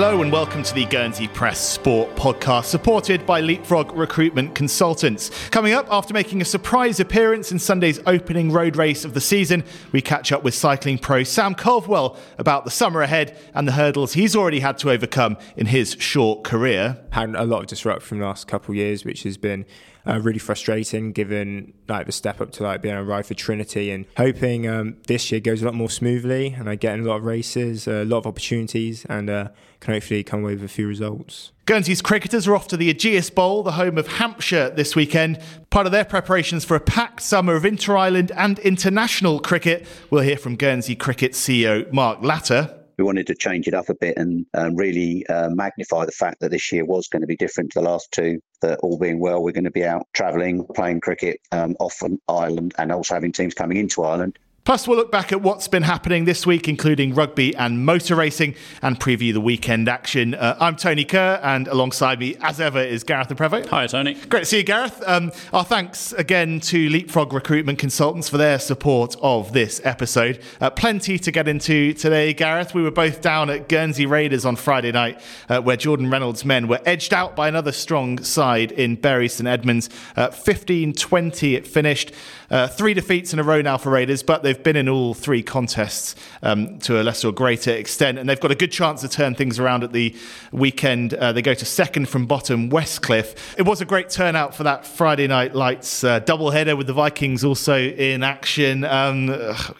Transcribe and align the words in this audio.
Hello 0.00 0.22
and 0.22 0.30
welcome 0.30 0.62
to 0.62 0.72
the 0.74 0.84
Guernsey 0.84 1.26
Press 1.26 1.58
Sport 1.58 2.14
podcast, 2.14 2.66
supported 2.66 3.26
by 3.26 3.40
Leapfrog 3.40 3.90
Recruitment 3.96 4.54
Consultants. 4.54 5.48
Coming 5.48 5.72
up, 5.72 5.88
after 5.90 6.14
making 6.14 6.40
a 6.40 6.44
surprise 6.44 7.00
appearance 7.00 7.50
in 7.50 7.58
Sunday's 7.58 7.98
opening 8.06 8.52
road 8.52 8.76
race 8.76 9.04
of 9.04 9.12
the 9.12 9.20
season, 9.20 9.64
we 9.90 10.00
catch 10.00 10.30
up 10.30 10.44
with 10.44 10.54
cycling 10.54 10.98
pro 10.98 11.24
Sam 11.24 11.52
Culverwell 11.52 12.16
about 12.38 12.64
the 12.64 12.70
summer 12.70 13.02
ahead 13.02 13.36
and 13.54 13.66
the 13.66 13.72
hurdles 13.72 14.12
he's 14.12 14.36
already 14.36 14.60
had 14.60 14.78
to 14.78 14.90
overcome 14.92 15.36
in 15.56 15.66
his 15.66 15.96
short 15.98 16.44
career. 16.44 16.98
Had 17.10 17.34
a 17.34 17.44
lot 17.44 17.62
of 17.62 17.66
disruption 17.66 18.20
the 18.20 18.24
last 18.24 18.46
couple 18.46 18.70
of 18.70 18.76
years, 18.76 19.04
which 19.04 19.24
has 19.24 19.36
been 19.36 19.66
uh, 20.08 20.18
really 20.20 20.38
frustrating 20.38 21.12
given 21.12 21.74
like 21.88 22.06
the 22.06 22.12
step 22.12 22.40
up 22.40 22.50
to 22.52 22.62
like 22.62 22.82
being 22.82 22.94
a 22.94 23.04
ride 23.04 23.26
for 23.26 23.34
Trinity 23.34 23.90
and 23.90 24.06
hoping 24.16 24.66
um, 24.66 24.96
this 25.06 25.30
year 25.30 25.40
goes 25.40 25.62
a 25.62 25.64
lot 25.64 25.74
more 25.74 25.90
smoothly 25.90 26.54
and 26.58 26.68
I 26.68 26.76
get 26.76 26.94
in 26.94 27.04
a 27.04 27.08
lot 27.08 27.16
of 27.16 27.24
races, 27.24 27.86
a 27.86 28.04
lot 28.04 28.18
of 28.18 28.26
opportunities 28.26 29.04
and 29.06 29.28
uh, 29.28 29.48
can 29.80 29.94
hopefully 29.94 30.24
come 30.24 30.42
away 30.42 30.54
with 30.54 30.64
a 30.64 30.68
few 30.68 30.88
results. 30.88 31.52
Guernsey's 31.66 32.00
cricketers 32.00 32.48
are 32.48 32.56
off 32.56 32.68
to 32.68 32.76
the 32.78 32.92
Ageas 32.92 33.32
Bowl, 33.32 33.62
the 33.62 33.72
home 33.72 33.98
of 33.98 34.08
Hampshire, 34.08 34.70
this 34.70 34.96
weekend. 34.96 35.38
Part 35.68 35.84
of 35.84 35.92
their 35.92 36.04
preparations 36.04 36.64
for 36.64 36.74
a 36.74 36.80
packed 36.80 37.20
summer 37.20 37.54
of 37.54 37.66
inter 37.66 37.96
island 37.96 38.32
and 38.32 38.58
international 38.60 39.38
cricket. 39.38 39.86
We'll 40.10 40.22
hear 40.22 40.38
from 40.38 40.56
Guernsey 40.56 40.96
Cricket 40.96 41.32
CEO 41.32 41.92
Mark 41.92 42.22
Latter 42.22 42.74
we 42.98 43.04
wanted 43.04 43.28
to 43.28 43.34
change 43.34 43.68
it 43.68 43.74
up 43.74 43.88
a 43.88 43.94
bit 43.94 44.18
and 44.18 44.44
um, 44.54 44.74
really 44.74 45.24
uh, 45.28 45.48
magnify 45.50 46.04
the 46.04 46.12
fact 46.12 46.40
that 46.40 46.50
this 46.50 46.72
year 46.72 46.84
was 46.84 47.06
going 47.06 47.20
to 47.20 47.28
be 47.28 47.36
different 47.36 47.70
to 47.70 47.78
the 47.78 47.84
last 47.84 48.10
two. 48.10 48.40
That 48.60 48.80
all 48.80 48.98
being 48.98 49.20
well, 49.20 49.42
we're 49.42 49.52
going 49.52 49.64
to 49.64 49.70
be 49.70 49.84
out 49.84 50.06
travelling, 50.12 50.66
playing 50.74 51.00
cricket 51.00 51.40
um, 51.52 51.76
off 51.78 52.02
an 52.02 52.20
island, 52.28 52.74
and 52.78 52.90
also 52.90 53.14
having 53.14 53.32
teams 53.32 53.54
coming 53.54 53.76
into 53.76 54.02
island. 54.02 54.38
Plus, 54.68 54.86
we'll 54.86 54.98
look 54.98 55.10
back 55.10 55.32
at 55.32 55.40
what's 55.40 55.66
been 55.66 55.82
happening 55.82 56.26
this 56.26 56.44
week, 56.44 56.68
including 56.68 57.14
rugby 57.14 57.56
and 57.56 57.86
motor 57.86 58.14
racing, 58.14 58.54
and 58.82 59.00
preview 59.00 59.32
the 59.32 59.40
weekend 59.40 59.88
action. 59.88 60.34
Uh, 60.34 60.58
I'm 60.60 60.76
Tony 60.76 61.06
Kerr, 61.06 61.40
and 61.42 61.66
alongside 61.68 62.20
me, 62.20 62.36
as 62.42 62.60
ever, 62.60 62.78
is 62.78 63.02
Gareth 63.02 63.30
Le 63.30 63.36
Prevost. 63.36 63.64
Hi, 63.68 63.86
Tony. 63.86 64.12
Great 64.12 64.40
to 64.40 64.44
see 64.44 64.58
you, 64.58 64.62
Gareth. 64.64 65.02
Um, 65.06 65.32
our 65.54 65.64
thanks 65.64 66.12
again 66.12 66.60
to 66.60 66.90
Leapfrog 66.90 67.32
Recruitment 67.32 67.78
Consultants 67.78 68.28
for 68.28 68.36
their 68.36 68.58
support 68.58 69.16
of 69.22 69.54
this 69.54 69.80
episode. 69.84 70.38
Uh, 70.60 70.68
plenty 70.68 71.18
to 71.18 71.32
get 71.32 71.48
into 71.48 71.94
today, 71.94 72.34
Gareth. 72.34 72.74
We 72.74 72.82
were 72.82 72.90
both 72.90 73.22
down 73.22 73.48
at 73.48 73.70
Guernsey 73.70 74.04
Raiders 74.04 74.44
on 74.44 74.56
Friday 74.56 74.92
night, 74.92 75.18
uh, 75.48 75.62
where 75.62 75.78
Jordan 75.78 76.10
Reynolds' 76.10 76.44
men 76.44 76.68
were 76.68 76.80
edged 76.84 77.14
out 77.14 77.34
by 77.34 77.48
another 77.48 77.72
strong 77.72 78.22
side 78.22 78.72
in 78.72 78.96
Bury 78.96 79.30
St 79.30 79.48
Edmunds. 79.48 79.88
15 80.14 80.92
20 80.92 81.54
it 81.54 81.66
finished. 81.66 82.12
Uh, 82.50 82.66
three 82.66 82.94
defeats 82.94 83.32
in 83.32 83.38
a 83.38 83.42
row 83.42 83.60
now 83.60 83.76
for 83.76 83.90
Raiders, 83.90 84.22
but 84.22 84.42
they've 84.42 84.62
been 84.62 84.76
in 84.76 84.88
all 84.88 85.12
three 85.12 85.42
contests 85.42 86.14
um, 86.42 86.78
to 86.80 87.00
a 87.00 87.02
lesser 87.02 87.28
or 87.28 87.32
greater 87.32 87.70
extent, 87.70 88.18
and 88.18 88.28
they've 88.28 88.40
got 88.40 88.50
a 88.50 88.54
good 88.54 88.72
chance 88.72 89.02
to 89.02 89.08
turn 89.08 89.34
things 89.34 89.58
around 89.58 89.84
at 89.84 89.92
the 89.92 90.16
weekend. 90.50 91.12
Uh, 91.14 91.32
they 91.32 91.42
go 91.42 91.52
to 91.52 91.64
second 91.64 92.08
from 92.08 92.26
bottom, 92.26 92.70
Westcliff. 92.70 93.58
It 93.58 93.62
was 93.62 93.80
a 93.80 93.84
great 93.84 94.08
turnout 94.08 94.54
for 94.54 94.62
that 94.62 94.86
Friday 94.86 95.26
night 95.26 95.54
lights 95.54 96.02
uh, 96.04 96.20
doubleheader 96.20 96.76
with 96.76 96.86
the 96.86 96.94
Vikings 96.94 97.44
also 97.44 97.76
in 97.78 98.22
action. 98.22 98.84
Um, 98.84 99.28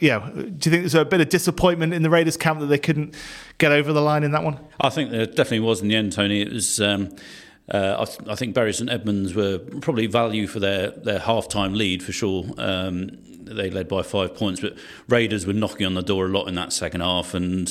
yeah, 0.00 0.28
do 0.34 0.40
you 0.40 0.50
think 0.50 0.82
there's 0.82 0.94
a 0.94 1.04
bit 1.04 1.22
of 1.22 1.30
disappointment 1.30 1.94
in 1.94 2.02
the 2.02 2.10
Raiders 2.10 2.36
camp 2.36 2.60
that 2.60 2.66
they 2.66 2.78
couldn't 2.78 3.14
get 3.56 3.72
over 3.72 3.92
the 3.94 4.02
line 4.02 4.24
in 4.24 4.32
that 4.32 4.44
one? 4.44 4.58
I 4.80 4.90
think 4.90 5.10
there 5.10 5.26
definitely 5.26 5.60
was 5.60 5.80
in 5.80 5.88
the 5.88 5.96
end, 5.96 6.12
Tony. 6.12 6.42
It 6.42 6.52
was. 6.52 6.80
Um, 6.80 7.16
uh, 7.70 7.96
I, 8.00 8.04
th- 8.04 8.28
I, 8.28 8.34
think 8.34 8.54
Bury 8.54 8.72
St 8.72 8.90
Edmunds 8.90 9.34
were 9.34 9.58
probably 9.58 10.06
value 10.06 10.46
for 10.46 10.58
their, 10.58 10.90
their 10.90 11.18
half 11.18 11.48
time 11.48 11.74
lead 11.74 12.02
for 12.02 12.12
sure. 12.12 12.44
Um, 12.56 13.18
they 13.26 13.70
led 13.70 13.88
by 13.88 14.02
five 14.02 14.34
points, 14.34 14.60
but 14.60 14.76
Raiders 15.08 15.46
were 15.46 15.52
knocking 15.52 15.86
on 15.86 15.94
the 15.94 16.02
door 16.02 16.26
a 16.26 16.28
lot 16.28 16.48
in 16.48 16.54
that 16.54 16.72
second 16.72 17.00
half. 17.00 17.34
And 17.34 17.68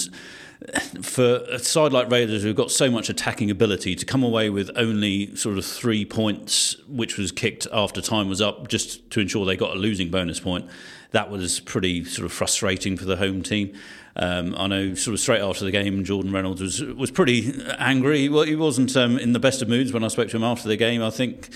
for 1.01 1.43
a 1.49 1.59
side 1.59 1.93
like 1.93 2.09
Raiders, 2.09 2.43
who've 2.43 2.55
got 2.55 2.71
so 2.71 2.89
much 2.89 3.09
attacking 3.09 3.51
ability, 3.51 3.95
to 3.95 4.05
come 4.05 4.23
away 4.23 4.49
with 4.49 4.71
only 4.75 5.35
sort 5.35 5.57
of 5.57 5.65
three 5.65 6.05
points, 6.05 6.75
which 6.87 7.17
was 7.17 7.31
kicked 7.31 7.67
after 7.71 8.01
time 8.01 8.27
was 8.27 8.41
up, 8.41 8.67
just 8.67 9.09
to 9.11 9.19
ensure 9.19 9.45
they 9.45 9.55
got 9.55 9.75
a 9.75 9.79
losing 9.79 10.09
bonus 10.09 10.39
point, 10.39 10.67
that 11.11 11.29
was 11.29 11.59
pretty 11.59 12.03
sort 12.03 12.25
of 12.25 12.31
frustrating 12.31 12.97
for 12.97 13.05
the 13.05 13.17
home 13.17 13.41
team. 13.41 13.73
Um, 14.19 14.55
I 14.57 14.65
know, 14.65 14.93
sort 14.95 15.13
of 15.13 15.19
straight 15.19 15.41
after 15.41 15.63
the 15.63 15.71
game, 15.71 16.03
Jordan 16.03 16.31
Reynolds 16.31 16.61
was 16.61 16.81
was 16.81 17.11
pretty 17.11 17.53
angry. 17.77 18.29
Well, 18.29 18.43
he 18.43 18.55
wasn't 18.55 18.95
um, 18.97 19.19
in 19.19 19.33
the 19.33 19.39
best 19.39 19.61
of 19.61 19.69
moods 19.69 19.93
when 19.93 20.03
I 20.03 20.07
spoke 20.07 20.29
to 20.29 20.37
him 20.37 20.43
after 20.43 20.67
the 20.67 20.75
game. 20.75 21.03
I 21.03 21.11
think 21.11 21.49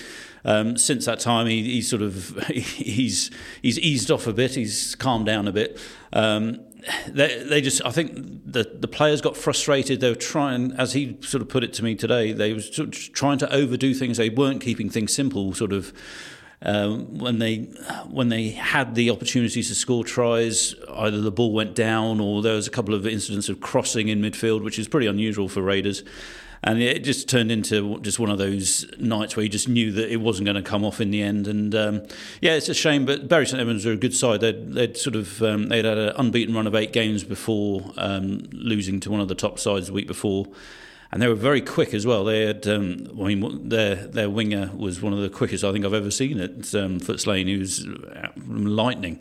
um, 0.44 0.76
since 0.76 1.06
that 1.06 1.18
time, 1.18 1.48
he, 1.48 1.62
he's 1.64 1.90
sort 1.90 2.02
of 2.02 2.36
he's 2.46 3.30
he's 3.62 3.78
eased 3.80 4.10
off 4.10 4.26
a 4.28 4.32
bit. 4.32 4.54
He's 4.54 4.94
calmed 4.94 5.26
down 5.26 5.48
a 5.48 5.52
bit. 5.52 5.80
Um, 6.12 6.60
they, 7.08 7.44
they 7.44 7.60
just, 7.60 7.84
I 7.84 7.90
think 7.90 8.12
the 8.44 8.64
the 8.64 8.88
players 8.88 9.20
got 9.20 9.36
frustrated. 9.36 10.00
They 10.00 10.10
were 10.10 10.14
trying, 10.14 10.72
as 10.72 10.92
he 10.92 11.16
sort 11.22 11.42
of 11.42 11.48
put 11.48 11.64
it 11.64 11.72
to 11.74 11.84
me 11.84 11.94
today, 11.94 12.32
they 12.32 12.52
were 12.52 12.60
sort 12.60 12.88
of 12.88 13.12
trying 13.12 13.38
to 13.38 13.52
overdo 13.52 13.94
things. 13.94 14.16
They 14.16 14.30
weren't 14.30 14.60
keeping 14.60 14.90
things 14.90 15.12
simple. 15.12 15.52
Sort 15.54 15.72
of 15.72 15.92
um, 16.64 17.18
when 17.18 17.38
they 17.38 17.58
when 18.08 18.28
they 18.28 18.50
had 18.50 18.94
the 18.94 19.10
opportunities 19.10 19.68
to 19.68 19.74
score 19.74 20.04
tries, 20.04 20.74
either 20.94 21.20
the 21.20 21.32
ball 21.32 21.52
went 21.52 21.74
down 21.74 22.20
or 22.20 22.42
there 22.42 22.54
was 22.54 22.66
a 22.66 22.70
couple 22.70 22.94
of 22.94 23.06
incidents 23.06 23.48
of 23.48 23.60
crossing 23.60 24.08
in 24.08 24.20
midfield, 24.20 24.62
which 24.62 24.78
is 24.78 24.88
pretty 24.88 25.06
unusual 25.06 25.48
for 25.48 25.62
Raiders. 25.62 26.04
And 26.64 26.80
it 26.80 27.02
just 27.02 27.28
turned 27.28 27.50
into 27.50 27.98
just 28.02 28.20
one 28.20 28.30
of 28.30 28.38
those 28.38 28.86
nights 28.96 29.34
where 29.34 29.42
you 29.42 29.48
just 29.48 29.68
knew 29.68 29.90
that 29.90 30.12
it 30.12 30.18
wasn't 30.18 30.44
going 30.44 30.54
to 30.54 30.62
come 30.62 30.84
off 30.84 31.00
in 31.00 31.10
the 31.10 31.20
end. 31.20 31.48
And 31.48 31.74
um, 31.74 32.02
yeah, 32.40 32.52
it's 32.52 32.68
a 32.68 32.74
shame. 32.74 33.04
But 33.04 33.26
Bury 33.26 33.46
St 33.46 33.60
Edmunds 33.60 33.84
are 33.84 33.90
a 33.90 33.96
good 33.96 34.14
side. 34.14 34.42
They'd, 34.42 34.72
they'd 34.72 34.96
sort 34.96 35.16
of 35.16 35.42
um, 35.42 35.68
they'd 35.68 35.84
had 35.84 35.98
an 35.98 36.12
unbeaten 36.16 36.54
run 36.54 36.68
of 36.68 36.76
eight 36.76 36.92
games 36.92 37.24
before 37.24 37.92
um, 37.96 38.48
losing 38.52 39.00
to 39.00 39.10
one 39.10 39.18
of 39.18 39.26
the 39.26 39.34
top 39.34 39.58
sides 39.58 39.88
the 39.88 39.92
week 39.92 40.06
before 40.06 40.46
and 41.12 41.20
they 41.20 41.28
were 41.28 41.34
very 41.34 41.60
quick 41.60 41.92
as 41.92 42.06
well. 42.06 42.24
They 42.24 42.46
had, 42.46 42.66
um, 42.66 43.08
I 43.20 43.34
mean, 43.34 43.68
their 43.68 43.94
their 43.94 44.30
winger 44.30 44.70
was 44.74 45.02
one 45.02 45.12
of 45.12 45.20
the 45.20 45.28
quickest 45.28 45.62
I 45.62 45.72
think 45.72 45.84
I've 45.84 45.94
ever 45.94 46.10
seen 46.10 46.40
at 46.40 46.74
um, 46.74 47.00
Footes 47.00 47.26
Lane. 47.26 47.46
He 47.46 47.58
was 47.58 47.86
uh, 47.86 48.28
lightning. 48.46 49.20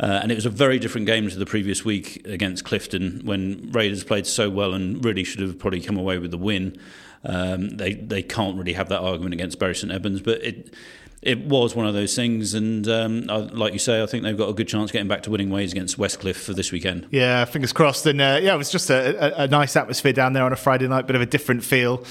Uh, 0.00 0.20
and 0.22 0.30
it 0.30 0.36
was 0.36 0.46
a 0.46 0.50
very 0.50 0.78
different 0.78 1.08
game 1.08 1.28
to 1.28 1.36
the 1.36 1.44
previous 1.44 1.84
week 1.84 2.24
against 2.24 2.64
Clifton 2.64 3.20
when 3.24 3.72
Raiders 3.72 4.04
played 4.04 4.28
so 4.28 4.48
well 4.48 4.72
and 4.72 5.04
really 5.04 5.24
should 5.24 5.40
have 5.40 5.58
probably 5.58 5.80
come 5.80 5.96
away 5.96 6.18
with 6.18 6.30
the 6.30 6.38
win. 6.38 6.78
Um, 7.24 7.70
they 7.70 7.94
they 7.94 8.22
can't 8.22 8.56
really 8.56 8.74
have 8.74 8.88
that 8.90 9.00
argument 9.00 9.34
against 9.34 9.58
Bury 9.58 9.74
St 9.74 9.92
Edmunds, 9.92 10.20
but 10.20 10.40
it 10.42 10.72
it 11.20 11.46
was 11.46 11.74
one 11.74 11.86
of 11.86 11.94
those 11.94 12.14
things, 12.14 12.54
and 12.54 12.86
um, 12.86 13.22
like 13.26 13.72
you 13.72 13.80
say, 13.80 14.02
I 14.02 14.06
think 14.06 14.22
they've 14.22 14.38
got 14.38 14.48
a 14.48 14.52
good 14.52 14.68
chance 14.68 14.92
getting 14.92 15.08
back 15.08 15.24
to 15.24 15.30
winning 15.30 15.50
ways 15.50 15.72
against 15.72 15.98
Westcliff 15.98 16.36
for 16.36 16.54
this 16.54 16.70
weekend. 16.70 17.08
Yeah, 17.10 17.44
fingers 17.44 17.72
crossed. 17.72 18.06
And 18.06 18.20
uh, 18.20 18.38
yeah, 18.40 18.54
it 18.54 18.56
was 18.56 18.70
just 18.70 18.88
a, 18.88 19.40
a, 19.40 19.44
a, 19.44 19.48
nice 19.48 19.74
atmosphere 19.74 20.12
down 20.12 20.32
there 20.32 20.44
on 20.44 20.52
a 20.52 20.56
Friday 20.56 20.86
night, 20.86 21.08
bit 21.08 21.16
of 21.16 21.22
a 21.22 21.26
different 21.26 21.64
feel. 21.64 22.04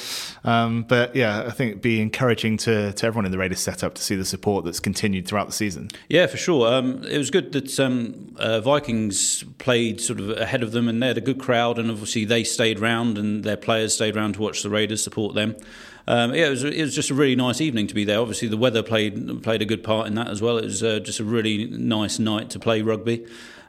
Um, 0.43 0.83
but 0.83 1.15
yeah, 1.15 1.45
I 1.47 1.51
think 1.51 1.71
it'd 1.71 1.81
be 1.81 2.01
encouraging 2.01 2.57
to, 2.57 2.91
to 2.91 3.05
everyone 3.05 3.25
in 3.25 3.31
the 3.31 3.37
Raiders 3.37 3.59
setup 3.59 3.95
to 3.95 4.01
see 4.01 4.15
the 4.15 4.25
support 4.25 4.65
that's 4.65 4.81
continued 4.81 5.25
throughout 5.25 5.47
the 5.47 5.53
season. 5.53 5.89
Yeah, 6.09 6.27
for 6.27 6.37
sure. 6.37 6.73
Um, 6.73 7.03
it 7.05 7.17
was 7.17 7.31
good 7.31 7.53
that 7.53 7.79
um, 7.79 8.35
uh, 8.37 8.59
Vikings 8.59 9.45
played 9.57 10.01
sort 10.01 10.19
of 10.19 10.31
ahead 10.31 10.63
of 10.63 10.73
them, 10.73 10.89
and 10.89 11.01
they 11.01 11.07
had 11.07 11.17
a 11.17 11.21
good 11.21 11.39
crowd, 11.39 11.79
and 11.79 11.89
obviously 11.89 12.25
they 12.25 12.43
stayed 12.43 12.79
round, 12.79 13.17
and 13.17 13.45
their 13.45 13.57
players 13.57 13.93
stayed 13.93 14.17
round 14.17 14.33
to 14.33 14.41
watch 14.41 14.63
the 14.63 14.69
Raiders 14.69 15.01
support 15.01 15.33
them 15.33 15.55
um, 16.07 16.33
yeah, 16.33 16.47
it 16.47 16.49
was, 16.49 16.63
it 16.63 16.81
was 16.81 16.95
just 16.95 17.09
a 17.09 17.13
really 17.13 17.35
nice 17.35 17.59
evening 17.59 17.87
to 17.87 17.93
be 17.93 18.05
there. 18.05 18.19
Obviously, 18.19 18.47
the 18.47 18.57
weather 18.57 18.81
played 18.81 19.43
played 19.43 19.61
a 19.61 19.65
good 19.65 19.83
part 19.83 20.07
in 20.07 20.15
that 20.15 20.27
as 20.27 20.41
well. 20.41 20.57
It 20.57 20.65
was 20.65 20.81
uh, 20.81 20.99
just 20.99 21.19
a 21.19 21.23
really 21.23 21.65
nice 21.65 22.17
night 22.17 22.49
to 22.51 22.59
play 22.59 22.81
rugby. 22.81 23.25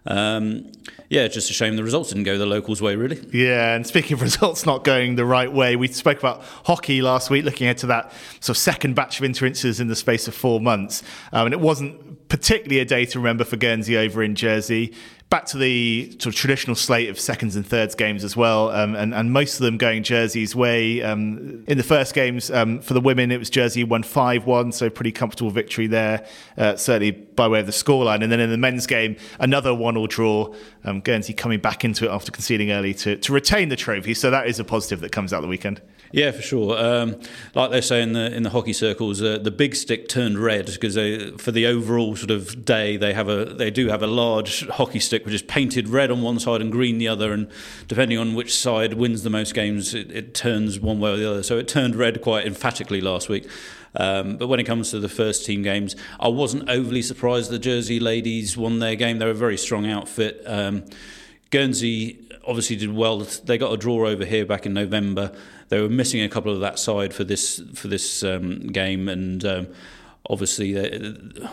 Um, 0.06 0.72
yeah, 1.10 1.22
it's 1.22 1.34
just 1.34 1.50
a 1.50 1.52
shame 1.52 1.76
the 1.76 1.82
results 1.82 2.10
didn't 2.10 2.24
go 2.24 2.38
the 2.38 2.46
locals' 2.46 2.80
way, 2.80 2.96
really. 2.96 3.20
Yeah, 3.32 3.74
and 3.74 3.86
speaking 3.86 4.14
of 4.14 4.22
results 4.22 4.64
not 4.64 4.84
going 4.84 5.16
the 5.16 5.24
right 5.24 5.52
way, 5.52 5.76
we 5.76 5.88
spoke 5.88 6.18
about 6.18 6.42
hockey 6.64 7.02
last 7.02 7.28
week, 7.28 7.44
looking 7.44 7.66
into 7.66 7.86
that 7.88 8.12
sort 8.40 8.50
of 8.50 8.56
second 8.56 8.94
batch 8.94 9.18
of 9.18 9.24
entrances 9.24 9.80
in 9.80 9.88
the 9.88 9.96
space 9.96 10.28
of 10.28 10.34
four 10.34 10.60
months. 10.60 11.02
Um, 11.32 11.46
and 11.46 11.52
it 11.52 11.60
wasn't 11.60 12.28
particularly 12.28 12.80
a 12.80 12.84
day 12.84 13.04
to 13.06 13.18
remember 13.18 13.44
for 13.44 13.56
Guernsey 13.56 13.96
over 13.96 14.22
in 14.22 14.34
Jersey 14.34 14.94
back 15.30 15.44
to 15.44 15.58
the 15.58 16.10
sort 16.12 16.26
of 16.26 16.34
traditional 16.34 16.74
slate 16.74 17.10
of 17.10 17.20
seconds 17.20 17.54
and 17.54 17.66
thirds 17.66 17.94
games 17.94 18.24
as 18.24 18.36
well, 18.36 18.70
um, 18.70 18.94
and, 18.94 19.14
and 19.14 19.32
most 19.32 19.54
of 19.54 19.60
them 19.60 19.76
going 19.76 20.02
Jersey's 20.02 20.56
way. 20.56 21.02
Um, 21.02 21.64
in 21.66 21.76
the 21.76 21.84
first 21.84 22.14
games 22.14 22.50
um, 22.50 22.80
for 22.80 22.94
the 22.94 23.00
women, 23.00 23.30
it 23.30 23.38
was 23.38 23.50
Jersey 23.50 23.84
won 23.84 24.02
5 24.02 24.46
1, 24.46 24.72
so 24.72 24.88
pretty 24.88 25.12
comfortable 25.12 25.50
victory 25.50 25.86
there, 25.86 26.26
uh, 26.56 26.76
certainly 26.76 27.10
by 27.10 27.46
way 27.46 27.60
of 27.60 27.66
the 27.66 27.72
scoreline. 27.72 28.22
And 28.22 28.32
then 28.32 28.40
in 28.40 28.50
the 28.50 28.56
men's 28.56 28.86
game, 28.86 29.16
another 29.38 29.74
1 29.74 29.96
all 29.96 30.06
draw. 30.06 30.54
Um, 30.84 31.00
Guernsey 31.00 31.34
coming 31.34 31.60
back 31.60 31.84
into 31.84 32.06
it 32.06 32.10
after 32.10 32.32
conceding 32.32 32.70
early 32.70 32.94
to, 32.94 33.16
to 33.16 33.32
retain 33.32 33.68
the 33.68 33.76
trophy, 33.76 34.14
so 34.14 34.30
that 34.30 34.46
is 34.46 34.58
a 34.58 34.64
positive 34.64 35.00
that 35.00 35.12
comes 35.12 35.32
out 35.32 35.42
the 35.42 35.48
weekend. 35.48 35.82
Yeah, 36.10 36.30
for 36.30 36.40
sure. 36.40 36.78
Um, 36.78 37.20
like 37.54 37.70
they 37.70 37.82
say 37.82 38.02
in 38.02 38.14
the 38.14 38.34
in 38.34 38.42
the 38.42 38.50
hockey 38.50 38.72
circles, 38.72 39.20
uh, 39.20 39.38
the 39.38 39.50
big 39.50 39.74
stick 39.74 40.08
turned 40.08 40.38
red 40.38 40.66
because 40.66 40.94
for 41.40 41.52
the 41.52 41.66
overall 41.66 42.16
sort 42.16 42.30
of 42.30 42.64
day 42.64 42.96
they 42.96 43.12
have 43.12 43.28
a 43.28 43.44
they 43.44 43.70
do 43.70 43.88
have 43.88 44.02
a 44.02 44.06
large 44.06 44.66
hockey 44.68 45.00
stick 45.00 45.26
which 45.26 45.34
is 45.34 45.42
painted 45.42 45.88
red 45.88 46.10
on 46.10 46.22
one 46.22 46.38
side 46.38 46.62
and 46.62 46.72
green 46.72 46.98
the 46.98 47.08
other, 47.08 47.32
and 47.32 47.50
depending 47.88 48.16
on 48.16 48.34
which 48.34 48.56
side 48.56 48.94
wins 48.94 49.22
the 49.22 49.30
most 49.30 49.54
games, 49.54 49.94
it, 49.94 50.10
it 50.10 50.34
turns 50.34 50.80
one 50.80 50.98
way 50.98 51.12
or 51.12 51.16
the 51.16 51.30
other. 51.30 51.42
So 51.42 51.58
it 51.58 51.68
turned 51.68 51.94
red 51.94 52.22
quite 52.22 52.46
emphatically 52.46 53.00
last 53.00 53.28
week. 53.28 53.46
Um, 53.94 54.36
but 54.36 54.48
when 54.48 54.60
it 54.60 54.64
comes 54.64 54.90
to 54.90 55.00
the 55.00 55.08
first 55.08 55.44
team 55.44 55.62
games, 55.62 55.96
I 56.20 56.28
wasn't 56.28 56.68
overly 56.70 57.02
surprised 57.02 57.50
the 57.50 57.58
Jersey 57.58 57.98
ladies 58.00 58.56
won 58.56 58.78
their 58.78 58.94
game. 58.96 59.18
They're 59.18 59.30
a 59.30 59.34
very 59.34 59.56
strong 59.56 59.86
outfit. 59.86 60.42
Um, 60.46 60.84
Guernsey 61.50 62.18
obviously 62.46 62.76
did 62.76 62.94
well. 62.94 63.18
They 63.18 63.58
got 63.58 63.72
a 63.72 63.76
draw 63.76 64.06
over 64.06 64.24
here 64.24 64.46
back 64.46 64.66
in 64.66 64.74
November. 64.74 65.32
They 65.68 65.80
were 65.80 65.88
missing 65.88 66.22
a 66.22 66.28
couple 66.28 66.52
of 66.52 66.60
that 66.60 66.78
side 66.78 67.12
for 67.12 67.24
this 67.24 67.62
for 67.74 67.88
this 67.88 68.22
um, 68.22 68.68
game, 68.68 69.08
and 69.08 69.44
um, 69.44 69.66
obviously 70.28 70.74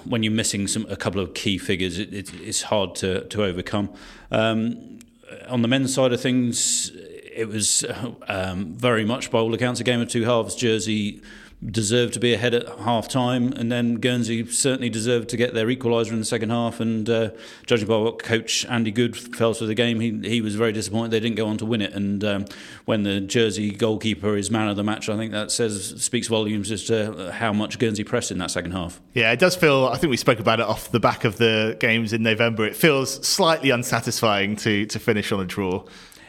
when 0.05 0.23
you're 0.23 0.31
missing 0.33 0.67
some 0.67 0.85
a 0.89 0.95
couple 0.95 1.21
of 1.21 1.33
key 1.33 1.57
figures, 1.57 1.99
it, 1.99 2.13
it, 2.13 2.33
it's 2.41 2.63
hard 2.63 2.95
to 2.95 3.25
to 3.25 3.43
overcome. 3.43 3.89
Um, 4.31 4.99
on 5.47 5.61
the 5.61 5.67
men's 5.67 5.93
side 5.93 6.13
of 6.13 6.21
things, 6.21 6.91
it 6.93 7.47
was 7.47 7.83
um, 8.27 8.73
very 8.73 9.05
much 9.05 9.31
by 9.31 9.39
all 9.39 9.53
accounts 9.53 9.79
a 9.79 9.83
game 9.83 10.01
of 10.01 10.09
two 10.09 10.23
halves. 10.23 10.55
Jersey 10.55 11.21
deserved 11.63 12.13
to 12.13 12.19
be 12.19 12.33
ahead 12.33 12.53
at 12.53 12.67
half 12.79 13.07
time, 13.07 13.53
and 13.53 13.71
then 13.71 13.95
Guernsey 13.95 14.45
certainly 14.47 14.89
deserved 14.89 15.29
to 15.29 15.37
get 15.37 15.53
their 15.53 15.67
equaliser 15.67 16.11
in 16.11 16.19
the 16.19 16.25
second 16.25 16.49
half. 16.49 16.79
And 16.79 17.09
uh, 17.09 17.29
judging 17.65 17.87
by 17.87 17.97
what 17.97 18.21
coach 18.21 18.65
Andy 18.65 18.91
Good 18.91 19.15
felt 19.15 19.57
for 19.57 19.65
the 19.65 19.75
game, 19.75 19.99
he, 19.99 20.19
he 20.27 20.41
was 20.41 20.55
very 20.55 20.71
disappointed 20.71 21.11
they 21.11 21.19
didn't 21.19 21.37
go 21.37 21.47
on 21.47 21.57
to 21.57 21.65
win 21.65 21.81
it. 21.81 21.93
And 21.93 22.23
um, 22.23 22.45
when 22.85 23.03
the 23.03 23.19
Jersey 23.21 23.71
goalkeeper 23.71 24.35
is 24.35 24.51
man 24.51 24.67
of 24.67 24.75
the 24.75 24.83
match, 24.83 25.09
I 25.09 25.17
think 25.17 25.31
that 25.31 25.51
says 25.51 25.95
speaks 26.03 26.27
volumes 26.27 26.71
as 26.71 26.83
to 26.85 27.31
how 27.31 27.53
much 27.53 27.79
Guernsey 27.79 28.03
pressed 28.03 28.31
in 28.31 28.37
that 28.39 28.51
second 28.51 28.71
half. 28.71 29.01
Yeah, 29.13 29.31
it 29.31 29.39
does 29.39 29.55
feel. 29.55 29.85
I 29.85 29.97
think 29.97 30.11
we 30.11 30.17
spoke 30.17 30.39
about 30.39 30.59
it 30.59 30.65
off 30.65 30.91
the 30.91 30.99
back 30.99 31.23
of 31.23 31.37
the 31.37 31.77
games 31.79 32.13
in 32.13 32.23
November. 32.23 32.65
It 32.65 32.75
feels 32.75 33.25
slightly 33.25 33.71
unsatisfying 33.71 34.55
to 34.57 34.85
to 34.85 34.99
finish 34.99 35.31
on 35.31 35.39
a 35.39 35.45
draw. 35.45 35.85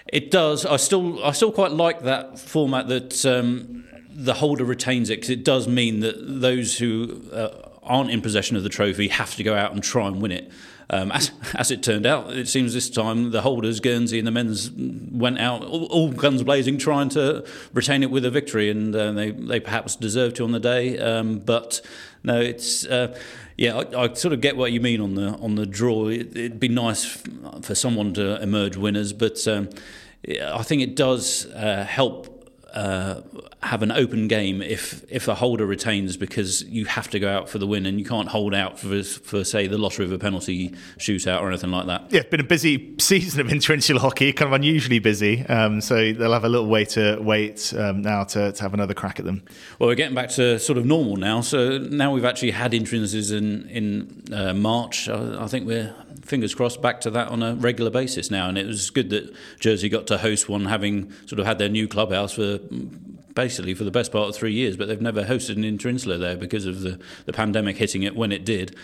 It 0.07 0.31
does. 0.31 0.65
I 0.65 0.77
still 0.77 1.23
I 1.25 1.33
still 1.33 1.53
quite 1.53 1.73
like 1.73 2.03
that 2.03 2.39
format 2.39 2.89
that. 2.89 3.27
Um, 3.27 3.85
the 4.17 4.35
holder 4.35 4.65
retains 4.65 5.11
it 5.11 5.17
because 5.17 5.31
it 5.31 5.45
does 5.45 5.69
mean 5.69 6.01
that 6.01 6.17
those 6.41 6.79
who 6.79 7.23
uh, 7.33 7.51
aren't 7.83 8.11
in 8.11 8.23
possession 8.23 8.57
of 8.57 8.63
the 8.63 8.69
trophy 8.69 9.09
have 9.09 9.35
to 9.37 9.43
go 9.43 9.55
out 9.55 9.73
and 9.73 9.83
try 9.83 10.09
and 10.09 10.23
win 10.23 10.33
it. 10.33 10.51
Um, 10.89 11.11
as, 11.13 11.33
as 11.55 11.71
it 11.71 11.83
turned 11.83 12.07
out, 12.07 12.33
it 12.33 12.49
seems 12.49 12.73
this 12.73 12.89
time 12.89 13.31
the 13.31 13.43
holders, 13.43 13.81
Guernsey 13.81 14.19
and 14.19 14.27
the 14.27 14.31
men's, 14.31 14.71
went 14.71 15.39
out 15.39 15.65
all, 15.65 15.85
all 15.87 16.13
guns 16.13 16.43
blazing, 16.43 16.79
trying 16.79 17.11
to 17.11 17.45
retain 17.75 18.03
it 18.03 18.11
with 18.11 18.25
a 18.25 18.31
victory, 18.31 18.71
and 18.71 18.95
uh, 18.95 19.13
they 19.13 19.33
they 19.33 19.61
perhaps 19.61 19.97
deserved 19.97 20.37
to 20.37 20.45
on 20.45 20.53
the 20.53 20.61
day. 20.61 20.99
Um, 20.99 21.41
but 21.41 21.81
no, 22.23 22.41
it's 22.41 22.87
uh, 22.87 23.19
yeah, 23.57 23.77
I, 23.77 24.05
I, 24.05 24.15
sort 24.15 24.33
of 24.33 24.41
get 24.41 24.57
what 24.57 24.73
you 24.73 24.81
mean 24.81 25.01
on 25.01 25.15
the 25.17 25.31
on 25.39 25.57
the 25.57 25.67
draw. 25.67 26.07
It, 26.07 26.35
would 26.35 26.61
be 26.61 26.69
nice 26.69 27.05
for 27.63 27.75
someone 27.75 28.15
to 28.15 28.41
emerge 28.41 28.77
winners, 28.77 29.13
but 29.13 29.47
um, 29.49 29.69
I 30.27 30.63
think 30.63 30.83
it 30.83 30.95
does 30.95 31.47
uh, 31.47 31.85
help 31.85 32.36
uh, 32.77 33.23
have 33.63 33.83
an 33.83 33.91
open 33.91 34.29
game 34.29 34.61
if 34.61 35.03
if 35.11 35.29
a 35.29 35.35
holder 35.35 35.65
retains 35.65 36.17
because 36.19 36.63
you 36.65 36.85
have 36.85 37.09
to 37.09 37.19
go 37.19 37.29
out 37.29 37.49
for 37.49 37.57
the 37.57 37.67
win 37.67 37.87
and 37.87 37.99
you 37.99 38.05
can't 38.05 38.29
hold 38.29 38.55
out 38.55 38.79
for 38.79 39.03
for 39.03 39.45
say 39.45 39.67
the 39.67 39.79
Lost 39.79 39.99
River 39.99 40.19
penalty 40.19 40.75
shootout 40.99 41.41
or 41.41 41.49
anything 41.49 41.71
like 41.71 41.87
that. 41.87 42.05
Yeah, 42.11 42.21
it's 42.21 42.29
been 42.29 42.41
a 42.41 42.45
busy 42.45 42.95
season 42.99 43.41
of 43.41 43.47
interinsular 43.57 43.99
hockey, 43.99 44.31
kind 44.35 44.49
of 44.49 44.53
unusually 44.53 44.99
busy. 44.99 45.45
Um, 45.47 45.81
so 45.81 46.13
they'll 46.13 46.35
have 46.35 46.45
a 46.45 46.51
little 46.51 46.69
way 46.69 46.85
to 46.85 47.19
wait 47.19 47.73
um, 47.79 48.03
now 48.03 48.25
to, 48.25 48.53
to 48.53 48.63
have 48.63 48.75
another 48.75 48.93
crack 48.93 49.19
at 49.19 49.25
them. 49.25 49.43
Well, 49.79 49.89
we're 49.89 49.95
getting 49.95 50.15
back 50.15 50.29
to 50.33 50.59
sort 50.59 50.77
of 50.77 50.85
normal 50.85 51.17
now. 51.17 51.41
So 51.41 51.79
now 51.79 52.13
we've 52.13 52.27
actually 52.27 52.51
had 52.51 52.73
interinsulars 52.73 53.35
in 53.35 53.69
in 53.71 54.35
uh, 54.35 54.53
March. 54.53 55.09
I, 55.09 55.45
I 55.45 55.47
think 55.47 55.67
we're 55.67 55.95
fingers 56.27 56.55
crossed 56.55 56.83
back 56.83 57.01
to 57.03 57.11
that 57.11 57.29
on 57.29 57.43
a 57.43 57.55
regular 57.55 57.91
basis 57.91 58.31
now. 58.31 58.49
And 58.49 58.59
it 58.59 58.67
was 58.67 58.91
good 58.91 59.11
that 59.11 59.35
Jersey 59.61 59.89
got 59.89 60.07
to 60.09 60.19
host 60.19 60.49
one, 60.49 60.67
having 60.67 61.13
sort 61.27 61.41
of 61.41 61.47
had 61.47 61.59
their 61.59 61.69
new 61.69 61.89
clubhouse 61.89 62.33
for 62.33 62.59
basically 63.35 63.75
for 63.75 63.85
the 63.85 63.91
best 63.91 64.11
part 64.11 64.29
of 64.29 64.35
three 64.35 64.53
years, 64.53 64.77
but 64.77 64.89
they've 64.89 65.01
never 65.01 65.25
hosted 65.25 65.57
an 65.57 65.63
interinsular 65.63 66.19
there 66.19 66.37
because 66.37 66.67
of 66.67 66.81
the, 66.81 66.99
the 67.27 67.33
pandemic 67.33 67.77
hitting 67.77 68.03
it 68.03 68.17
when 68.17 68.33
it 68.33 68.45
did. 68.45 68.75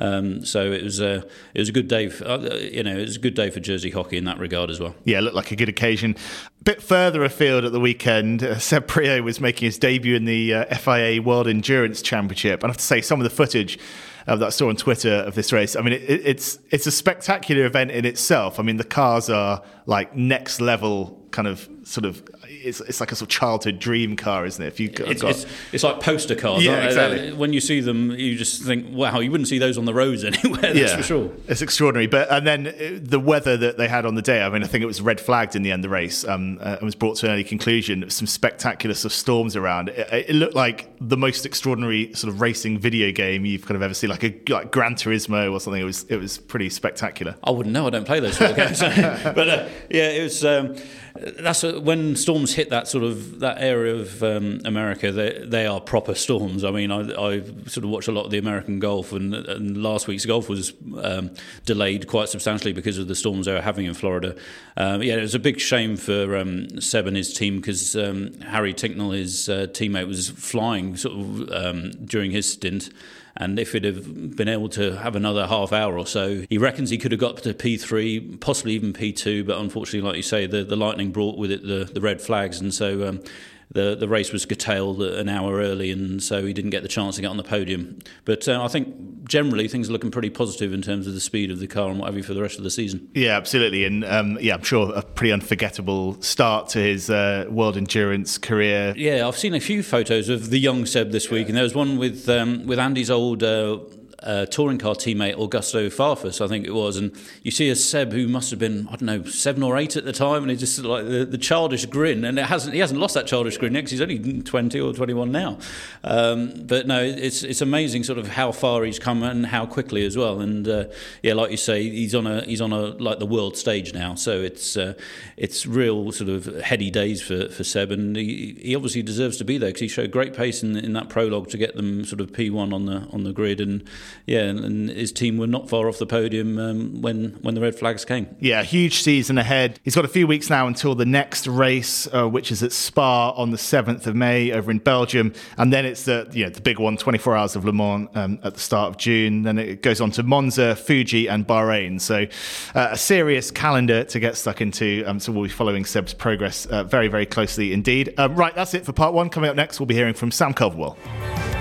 Um, 0.00 0.44
so 0.44 0.70
it 0.70 0.84
was 0.84 1.00
a 1.00 1.26
it 1.54 1.58
was 1.58 1.68
a 1.68 1.72
good 1.72 1.88
day. 1.88 2.08
For, 2.08 2.24
uh, 2.24 2.54
you 2.54 2.84
know, 2.84 2.96
it 2.96 3.00
was 3.00 3.16
a 3.16 3.20
good 3.20 3.34
day 3.34 3.50
for 3.50 3.58
Jersey 3.58 3.90
hockey 3.90 4.16
in 4.16 4.24
that 4.24 4.38
regard 4.38 4.70
as 4.70 4.78
well. 4.78 4.94
Yeah, 5.04 5.18
it 5.18 5.22
looked 5.22 5.34
like 5.34 5.50
a 5.50 5.56
good 5.56 5.68
occasion. 5.68 6.16
A 6.60 6.64
bit 6.64 6.82
further 6.82 7.24
afield 7.24 7.64
at 7.64 7.72
the 7.72 7.80
weekend, 7.80 8.44
uh, 8.44 8.58
Seb 8.58 8.86
Priaulx 8.86 9.24
was 9.24 9.40
making 9.40 9.66
his 9.66 9.78
debut 9.78 10.14
in 10.14 10.24
the 10.24 10.54
uh, 10.54 10.76
FIA 10.76 11.20
World 11.20 11.48
Endurance 11.48 12.00
Championship. 12.00 12.62
And 12.62 12.70
I 12.70 12.72
have 12.72 12.76
to 12.76 12.84
say, 12.84 13.00
some 13.00 13.18
of 13.18 13.24
the 13.24 13.30
footage 13.30 13.78
uh, 14.28 14.36
that 14.36 14.46
I 14.46 14.50
saw 14.50 14.68
on 14.68 14.76
Twitter 14.76 15.14
of 15.14 15.34
this 15.34 15.52
race. 15.52 15.74
I 15.74 15.80
mean, 15.80 15.94
it, 15.94 16.02
it's 16.02 16.58
it's 16.70 16.86
a 16.86 16.92
spectacular 16.92 17.64
event 17.64 17.90
in 17.90 18.04
itself. 18.04 18.60
I 18.60 18.62
mean, 18.62 18.76
the 18.76 18.84
cars 18.84 19.30
are 19.30 19.62
like 19.86 20.14
next 20.14 20.60
level 20.60 21.18
kind 21.30 21.48
of 21.48 21.68
sort 21.84 22.04
of 22.04 22.22
it's, 22.48 22.80
it's 22.80 23.00
like 23.00 23.12
a 23.12 23.16
sort 23.16 23.30
of 23.30 23.38
childhood 23.38 23.78
dream 23.78 24.16
car, 24.16 24.46
isn't 24.46 24.62
it? 24.62 24.68
If 24.68 24.80
you 24.80 24.88
it's, 24.88 25.22
got, 25.22 25.30
it's, 25.30 25.46
it's, 25.72 25.84
like 25.84 26.00
poster 26.00 26.34
cars. 26.34 26.64
Yeah, 26.64 26.84
exactly. 26.84 27.32
When 27.32 27.52
you 27.52 27.60
see 27.60 27.80
them, 27.80 28.10
you 28.12 28.36
just 28.36 28.62
think, 28.62 28.86
wow, 28.90 29.20
you 29.20 29.30
wouldn't 29.30 29.48
see 29.48 29.58
those 29.58 29.78
on 29.78 29.84
the 29.84 29.94
roads 29.94 30.24
anywhere. 30.24 30.60
That's 30.60 30.78
yeah, 30.78 30.96
for 30.96 31.02
sure. 31.02 31.30
It's 31.46 31.62
extraordinary. 31.62 32.06
But 32.06 32.30
and 32.30 32.46
then 32.46 32.66
uh, 32.68 32.98
the 33.00 33.20
weather 33.20 33.56
that 33.56 33.78
they 33.78 33.88
had 33.88 34.06
on 34.06 34.14
the 34.14 34.22
day. 34.22 34.42
I 34.42 34.48
mean, 34.48 34.62
I 34.62 34.66
think 34.66 34.82
it 34.82 34.86
was 34.86 35.00
red 35.00 35.20
flagged 35.20 35.56
in 35.56 35.62
the 35.62 35.72
end. 35.72 35.84
The 35.84 35.88
race 35.88 36.26
um, 36.26 36.58
uh, 36.60 36.76
was 36.82 36.94
brought 36.94 37.16
to 37.18 37.26
an 37.26 37.32
early 37.32 37.44
conclusion. 37.44 38.08
Some 38.10 38.26
spectacular 38.26 38.94
sort 38.94 39.12
of 39.12 39.16
storms 39.16 39.56
around. 39.56 39.90
It, 39.90 40.28
it, 40.28 40.34
looked 40.34 40.54
like 40.54 40.90
the 41.00 41.16
most 41.16 41.46
extraordinary 41.46 42.12
sort 42.14 42.32
of 42.32 42.40
racing 42.40 42.78
video 42.78 43.12
game 43.12 43.44
you've 43.44 43.62
kind 43.62 43.76
of 43.76 43.82
ever 43.82 43.94
seen, 43.94 44.10
like 44.10 44.24
a 44.24 44.34
like 44.48 44.70
Gran 44.70 44.94
Turismo 44.94 45.52
or 45.52 45.60
something. 45.60 45.80
It 45.80 45.84
was 45.84 46.04
it 46.04 46.16
was 46.16 46.38
pretty 46.38 46.70
spectacular. 46.70 47.36
I 47.44 47.50
wouldn't 47.50 47.72
know. 47.72 47.86
I 47.86 47.90
don't 47.90 48.06
play 48.06 48.20
those 48.20 48.36
sort 48.36 48.50
of 48.50 48.56
games. 48.56 48.80
but 48.80 49.48
uh, 49.48 49.68
yeah, 49.90 50.10
it 50.10 50.22
was. 50.22 50.44
Um, 50.44 50.76
that's 51.20 51.62
when 51.62 52.14
storms 52.16 52.54
hit 52.54 52.70
that 52.70 52.86
sort 52.86 53.04
of 53.04 53.40
that 53.40 53.60
area 53.60 53.94
of 53.94 54.22
um, 54.22 54.60
America. 54.64 55.10
They 55.12 55.42
they 55.44 55.66
are 55.66 55.80
proper 55.80 56.14
storms. 56.14 56.64
I 56.64 56.70
mean, 56.70 56.90
I, 56.90 57.00
I 57.00 57.42
sort 57.66 57.84
of 57.84 57.90
watch 57.90 58.08
a 58.08 58.12
lot 58.12 58.24
of 58.24 58.30
the 58.30 58.38
American 58.38 58.78
Gulf, 58.78 59.12
and, 59.12 59.34
and 59.34 59.82
last 59.82 60.06
week's 60.06 60.26
golf 60.26 60.48
was 60.48 60.72
um, 61.02 61.30
delayed 61.64 62.06
quite 62.06 62.28
substantially 62.28 62.72
because 62.72 62.98
of 62.98 63.08
the 63.08 63.14
storms 63.14 63.46
they 63.46 63.52
were 63.52 63.60
having 63.60 63.86
in 63.86 63.94
Florida. 63.94 64.36
Um, 64.76 65.02
yeah, 65.02 65.16
it 65.16 65.22
was 65.22 65.34
a 65.34 65.40
big 65.40 65.60
shame 65.60 65.96
for 65.96 66.36
um, 66.36 66.80
Seb 66.80 67.06
and 67.06 67.16
his 67.16 67.32
team 67.32 67.56
because 67.56 67.96
um, 67.96 68.34
Harry 68.40 68.74
Tincknell, 68.74 69.16
his 69.16 69.48
uh, 69.48 69.66
teammate, 69.70 70.06
was 70.06 70.30
flying 70.30 70.87
sort 70.96 71.18
of 71.18 71.50
um, 71.52 71.90
during 72.04 72.30
his 72.30 72.50
stint. 72.50 72.90
And 73.36 73.58
if 73.58 73.72
he'd 73.72 73.84
have 73.84 74.36
been 74.36 74.48
able 74.48 74.68
to 74.70 74.96
have 74.96 75.14
another 75.14 75.46
half 75.46 75.72
hour 75.72 75.96
or 75.96 76.06
so, 76.06 76.44
he 76.50 76.58
reckons 76.58 76.90
he 76.90 76.98
could 76.98 77.12
have 77.12 77.20
got 77.20 77.36
to 77.38 77.54
P3, 77.54 78.40
possibly 78.40 78.72
even 78.72 78.92
P2. 78.92 79.46
But 79.46 79.58
unfortunately, 79.58 80.06
like 80.06 80.16
you 80.16 80.22
say, 80.22 80.46
the, 80.46 80.64
the 80.64 80.76
lightning 80.76 81.12
brought 81.12 81.38
with 81.38 81.52
it 81.52 81.62
the, 81.62 81.84
the 81.84 82.00
red 82.00 82.20
flags. 82.20 82.60
And 82.60 82.74
so 82.74 83.06
um, 83.06 83.20
the 83.70 83.94
the 83.94 84.08
race 84.08 84.32
was 84.32 84.46
curtailed 84.46 85.02
an 85.02 85.28
hour 85.28 85.58
early, 85.58 85.90
and 85.90 86.22
so 86.22 86.44
he 86.44 86.52
didn't 86.52 86.70
get 86.70 86.82
the 86.82 86.88
chance 86.88 87.16
to 87.16 87.22
get 87.22 87.28
on 87.28 87.36
the 87.36 87.42
podium. 87.42 87.98
But 88.24 88.48
uh, 88.48 88.62
I 88.62 88.68
think 88.68 89.28
generally 89.28 89.68
things 89.68 89.88
are 89.88 89.92
looking 89.92 90.10
pretty 90.10 90.30
positive 90.30 90.72
in 90.72 90.80
terms 90.80 91.06
of 91.06 91.14
the 91.14 91.20
speed 91.20 91.50
of 91.50 91.58
the 91.58 91.66
car 91.66 91.90
and 91.90 91.98
what 91.98 92.06
have 92.06 92.16
you 92.16 92.22
for 92.22 92.34
the 92.34 92.40
rest 92.40 92.56
of 92.56 92.64
the 92.64 92.70
season. 92.70 93.08
Yeah, 93.14 93.36
absolutely, 93.36 93.84
and 93.84 94.04
um, 94.04 94.38
yeah, 94.40 94.54
I'm 94.54 94.62
sure 94.62 94.92
a 94.94 95.02
pretty 95.02 95.32
unforgettable 95.32 96.20
start 96.22 96.68
to 96.70 96.78
his 96.78 97.10
uh, 97.10 97.46
world 97.48 97.76
endurance 97.76 98.38
career. 98.38 98.94
Yeah, 98.96 99.26
I've 99.26 99.38
seen 99.38 99.54
a 99.54 99.60
few 99.60 99.82
photos 99.82 100.28
of 100.28 100.50
the 100.50 100.58
young 100.58 100.86
Seb 100.86 101.10
this 101.10 101.30
week, 101.30 101.48
and 101.48 101.56
there 101.56 101.64
was 101.64 101.74
one 101.74 101.98
with 101.98 102.28
um, 102.28 102.66
with 102.66 102.78
Andy's 102.78 103.10
old. 103.10 103.42
Uh, 103.42 103.80
uh, 104.22 104.46
touring 104.46 104.78
car 104.78 104.94
teammate 104.94 105.36
Augusto 105.36 105.86
Farfus, 105.88 106.40
I 106.40 106.48
think 106.48 106.66
it 106.66 106.74
was, 106.74 106.96
and 106.96 107.16
you 107.42 107.50
see 107.50 107.68
a 107.70 107.76
Seb 107.76 108.12
who 108.12 108.26
must 108.28 108.50
have 108.50 108.58
been 108.58 108.88
I 108.88 108.96
don't 108.96 109.02
know 109.02 109.24
seven 109.24 109.62
or 109.62 109.76
eight 109.76 109.96
at 109.96 110.04
the 110.04 110.12
time, 110.12 110.42
and 110.42 110.50
he 110.50 110.56
just 110.56 110.78
like 110.80 111.04
the, 111.04 111.24
the 111.24 111.38
childish 111.38 111.86
grin, 111.86 112.24
and 112.24 112.38
it 112.38 112.46
hasn't 112.46 112.74
he 112.74 112.80
hasn't 112.80 113.00
lost 113.00 113.14
that 113.14 113.26
childish 113.26 113.58
grin 113.58 113.74
yet 113.74 113.80
because 113.80 113.92
he's 113.92 114.00
only 114.00 114.42
twenty 114.42 114.80
or 114.80 114.92
twenty 114.92 115.14
one 115.14 115.30
now. 115.30 115.58
Um, 116.04 116.52
but 116.66 116.86
no, 116.86 117.02
it's 117.02 117.42
it's 117.42 117.60
amazing 117.60 118.04
sort 118.04 118.18
of 118.18 118.28
how 118.28 118.52
far 118.52 118.84
he's 118.84 118.98
come 118.98 119.22
and 119.22 119.46
how 119.46 119.66
quickly 119.66 120.04
as 120.04 120.16
well, 120.16 120.40
and 120.40 120.66
uh, 120.66 120.84
yeah, 121.22 121.34
like 121.34 121.50
you 121.50 121.56
say, 121.56 121.88
he's 121.88 122.14
on 122.14 122.26
a 122.26 122.42
he's 122.44 122.60
on 122.60 122.72
a 122.72 122.80
like 122.80 123.18
the 123.18 123.26
world 123.26 123.56
stage 123.56 123.94
now, 123.94 124.14
so 124.14 124.40
it's 124.40 124.76
uh, 124.76 124.94
it's 125.36 125.66
real 125.66 126.10
sort 126.12 126.30
of 126.30 126.46
heady 126.62 126.90
days 126.90 127.22
for, 127.22 127.48
for 127.48 127.64
Seb, 127.64 127.90
and 127.92 128.16
he, 128.16 128.58
he 128.60 128.74
obviously 128.74 129.02
deserves 129.02 129.36
to 129.36 129.44
be 129.44 129.58
there 129.58 129.68
because 129.68 129.80
he 129.80 129.88
showed 129.88 130.10
great 130.10 130.34
pace 130.34 130.62
in, 130.62 130.76
in 130.76 130.92
that 130.94 131.08
prologue 131.08 131.48
to 131.48 131.56
get 131.56 131.76
them 131.76 132.04
sort 132.04 132.20
of 132.20 132.32
P 132.32 132.50
one 132.50 132.72
on 132.72 132.86
the 132.86 133.06
on 133.12 133.24
the 133.24 133.32
grid. 133.32 133.60
And 133.60 133.88
yeah, 134.26 134.40
and, 134.40 134.60
and, 134.60 134.88
his 134.90 135.12
team 135.12 135.38
were 135.38 135.46
not 135.46 135.68
far 135.68 135.88
off 135.88 135.98
the 135.98 136.06
podium 136.06 136.58
um, 136.58 137.02
when 137.02 137.38
when 137.42 137.54
the 137.54 137.60
red 137.60 137.74
flags 137.74 138.04
came. 138.04 138.34
Yeah, 138.40 138.62
huge 138.62 139.02
season 139.02 139.38
ahead. 139.38 139.80
He's 139.84 139.94
got 139.94 140.04
a 140.04 140.08
few 140.08 140.26
weeks 140.26 140.50
now 140.50 140.66
until 140.66 140.94
the 140.94 141.06
next 141.06 141.46
race, 141.46 142.08
uh, 142.12 142.28
which 142.28 142.50
is 142.52 142.62
at 142.62 142.72
Spa 142.72 143.30
on 143.30 143.50
the 143.50 143.58
seventh 143.58 144.06
of 144.06 144.14
May 144.14 144.52
over 144.52 144.70
in 144.70 144.78
Belgium, 144.78 145.32
and 145.56 145.72
then 145.72 145.84
it's 145.84 146.04
the 146.04 146.28
you 146.32 146.44
know 146.44 146.50
the 146.50 146.60
big 146.60 146.78
one, 146.78 146.96
24 146.96 147.36
Hours 147.36 147.56
of 147.56 147.64
Le 147.64 147.72
Mans 147.72 148.08
um, 148.14 148.38
at 148.42 148.54
the 148.54 148.60
start 148.60 148.90
of 148.90 148.96
June. 148.98 149.42
Then 149.42 149.58
it 149.58 149.82
goes 149.82 150.00
on 150.00 150.10
to 150.12 150.22
Monza, 150.22 150.76
Fuji, 150.76 151.28
and 151.28 151.46
Bahrain. 151.46 152.00
So 152.00 152.26
uh, 152.74 152.88
a 152.92 152.98
serious 152.98 153.50
calendar 153.50 154.04
to 154.04 154.20
get 154.20 154.36
stuck 154.36 154.60
into. 154.60 155.04
Um, 155.06 155.20
so 155.20 155.32
we'll 155.32 155.44
be 155.44 155.48
following 155.48 155.84
Seb's 155.84 156.14
progress 156.14 156.66
uh, 156.66 156.84
very 156.84 157.08
very 157.08 157.26
closely 157.26 157.72
indeed. 157.72 158.14
Um, 158.18 158.34
right, 158.36 158.54
that's 158.54 158.74
it 158.74 158.84
for 158.84 158.92
part 158.92 159.14
one. 159.14 159.30
Coming 159.30 159.50
up 159.50 159.56
next, 159.56 159.80
we'll 159.80 159.86
be 159.86 159.94
hearing 159.94 160.14
from 160.14 160.30
Sam 160.30 160.54
Culverwell. 160.54 161.57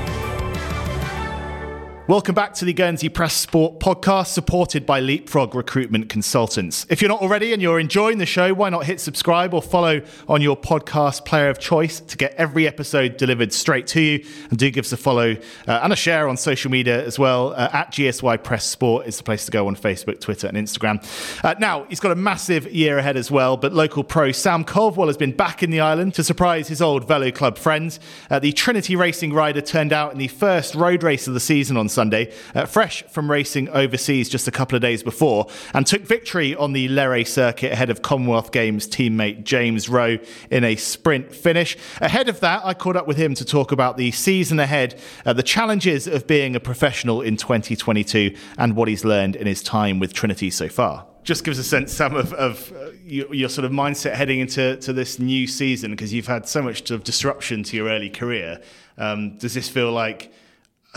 Welcome 2.08 2.36
back 2.36 2.54
to 2.54 2.64
the 2.64 2.72
Guernsey 2.72 3.10
Press 3.10 3.34
Sport 3.34 3.82
podcast, 3.82 4.28
supported 4.28 4.86
by 4.86 5.02
Leapfrog 5.02 5.54
Recruitment 5.54 6.08
Consultants. 6.08 6.86
If 6.90 7.02
you're 7.02 7.10
not 7.10 7.22
already 7.22 7.52
and 7.52 7.62
you're 7.62 7.82
enjoying 7.82 8.18
the 8.18 8.26
show, 8.26 8.54
why 8.54 8.70
not 8.70 8.86
hit 8.86 9.02
subscribe 9.02 9.54
or 9.54 9.62
follow 9.62 10.02
on 10.30 10.40
your 10.42 10.56
podcast 10.56 11.26
player 11.26 11.50
of 11.50 11.60
choice 11.60 12.00
to 12.00 12.16
get 12.16 12.34
every 12.36 12.66
episode 12.66 13.18
delivered 13.18 13.52
straight 13.52 13.88
to 13.88 14.00
you? 14.00 14.26
And 14.50 14.58
do 14.58 14.72
give 14.72 14.86
us 14.86 14.94
a 14.94 14.98
follow 14.98 15.36
uh, 15.68 15.80
and 15.84 15.92
a 15.92 15.98
share 15.98 16.30
on 16.30 16.38
social 16.38 16.72
media 16.72 17.06
as 17.06 17.20
well. 17.20 17.52
Uh, 17.52 17.72
at 17.74 17.92
GSY 17.92 18.42
Press 18.42 18.64
Sport 18.66 19.06
is 19.06 19.18
the 19.18 19.24
place 19.24 19.44
to 19.44 19.52
go 19.52 19.68
on 19.68 19.76
Facebook, 19.76 20.22
Twitter, 20.22 20.48
and 20.48 20.56
Instagram. 20.56 21.04
Uh, 21.44 21.56
now, 21.60 21.84
he's 21.90 22.00
got 22.00 22.14
a 22.14 22.16
massive 22.16 22.72
year 22.72 23.00
ahead 23.00 23.18
as 23.18 23.30
well, 23.30 23.58
but 23.58 23.74
local 23.74 24.06
pro 24.06 24.32
Sam 24.32 24.64
Culverwell 24.64 25.08
has 25.08 25.18
been 25.18 25.34
back 25.34 25.62
in 25.62 25.72
the 25.72 25.82
island 25.82 26.14
to 26.14 26.24
surprise 26.24 26.70
his 26.70 26.82
old 26.82 27.06
Velo 27.06 27.32
Club 27.32 27.58
friends. 27.58 28.00
Uh, 28.30 28.40
the 28.40 28.54
Trinity 28.54 28.96
Racing 28.96 29.34
rider 29.34 29.60
turned 29.60 29.92
out 29.92 30.14
in 30.14 30.20
the 30.20 30.30
first 30.30 30.74
road 30.74 31.04
race 31.04 31.28
of 31.28 31.34
the 31.34 31.42
season 31.42 31.76
on 31.76 31.90
Sunday, 31.98 32.32
uh, 32.54 32.68
fresh 32.68 33.02
from 33.06 33.32
racing 33.32 33.70
overseas 33.70 34.30
just 34.30 34.48
a 34.48 34.52
couple 34.52 34.76
of 34.76 34.84
days 34.84 35.02
before, 35.02 35.48
and 35.74 35.88
took 35.88 36.04
victory 36.04 36.56
on 36.56 36.74
the 36.74 36.88
L'Erée 36.90 37.26
circuit 37.26 37.72
ahead 37.72 37.90
of 37.90 38.04
Commonwealth 38.04 38.52
Games 38.52 38.88
teammate 38.88 39.44
James 39.44 39.90
Rowe 39.90 40.20
in 40.52 40.64
a 40.64 40.76
sprint 40.76 41.34
finish. 41.34 41.76
Ahead 42.00 42.30
of 42.30 42.40
that, 42.42 42.62
I 42.64 42.76
caught 42.76 42.96
up 42.96 43.08
with 43.08 43.18
him 43.18 43.34
to 43.34 43.44
talk 43.44 43.72
about 43.72 43.98
the 43.98 44.12
season 44.12 44.60
ahead, 44.60 45.02
uh, 45.26 45.34
the 45.34 45.42
challenges 45.42 46.06
of 46.06 46.28
being 46.28 46.56
a 46.56 46.60
professional 46.60 47.24
in 47.24 47.36
2022, 47.36 48.36
and 48.60 48.76
what 48.76 48.88
he's 48.88 49.04
learned 49.04 49.36
in 49.36 49.48
his 49.48 49.64
time 49.64 49.98
with 49.98 50.14
Trinity 50.14 50.52
so 50.52 50.70
far 50.70 51.08
just 51.24 51.44
gives 51.44 51.60
a 51.60 51.64
sense, 51.64 51.92
Sam, 51.92 52.16
of, 52.16 52.32
of 52.36 52.72
uh, 52.72 52.92
your, 53.04 53.34
your, 53.34 53.50
sort 53.50 53.66
of 53.66 53.72
mindset 53.72 54.14
heading 54.14 54.40
into 54.40 54.78
to 54.78 54.94
this 54.94 55.20
new 55.20 55.46
season 55.46 55.92
because 55.92 56.14
you've 56.14 56.28
had 56.28 56.48
so 56.48 56.62
much 56.62 56.90
of 56.90 57.04
disruption 57.04 57.64
to 57.64 57.76
your 57.76 57.90
early 57.90 58.10
career. 58.10 58.62
Um, 58.98 59.38
does 59.38 59.54
this 59.54 59.68
feel 59.68 59.92
like 59.92 60.32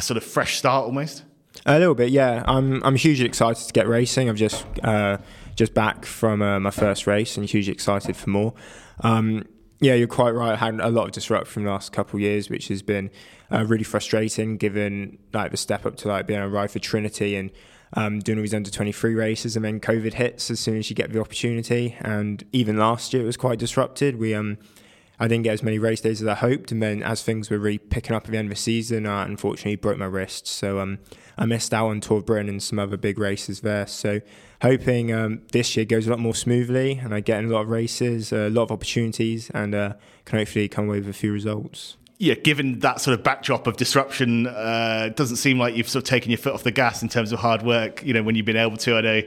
a 0.00 0.02
sort 0.02 0.16
of 0.16 0.24
fresh 0.24 0.56
start 0.56 0.86
almost? 0.86 1.24
A 1.66 1.78
little 1.78 1.94
bit, 1.94 2.10
yeah. 2.10 2.42
I'm 2.46 2.82
I'm 2.82 2.96
hugely 2.96 3.26
excited 3.26 3.66
to 3.66 3.72
get 3.72 3.86
racing. 3.86 4.28
I'm 4.28 4.36
just 4.36 4.64
uh, 4.82 5.18
just 5.56 5.74
back 5.74 6.06
from 6.06 6.42
uh, 6.42 6.58
my 6.58 6.70
first 6.70 7.06
race 7.06 7.36
and 7.36 7.48
hugely 7.48 7.72
excited 7.72 8.16
for 8.16 8.30
more. 8.30 8.54
Um, 9.00 9.44
yeah, 9.80 9.94
you're 9.94 10.08
quite 10.08 10.30
right. 10.30 10.52
I 10.52 10.56
had 10.56 10.80
a 10.80 10.90
lot 10.90 11.06
of 11.06 11.12
disruption 11.12 11.52
from 11.52 11.64
the 11.64 11.70
last 11.70 11.92
couple 11.92 12.16
of 12.16 12.22
years, 12.22 12.48
which 12.48 12.68
has 12.68 12.82
been 12.82 13.10
uh, 13.52 13.64
really 13.66 13.84
frustrating. 13.84 14.56
Given 14.56 15.18
like 15.34 15.50
the 15.50 15.56
step 15.56 15.84
up 15.84 15.96
to 15.96 16.08
like 16.08 16.26
being 16.26 16.40
a 16.40 16.48
ride 16.48 16.70
for 16.70 16.78
Trinity 16.78 17.36
and 17.36 17.50
um, 17.94 18.20
doing 18.20 18.38
all 18.38 18.42
these 18.42 18.54
under 18.54 18.70
23 18.70 19.14
races, 19.14 19.54
and 19.54 19.64
then 19.64 19.80
COVID 19.80 20.14
hits 20.14 20.50
as 20.50 20.60
soon 20.60 20.78
as 20.78 20.88
you 20.88 20.96
get 20.96 21.12
the 21.12 21.20
opportunity. 21.20 21.96
And 22.00 22.42
even 22.52 22.78
last 22.78 23.12
year, 23.12 23.22
it 23.22 23.26
was 23.26 23.36
quite 23.36 23.58
disrupted. 23.58 24.16
We 24.16 24.34
um, 24.34 24.56
I 25.20 25.28
didn't 25.28 25.44
get 25.44 25.52
as 25.52 25.62
many 25.62 25.78
race 25.78 26.00
days 26.00 26.22
as 26.22 26.26
I 26.26 26.34
hoped, 26.34 26.72
and 26.72 26.82
then 26.82 27.02
as 27.02 27.22
things 27.22 27.50
were 27.50 27.58
really 27.58 27.76
picking 27.78 28.16
up 28.16 28.24
at 28.24 28.30
the 28.30 28.38
end 28.38 28.46
of 28.46 28.56
the 28.56 28.60
season, 28.60 29.06
I 29.06 29.24
unfortunately 29.24 29.76
broke 29.76 29.98
my 29.98 30.06
wrist. 30.06 30.46
So 30.46 30.80
um, 30.80 30.98
I 31.36 31.44
missed 31.44 31.74
out 31.74 31.88
on 31.88 32.00
Tour 32.00 32.18
of 32.18 32.26
Britain 32.26 32.48
and 32.48 32.62
some 32.62 32.78
other 32.78 32.96
big 32.96 33.18
races 33.18 33.60
there. 33.60 33.86
So 33.86 34.22
hoping 34.62 35.12
um, 35.12 35.42
this 35.52 35.76
year 35.76 35.84
goes 35.84 36.06
a 36.06 36.10
lot 36.10 36.20
more 36.20 36.34
smoothly, 36.34 36.92
and 36.92 37.14
I 37.14 37.20
get 37.20 37.38
in 37.38 37.50
a 37.50 37.52
lot 37.52 37.62
of 37.62 37.68
races, 37.68 38.32
a 38.32 38.48
lot 38.48 38.62
of 38.62 38.72
opportunities, 38.72 39.50
and 39.50 39.74
uh, 39.74 39.92
can 40.24 40.38
hopefully 40.38 40.68
come 40.68 40.88
away 40.88 41.00
with 41.00 41.08
a 41.10 41.12
few 41.12 41.32
results 41.32 41.98
yeah, 42.20 42.34
given 42.34 42.80
that 42.80 43.00
sort 43.00 43.18
of 43.18 43.24
backdrop 43.24 43.66
of 43.66 43.78
disruption, 43.78 44.46
uh, 44.46 45.04
it 45.06 45.16
doesn't 45.16 45.36
seem 45.36 45.58
like 45.58 45.74
you've 45.74 45.88
sort 45.88 46.04
of 46.04 46.08
taken 46.08 46.30
your 46.30 46.36
foot 46.36 46.52
off 46.52 46.62
the 46.62 46.70
gas 46.70 47.02
in 47.02 47.08
terms 47.08 47.32
of 47.32 47.38
hard 47.38 47.62
work. 47.62 48.04
You 48.04 48.12
know, 48.12 48.22
when 48.22 48.34
you've 48.34 48.44
been 48.44 48.58
able 48.58 48.76
to. 48.76 48.96
I 48.96 49.00
know 49.00 49.22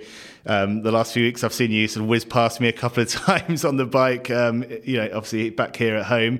um, 0.46 0.84
the 0.84 0.92
last 0.92 1.12
few 1.12 1.24
weeks 1.24 1.44
I've 1.44 1.54
seen 1.54 1.72
you 1.72 1.88
sort 1.88 2.04
of 2.04 2.10
whiz 2.10 2.24
past 2.24 2.62
me 2.62 2.68
a 2.68 2.72
couple 2.72 3.02
of 3.02 3.10
times 3.12 3.66
on 3.66 3.78
the 3.78 3.88
bike. 3.88 4.30
Um, 4.30 4.64
you 4.84 4.98
know, 4.98 5.06
obviously 5.06 5.50
back 5.50 5.76
here 5.76 5.96
at 5.96 6.06
home. 6.06 6.40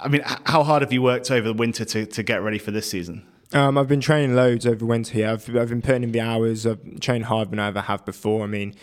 I 0.00 0.08
mean, 0.08 0.22
how 0.24 0.64
hard 0.64 0.82
have 0.82 0.92
you 0.92 1.02
worked 1.02 1.30
over 1.30 1.46
the 1.46 1.54
winter 1.54 1.84
to, 1.84 2.04
to 2.04 2.22
get 2.24 2.42
ready 2.42 2.58
for 2.58 2.72
this 2.72 2.90
season? 2.90 3.24
Um, 3.52 3.78
I've 3.78 3.86
been 3.86 4.00
training 4.00 4.34
loads 4.34 4.66
over 4.66 4.84
winter 4.84 5.12
here. 5.12 5.28
I've, 5.28 5.48
I've 5.54 5.68
been 5.68 5.82
putting 5.82 6.02
in 6.02 6.10
the 6.10 6.20
hours. 6.20 6.66
I've 6.66 6.98
trained 6.98 7.26
harder 7.26 7.50
than 7.50 7.60
I 7.60 7.68
ever 7.68 7.82
have 7.82 8.04
before. 8.04 8.42
I 8.42 8.48
mean, 8.48 8.74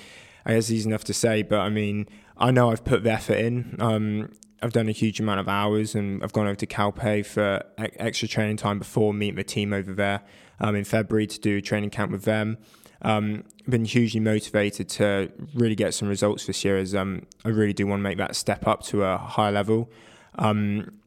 I 0.45 0.53
guess 0.53 0.69
it's 0.69 0.72
easy 0.72 0.89
enough 0.89 1.03
to 1.03 1.13
say, 1.13 1.41
but 1.41 1.60
I 1.60 1.67
mean, 1.67 2.07
I 2.38 2.51
know 2.51 2.72
I've 2.72 2.86
put 2.86 3.03
the 3.03 3.12
effort 3.12 3.39
in. 3.39 3.75
Um, 3.79 4.31
I've 4.63 4.72
done 4.72 4.88
a 4.88 4.93
huge 4.93 5.20
amount 5.20 5.41
of 5.41 5.50
hours 5.50 5.93
and 5.93 6.24
I've 6.24 6.32
gone 6.32 6.46
over 6.46 6.55
to 6.55 6.65
Calpe 6.65 7.25
for 7.25 7.62
extra 7.77 8.29
training 8.29 8.55
time 8.55 8.79
before 8.79 9.13
meeting 9.13 9.36
the 9.36 9.43
team 9.43 9.74
over 9.74 9.93
there 9.93 10.22
um, 10.62 10.74
in 10.75 10.86
February 10.86 11.27
to 11.27 11.39
do 11.39 11.58
a 11.58 11.62
training 11.62 11.89
camp 11.89 12.12
with 12.12 12.24
them. 12.24 12.58
Um, 13.01 13.43
been 13.67 13.84
hugely 13.84 14.22
motivated 14.22 14.88
to 14.89 15.29
really 15.53 15.75
get 15.75 15.93
some 15.93 16.08
results 16.08 16.46
this 16.46 16.63
year 16.63 16.77
as 16.77 16.96
um, 16.96 17.25
I 17.43 17.50
really 17.50 17.74
do 17.74 17.86
want 17.86 18.00
to 18.00 18.03
make 18.03 18.17
that 18.17 18.38
step 18.38 18.65
up 18.65 18.84
to 18.84 19.03
a 19.03 19.17
higher 19.17 19.51
level. 19.51 19.91
Um, 20.39 21.00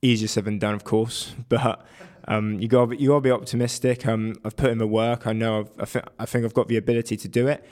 easier 0.00 0.28
said 0.28 0.44
than 0.44 0.60
done, 0.60 0.74
of 0.74 0.84
course, 0.84 1.34
but 1.48 1.84
um, 2.28 2.60
you 2.60 2.68
got 2.68 3.00
you 3.00 3.08
got 3.08 3.16
to 3.16 3.20
be 3.20 3.30
optimistic. 3.32 4.06
Um, 4.06 4.36
I've 4.44 4.54
put 4.54 4.70
in 4.70 4.78
the 4.78 4.86
work. 4.86 5.26
I 5.26 5.32
know 5.32 5.60
I've, 5.60 5.70
I, 5.80 5.84
th- 5.84 6.04
I 6.20 6.26
think 6.26 6.44
I've 6.44 6.54
got 6.54 6.68
the 6.68 6.76
ability 6.76 7.16
to 7.16 7.28
do 7.28 7.48
it 7.48 7.64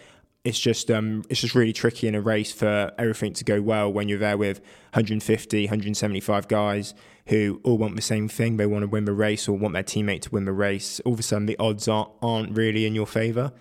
it's 0.44 0.58
just 0.58 0.90
um, 0.90 1.22
it's 1.28 1.40
just 1.40 1.54
really 1.54 1.72
tricky 1.72 2.08
in 2.08 2.14
a 2.14 2.20
race 2.20 2.52
for 2.52 2.92
everything 2.98 3.32
to 3.34 3.44
go 3.44 3.60
well 3.60 3.92
when 3.92 4.08
you're 4.08 4.18
there 4.18 4.38
with 4.38 4.60
150, 4.92 5.64
175 5.64 6.48
guys 6.48 6.94
who 7.26 7.60
all 7.62 7.76
want 7.76 7.94
the 7.94 8.02
same 8.02 8.28
thing. 8.28 8.56
They 8.56 8.66
want 8.66 8.82
to 8.82 8.88
win 8.88 9.04
the 9.04 9.12
race 9.12 9.48
or 9.48 9.56
want 9.56 9.74
their 9.74 9.82
teammate 9.82 10.22
to 10.22 10.30
win 10.30 10.46
the 10.46 10.52
race. 10.52 11.00
All 11.00 11.12
of 11.12 11.20
a 11.20 11.22
sudden, 11.22 11.46
the 11.46 11.58
odds 11.58 11.88
aren't, 11.88 12.10
aren't 12.22 12.56
really 12.56 12.86
in 12.86 12.94
your 12.94 13.06
favour, 13.06 13.52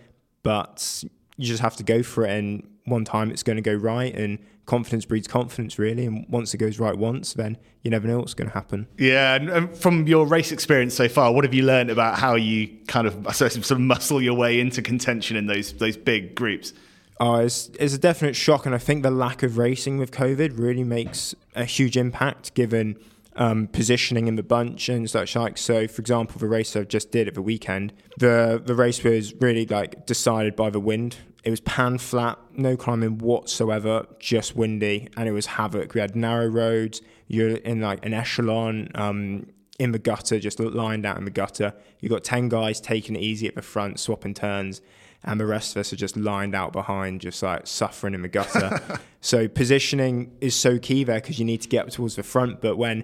but 0.41 1.03
you 1.35 1.45
just 1.45 1.61
have 1.61 1.75
to 1.77 1.83
go 1.83 2.01
for 2.01 2.25
it. 2.25 2.31
And 2.31 2.67
one 2.89 3.05
time, 3.05 3.31
it's 3.31 3.43
going 3.43 3.55
to 3.55 3.61
go 3.61 3.73
right, 3.73 4.13
and 4.13 4.39
confidence 4.65 5.05
breeds 5.05 5.27
confidence, 5.27 5.79
really. 5.79 6.05
And 6.05 6.25
once 6.29 6.53
it 6.53 6.57
goes 6.57 6.79
right 6.79 6.97
once, 6.97 7.33
then 7.33 7.57
you 7.83 7.91
never 7.91 8.07
know 8.07 8.19
what's 8.19 8.33
going 8.33 8.49
to 8.49 8.53
happen. 8.53 8.87
Yeah, 8.97 9.35
and, 9.35 9.75
from 9.77 10.07
your 10.07 10.25
race 10.25 10.51
experience 10.51 10.93
so 10.93 11.07
far, 11.09 11.33
what 11.33 11.43
have 11.43 11.53
you 11.53 11.63
learned 11.63 11.89
about 11.89 12.19
how 12.19 12.35
you 12.35 12.67
kind 12.87 13.07
of, 13.07 13.35
sort 13.35 13.55
of 13.55 13.79
muscle 13.79 14.21
your 14.21 14.35
way 14.35 14.59
into 14.59 14.81
contention 14.81 15.37
in 15.37 15.47
those 15.47 15.73
those 15.73 15.97
big 15.97 16.35
groups? 16.35 16.73
Oh, 17.21 17.35
it's, 17.35 17.69
it's 17.79 17.93
a 17.93 17.97
definite 17.97 18.35
shock, 18.35 18.65
and 18.65 18.73
I 18.73 18.77
think 18.77 19.03
the 19.03 19.11
lack 19.11 19.43
of 19.43 19.57
racing 19.57 19.97
with 19.97 20.11
COVID 20.11 20.57
really 20.57 20.85
makes 20.85 21.35
a 21.53 21.65
huge 21.65 21.97
impact 21.97 22.53
given 22.53 22.97
um, 23.35 23.67
positioning 23.67 24.27
in 24.27 24.35
the 24.35 24.43
bunch 24.43 24.89
and 24.89 25.09
such 25.09 25.35
like. 25.35 25.57
So, 25.57 25.87
for 25.87 26.01
example, 26.01 26.39
the 26.39 26.47
race 26.47 26.75
I 26.75 26.83
just 26.83 27.11
did 27.11 27.27
at 27.27 27.33
the 27.33 27.41
weekend, 27.41 27.93
the 28.17 28.61
the 28.63 28.75
race 28.75 29.03
was 29.03 29.33
really 29.35 29.65
like 29.65 30.05
decided 30.05 30.55
by 30.55 30.69
the 30.69 30.79
wind. 30.79 31.17
It 31.43 31.51
was 31.51 31.61
pan 31.61 31.97
flat, 31.97 32.37
no 32.53 32.75
climbing 32.75 33.19
whatsoever, 33.19 34.05
just 34.19 34.55
windy, 34.55 35.07
and 35.15 35.27
it 35.29 35.31
was 35.31 35.45
havoc. 35.45 35.93
We 35.93 36.01
had 36.01 36.15
narrow 36.15 36.47
roads. 36.47 37.01
You're 37.27 37.57
in 37.57 37.81
like 37.81 38.05
an 38.05 38.13
echelon. 38.13 38.89
Um, 38.95 39.47
in 39.79 39.93
the 39.93 39.99
gutter, 39.99 40.39
just 40.39 40.59
lined 40.59 41.05
out 41.05 41.17
in 41.17 41.23
the 41.23 41.31
gutter. 41.31 41.73
You 42.01 42.09
got 42.09 42.25
10 42.25 42.49
guys 42.49 42.81
taking 42.81 43.15
it 43.15 43.21
easy 43.21 43.47
at 43.47 43.55
the 43.55 43.61
front, 43.61 43.99
swapping 43.99 44.33
turns 44.33 44.81
and 45.23 45.39
the 45.39 45.45
rest 45.45 45.75
of 45.75 45.81
us 45.81 45.91
are 45.91 45.97
just 45.97 46.15
lined 46.15 46.55
out 46.55 46.71
behind, 46.71 47.21
just 47.21 47.43
like 47.43 47.67
suffering 47.67 48.13
in 48.13 48.21
the 48.21 48.29
gutter. 48.29 48.79
so 49.21 49.47
positioning 49.47 50.31
is 50.39 50.55
so 50.55 50.79
key 50.79 51.03
there 51.03 51.19
because 51.19 51.39
you 51.39 51.45
need 51.45 51.61
to 51.61 51.67
get 51.67 51.85
up 51.85 51.91
towards 51.91 52.15
the 52.15 52.23
front. 52.23 52.61
But 52.61 52.77
when, 52.77 53.03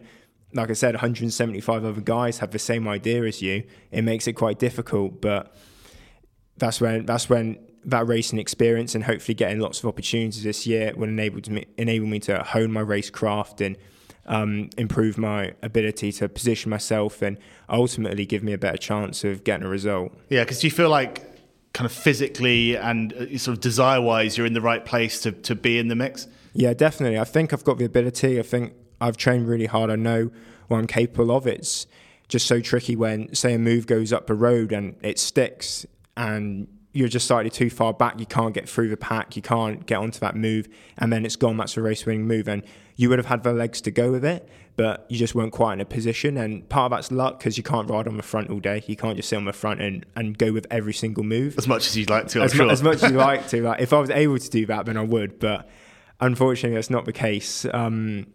like 0.53 0.69
I 0.69 0.73
said, 0.73 0.95
175 0.95 1.83
other 1.83 2.01
guys 2.01 2.37
have 2.37 2.51
the 2.51 2.59
same 2.59 2.87
idea 2.87 3.23
as 3.23 3.41
you, 3.41 3.63
it 3.91 4.03
makes 4.03 4.27
it 4.27 4.33
quite 4.33 4.59
difficult. 4.59 5.19
But 5.19 5.53
that's 6.57 6.79
when 6.79 7.05
that's 7.05 7.29
when 7.29 7.59
that 7.85 8.07
racing 8.07 8.39
experience 8.39 8.95
and 8.95 9.03
hopefully 9.03 9.35
getting 9.35 9.59
lots 9.59 9.79
of 9.79 9.85
opportunities 9.85 10.43
this 10.43 10.65
year 10.65 10.93
will 10.95 11.07
enable 11.07 11.41
me 11.51 11.65
enable 11.77 12.07
me 12.07 12.19
to 12.19 12.43
hone 12.43 12.71
my 12.71 12.81
race 12.81 13.09
craft 13.09 13.61
and 13.61 13.77
um, 14.25 14.69
improve 14.77 15.17
my 15.17 15.53
ability 15.61 16.11
to 16.13 16.27
position 16.27 16.69
myself 16.69 17.21
and 17.21 17.37
ultimately 17.69 18.25
give 18.25 18.43
me 18.43 18.53
a 18.53 18.57
better 18.57 18.77
chance 18.77 19.23
of 19.23 19.43
getting 19.43 19.65
a 19.65 19.69
result. 19.69 20.11
Yeah, 20.29 20.43
because 20.43 20.63
you 20.63 20.71
feel 20.71 20.89
like 20.89 21.23
kind 21.73 21.85
of 21.85 21.91
physically 21.91 22.75
and 22.75 23.13
uh, 23.13 23.37
sort 23.37 23.55
of 23.55 23.61
desire 23.61 24.01
wise, 24.01 24.37
you're 24.37 24.47
in 24.47 24.53
the 24.53 24.61
right 24.61 24.83
place 24.83 25.19
to, 25.21 25.31
to 25.31 25.53
be 25.55 25.77
in 25.77 25.89
the 25.89 25.95
mix? 25.95 26.27
Yeah, 26.53 26.73
definitely. 26.73 27.19
I 27.19 27.25
think 27.25 27.53
I've 27.53 27.63
got 27.63 27.77
the 27.77 27.85
ability. 27.85 28.39
I 28.39 28.43
think 28.43 28.73
I've 28.99 29.17
trained 29.17 29.47
really 29.47 29.65
hard. 29.65 29.91
I 29.91 29.95
know 29.95 30.31
what 30.69 30.77
I'm 30.77 30.87
capable 30.87 31.35
of. 31.35 31.45
It's 31.45 31.85
just 32.27 32.47
so 32.47 32.61
tricky 32.61 32.95
when, 32.95 33.33
say, 33.35 33.53
a 33.53 33.59
move 33.59 33.85
goes 33.87 34.11
up 34.11 34.29
a 34.29 34.33
road 34.33 34.71
and 34.71 34.95
it 35.03 35.19
sticks 35.19 35.85
and 36.17 36.67
you're 36.95 37.09
just 37.09 37.27
slightly 37.27 37.49
too 37.49 37.69
far 37.69 37.93
back. 37.93 38.19
You 38.21 38.25
can't 38.25 38.53
get 38.53 38.69
through 38.69 38.87
the 38.87 38.95
pack. 38.95 39.35
You 39.35 39.41
can't 39.41 39.85
get 39.85 39.97
onto 39.97 40.19
that 40.19 40.35
move, 40.35 40.69
and 40.97 41.11
then 41.11 41.25
it's 41.25 41.35
gone. 41.35 41.57
That's 41.57 41.75
a 41.75 41.81
race 41.81 42.05
winning 42.05 42.25
move, 42.25 42.47
and 42.47 42.63
you 42.95 43.09
would 43.09 43.19
have 43.19 43.25
had 43.25 43.43
the 43.43 43.51
legs 43.51 43.81
to 43.81 43.91
go 43.91 44.11
with 44.11 44.23
it, 44.23 44.47
but 44.77 45.05
you 45.09 45.17
just 45.17 45.35
weren't 45.35 45.51
quite 45.51 45.73
in 45.73 45.81
a 45.81 45.85
position. 45.85 46.37
And 46.37 46.67
part 46.69 46.91
of 46.91 46.97
that's 46.97 47.11
luck 47.11 47.39
because 47.39 47.57
you 47.57 47.63
can't 47.63 47.89
ride 47.89 48.07
on 48.07 48.15
the 48.15 48.23
front 48.23 48.49
all 48.49 48.61
day. 48.61 48.81
You 48.87 48.95
can't 48.95 49.17
just 49.17 49.27
sit 49.27 49.35
on 49.35 49.43
the 49.43 49.51
front 49.51 49.81
and, 49.81 50.05
and 50.15 50.37
go 50.37 50.53
with 50.53 50.65
every 50.71 50.93
single 50.93 51.25
move 51.25 51.57
as 51.57 51.67
much 51.67 51.85
as 51.85 51.97
you'd 51.97 52.09
like 52.09 52.29
to. 52.29 52.41
As, 52.41 52.53
sure. 52.53 52.71
as, 52.71 52.81
much 52.81 53.03
as 53.03 53.11
you'd 53.11 53.17
like 53.17 53.47
to. 53.49 53.61
Like 53.65 53.81
if 53.81 53.91
I 53.91 53.99
was 53.99 54.09
able 54.09 54.39
to 54.39 54.49
do 54.49 54.65
that, 54.67 54.85
then 54.85 54.95
I 54.95 55.03
would. 55.03 55.37
But 55.37 55.67
unfortunately, 56.21 56.75
that's 56.75 56.89
not 56.89 57.03
the 57.03 57.13
case. 57.13 57.65
Um, 57.73 58.27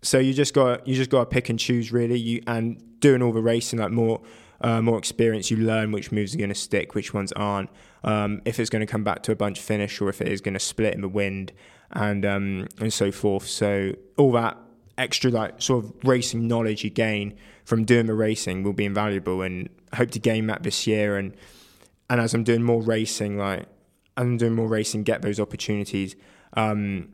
so 0.00 0.18
you 0.18 0.32
just 0.32 0.54
got 0.54 0.86
you 0.86 0.94
just 0.94 1.10
got 1.10 1.20
to 1.20 1.26
pick 1.26 1.50
and 1.50 1.58
choose 1.58 1.92
really. 1.92 2.18
You 2.18 2.42
and 2.46 2.82
doing 3.00 3.20
all 3.20 3.32
the 3.32 3.42
racing 3.42 3.78
like 3.78 3.90
more 3.90 4.22
uh, 4.60 4.80
more 4.80 4.98
experience, 4.98 5.50
you 5.50 5.58
learn 5.58 5.92
which 5.92 6.12
moves 6.12 6.34
are 6.34 6.38
going 6.38 6.48
to 6.48 6.54
stick, 6.54 6.94
which 6.94 7.12
ones 7.12 7.32
aren't. 7.32 7.70
Um, 8.04 8.40
if 8.44 8.58
it's 8.60 8.70
going 8.70 8.86
to 8.86 8.90
come 8.90 9.04
back 9.04 9.22
to 9.24 9.32
a 9.32 9.36
bunch 9.36 9.60
finish, 9.60 10.00
or 10.00 10.08
if 10.08 10.20
it 10.20 10.28
is 10.28 10.40
going 10.40 10.54
to 10.54 10.60
split 10.60 10.94
in 10.94 11.00
the 11.00 11.08
wind, 11.08 11.52
and 11.92 12.24
um, 12.24 12.68
and 12.80 12.92
so 12.92 13.12
forth. 13.12 13.46
So 13.46 13.92
all 14.16 14.32
that 14.32 14.56
extra 14.98 15.30
like 15.30 15.60
sort 15.60 15.84
of 15.84 15.92
racing 16.04 16.48
knowledge 16.48 16.82
you 16.82 16.90
gain 16.90 17.36
from 17.64 17.84
doing 17.84 18.06
the 18.06 18.14
racing 18.14 18.62
will 18.62 18.72
be 18.72 18.84
invaluable, 18.84 19.42
and 19.42 19.68
hope 19.94 20.10
to 20.12 20.18
gain 20.18 20.46
that 20.46 20.62
this 20.62 20.86
year. 20.86 21.16
And 21.16 21.34
and 22.08 22.20
as 22.20 22.34
I'm 22.34 22.44
doing 22.44 22.62
more 22.62 22.82
racing, 22.82 23.38
like 23.38 23.66
I'm 24.16 24.36
doing 24.36 24.54
more 24.54 24.68
racing, 24.68 25.02
get 25.02 25.22
those 25.22 25.40
opportunities. 25.40 26.16
Um, 26.54 27.12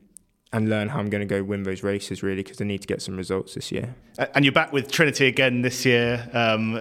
and 0.52 0.68
learn 0.68 0.88
how 0.88 0.98
I'm 0.98 1.08
going 1.08 1.26
to 1.26 1.34
go 1.34 1.42
win 1.42 1.62
those 1.62 1.82
races 1.82 2.22
really 2.22 2.42
because 2.42 2.60
I 2.60 2.64
need 2.64 2.82
to 2.82 2.86
get 2.86 3.00
some 3.00 3.16
results 3.16 3.54
this 3.54 3.72
year. 3.72 3.94
And 4.34 4.44
you're 4.44 4.52
back 4.52 4.72
with 4.72 4.90
Trinity 4.90 5.26
again 5.26 5.62
this 5.62 5.86
year. 5.86 6.28
Um, 6.32 6.76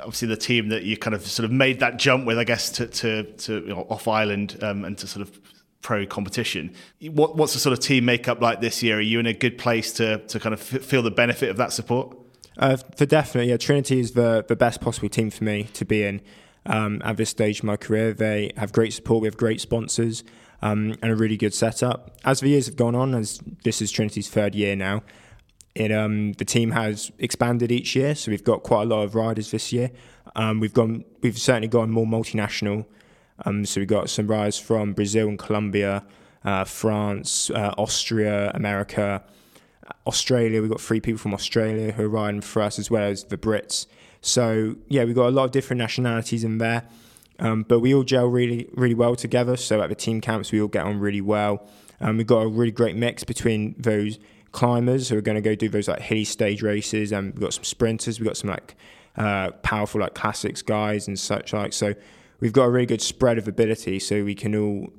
obviously, 0.00 0.28
the 0.28 0.36
team 0.36 0.68
that 0.68 0.82
you 0.82 0.96
kind 0.96 1.14
of 1.14 1.26
sort 1.26 1.44
of 1.44 1.50
made 1.50 1.80
that 1.80 1.98
jump 1.98 2.26
with, 2.26 2.38
I 2.38 2.44
guess, 2.44 2.70
to 2.72 2.86
to, 2.86 3.22
to 3.22 3.54
you 3.54 3.68
know, 3.68 3.86
off 3.88 4.06
island 4.06 4.58
um, 4.62 4.84
and 4.84 4.98
to 4.98 5.06
sort 5.06 5.26
of 5.26 5.40
pro 5.80 6.06
competition. 6.06 6.74
What, 7.00 7.36
what's 7.36 7.54
the 7.54 7.58
sort 7.58 7.72
of 7.72 7.80
team 7.80 8.04
makeup 8.04 8.40
like 8.40 8.60
this 8.60 8.82
year? 8.82 8.98
Are 8.98 9.00
you 9.00 9.18
in 9.20 9.26
a 9.26 9.34
good 9.34 9.58
place 9.58 9.92
to 9.94 10.18
to 10.18 10.38
kind 10.38 10.52
of 10.52 10.60
feel 10.60 11.02
the 11.02 11.10
benefit 11.10 11.48
of 11.48 11.56
that 11.56 11.72
support? 11.72 12.16
Uh, 12.58 12.76
for 12.76 13.06
definitely, 13.06 13.50
yeah. 13.50 13.56
Trinity 13.56 14.00
is 14.00 14.12
the 14.12 14.44
the 14.46 14.56
best 14.56 14.80
possible 14.80 15.08
team 15.08 15.30
for 15.30 15.44
me 15.44 15.64
to 15.72 15.84
be 15.84 16.02
in 16.02 16.20
um, 16.66 17.00
at 17.04 17.16
this 17.16 17.30
stage 17.30 17.60
of 17.60 17.64
my 17.64 17.76
career. 17.76 18.12
They 18.12 18.52
have 18.56 18.72
great 18.72 18.92
support. 18.92 19.22
We 19.22 19.28
have 19.28 19.36
great 19.36 19.60
sponsors 19.60 20.24
um, 20.64 20.96
and 21.02 21.12
a 21.12 21.14
really 21.14 21.36
good 21.36 21.54
setup. 21.54 22.16
As 22.24 22.40
the 22.40 22.48
years 22.48 22.66
have 22.66 22.76
gone 22.76 22.94
on, 22.94 23.14
as 23.14 23.38
this 23.64 23.82
is 23.82 23.92
Trinity's 23.92 24.28
third 24.28 24.54
year 24.54 24.74
now, 24.74 25.02
it 25.74 25.92
um, 25.92 26.32
the 26.32 26.44
team 26.44 26.70
has 26.70 27.12
expanded 27.18 27.70
each 27.70 27.94
year. 27.94 28.14
So 28.14 28.30
we've 28.30 28.42
got 28.42 28.62
quite 28.62 28.84
a 28.84 28.86
lot 28.86 29.02
of 29.02 29.14
riders 29.14 29.50
this 29.50 29.72
year. 29.72 29.90
Um, 30.34 30.60
we've 30.60 30.72
gone, 30.72 31.04
we've 31.20 31.38
certainly 31.38 31.68
gone 31.68 31.90
more 31.90 32.06
multinational. 32.06 32.86
Um, 33.44 33.66
so 33.66 33.80
we've 33.80 33.88
got 33.88 34.08
some 34.08 34.26
riders 34.26 34.58
from 34.58 34.94
Brazil 34.94 35.28
and 35.28 35.38
Colombia, 35.38 36.02
uh, 36.44 36.64
France, 36.64 37.50
uh, 37.50 37.74
Austria, 37.76 38.50
America, 38.54 39.22
Australia. 40.06 40.62
We've 40.62 40.70
got 40.70 40.80
three 40.80 41.00
people 41.00 41.18
from 41.18 41.34
Australia 41.34 41.92
who 41.92 42.04
are 42.04 42.08
riding 42.08 42.40
for 42.40 42.62
us, 42.62 42.78
as 42.78 42.90
well 42.90 43.04
as 43.04 43.24
the 43.24 43.36
Brits. 43.36 43.86
So 44.22 44.76
yeah, 44.88 45.04
we've 45.04 45.14
got 45.14 45.28
a 45.28 45.30
lot 45.30 45.44
of 45.44 45.50
different 45.50 45.78
nationalities 45.78 46.42
in 46.42 46.56
there. 46.56 46.84
Um, 47.38 47.64
but 47.64 47.80
we 47.80 47.94
all 47.94 48.04
gel 48.04 48.26
really, 48.26 48.68
really 48.74 48.94
well 48.94 49.16
together. 49.16 49.56
So 49.56 49.82
at 49.82 49.88
the 49.88 49.94
team 49.94 50.20
camps, 50.20 50.52
we 50.52 50.60
all 50.60 50.68
get 50.68 50.84
on 50.84 51.00
really 51.00 51.20
well. 51.20 51.66
Um, 52.00 52.16
we've 52.16 52.26
got 52.26 52.40
a 52.40 52.48
really 52.48 52.70
great 52.70 52.96
mix 52.96 53.24
between 53.24 53.74
those 53.78 54.18
climbers 54.52 55.08
who 55.08 55.18
are 55.18 55.20
going 55.20 55.34
to 55.34 55.40
go 55.40 55.54
do 55.54 55.68
those 55.68 55.88
like 55.88 56.00
hilly 56.00 56.24
stage 56.24 56.62
races, 56.62 57.12
and 57.12 57.32
we've 57.34 57.40
got 57.40 57.54
some 57.54 57.64
sprinters. 57.64 58.20
We've 58.20 58.26
got 58.26 58.36
some 58.36 58.50
like 58.50 58.76
uh, 59.16 59.50
powerful 59.62 60.00
like 60.00 60.14
classics 60.14 60.62
guys 60.62 61.08
and 61.08 61.18
such 61.18 61.52
like. 61.52 61.72
So 61.72 61.94
we've 62.40 62.52
got 62.52 62.64
a 62.64 62.70
really 62.70 62.86
good 62.86 63.02
spread 63.02 63.38
of 63.38 63.48
ability, 63.48 63.98
so 63.98 64.24
we 64.24 64.34
can 64.34 64.54
all 64.54 64.92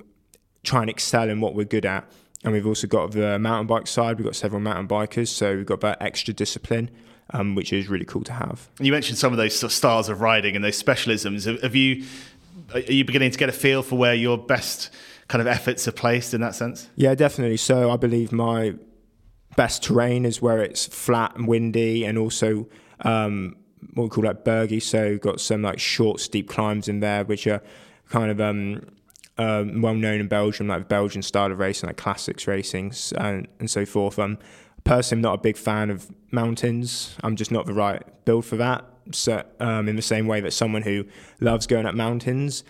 try 0.63 0.82
and 0.82 0.89
excel 0.89 1.30
in 1.30 1.42
what 1.42 1.56
we're 1.56 1.65
good 1.65 1.86
at. 1.86 2.10
And 2.44 2.54
we've 2.54 2.68
also 2.68 2.86
got 2.86 3.12
the 3.12 3.39
mountain 3.39 3.65
bike 3.65 3.88
side. 3.88 4.18
We've 4.18 4.25
got 4.25 4.36
several 4.36 4.62
mountain 4.62 4.88
bikers, 4.88 5.30
so 5.30 5.56
we've 5.56 5.65
got 5.65 5.82
that 5.82 6.01
extra 6.01 6.34
discipline. 6.34 6.92
Um, 7.32 7.55
which 7.55 7.74
is 7.74 7.88
really 7.88 8.05
cool 8.05 8.24
to 8.25 8.34
have. 8.34 8.70
You 8.79 8.91
mentioned 8.91 9.17
some 9.17 9.34
of 9.34 9.38
those 9.38 9.58
sort 9.58 9.72
of 9.72 9.75
styles 9.75 10.10
of 10.10 10.22
riding 10.22 10.55
and 10.55 10.63
those 10.63 10.82
specialisms. 10.82 11.48
Have, 11.48 11.60
have 11.63 11.75
you 11.75 12.05
are 12.74 12.79
you 12.79 13.03
beginning 13.03 13.32
to 13.32 13.38
get 13.38 13.50
a 13.50 13.51
feel 13.51 13.82
for 13.82 13.98
where 13.98 14.13
your 14.13 14.38
best 14.38 14.91
kind 15.27 15.41
of 15.41 15.48
efforts 15.48 15.88
are 15.88 15.91
placed 15.91 16.34
in 16.34 16.41
that 16.41 16.55
sense? 16.55 16.89
Yeah, 16.96 17.15
definitely. 17.15 17.58
So 17.58 17.91
I 17.91 17.98
believe 17.98 18.32
my 18.32 18.75
best 19.55 19.84
terrain 19.84 20.25
is 20.25 20.41
where 20.41 20.62
it's 20.62 20.86
flat 20.86 21.36
and 21.36 21.48
windy, 21.48 22.05
and 22.05 22.17
also 22.17 22.67
um, 23.01 23.55
what 23.94 24.03
we 24.03 24.10
call 24.10 24.24
like 24.25 24.44
bergy. 24.44 24.82
So 24.82 25.17
got 25.17 25.39
some 25.39 25.62
like 25.62 25.79
short, 25.79 26.20
steep 26.20 26.50
climbs 26.50 26.88
in 26.88 27.00
there, 27.00 27.24
which 27.24 27.48
are 27.48 27.62
kind 28.10 28.32
of 28.32 28.39
um, 28.39 28.86
um, 29.38 29.82
well 29.82 29.96
known 29.96 30.20
in 30.20 30.27
Belgium, 30.27 30.67
like 30.67 30.88
Belgian 30.88 31.22
style 31.22 31.51
of 31.51 31.60
racing, 31.60 31.88
like 31.88 31.98
classics 31.98 32.48
racing, 32.48 32.94
and 33.17 33.48
and 33.60 33.70
so 33.70 33.86
forth. 33.86 34.20
Um, 34.20 34.38
personally, 34.86 35.20
I'm 35.20 35.24
not 35.24 35.39
a 35.39 35.42
big 35.42 35.58
fan 35.58 35.89
of 35.89 36.10
mountains. 36.32 37.15
I'm 37.24 37.36
just 37.36 37.51
not 37.51 37.65
the 37.65 37.74
right 37.74 38.01
build 38.24 38.46
for 38.46 38.56
that. 38.56 38.86
So, 39.12 39.44
um, 39.60 39.88
in 39.89 39.98
the 39.98 40.01
same 40.01 40.25
way 40.25 40.39
that 40.39 40.51
someone 40.51 40.82
who 40.82 41.06
loves 41.39 41.68
going 41.68 41.86
up 41.86 41.94
mountains 41.94 42.63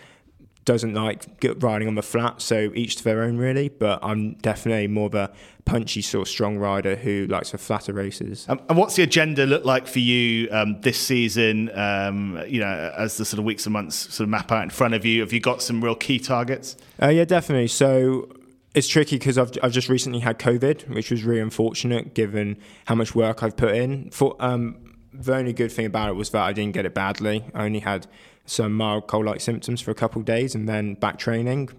doesn't 0.66 0.94
like 0.94 1.24
riding 1.60 1.88
on 1.88 1.94
the 1.94 2.02
flat. 2.02 2.42
So 2.42 2.72
each 2.74 2.96
to 2.96 3.04
their 3.04 3.22
own, 3.22 3.38
really. 3.38 3.68
But 3.68 4.00
I'm 4.02 4.34
definitely 4.34 4.88
more 4.88 5.06
of 5.06 5.14
a 5.14 5.32
punchy 5.64 6.02
sort 6.02 6.26
of 6.26 6.28
strong 6.28 6.58
rider 6.58 6.96
who 6.96 7.26
likes 7.28 7.52
the 7.52 7.58
flatter 7.58 7.92
races. 7.92 8.44
Um, 8.48 8.60
and 8.68 8.76
what's 8.76 8.96
the 8.96 9.04
agenda 9.04 9.46
look 9.46 9.64
like 9.64 9.86
for 9.86 10.00
you 10.00 10.48
um, 10.50 10.80
this 10.80 10.98
season? 10.98 11.70
Um, 11.78 12.42
you 12.46 12.60
know, 12.60 12.92
as 12.98 13.16
the 13.16 13.24
sort 13.24 13.38
of 13.38 13.44
weeks 13.44 13.64
and 13.64 13.72
months 13.72 14.12
sort 14.12 14.24
of 14.24 14.28
map 14.28 14.50
out 14.52 14.64
in 14.64 14.70
front 14.70 14.94
of 14.94 15.06
you, 15.06 15.20
have 15.20 15.32
you 15.32 15.40
got 15.40 15.62
some 15.62 15.82
real 15.82 15.94
key 15.94 16.18
targets? 16.18 16.76
Uh, 17.00 17.08
yeah, 17.08 17.24
definitely. 17.24 17.68
So 17.68 18.28
it's 18.76 18.86
tricky 18.86 19.16
because 19.16 19.38
I've, 19.38 19.50
I've 19.62 19.72
just 19.72 19.88
recently 19.88 20.20
had 20.20 20.38
COVID, 20.38 20.94
which 20.94 21.10
was 21.10 21.24
really 21.24 21.40
unfortunate 21.40 22.14
given 22.14 22.58
how 22.84 22.94
much 22.94 23.14
work 23.14 23.42
I've 23.42 23.56
put 23.56 23.74
in. 23.74 24.10
For 24.10 24.36
um, 24.38 24.98
the 25.14 25.34
only 25.34 25.54
good 25.54 25.72
thing 25.72 25.86
about 25.86 26.10
it 26.10 26.12
was 26.12 26.28
that 26.30 26.42
I 26.42 26.52
didn't 26.52 26.74
get 26.74 26.84
it 26.84 26.94
badly. 26.94 27.42
I 27.54 27.64
only 27.64 27.78
had 27.80 28.06
some 28.44 28.74
mild 28.74 29.06
cold-like 29.06 29.40
symptoms 29.40 29.80
for 29.80 29.90
a 29.90 29.94
couple 29.94 30.20
of 30.20 30.26
days, 30.26 30.54
and 30.54 30.68
then 30.68 30.92
back 30.92 31.18
training. 31.18 31.70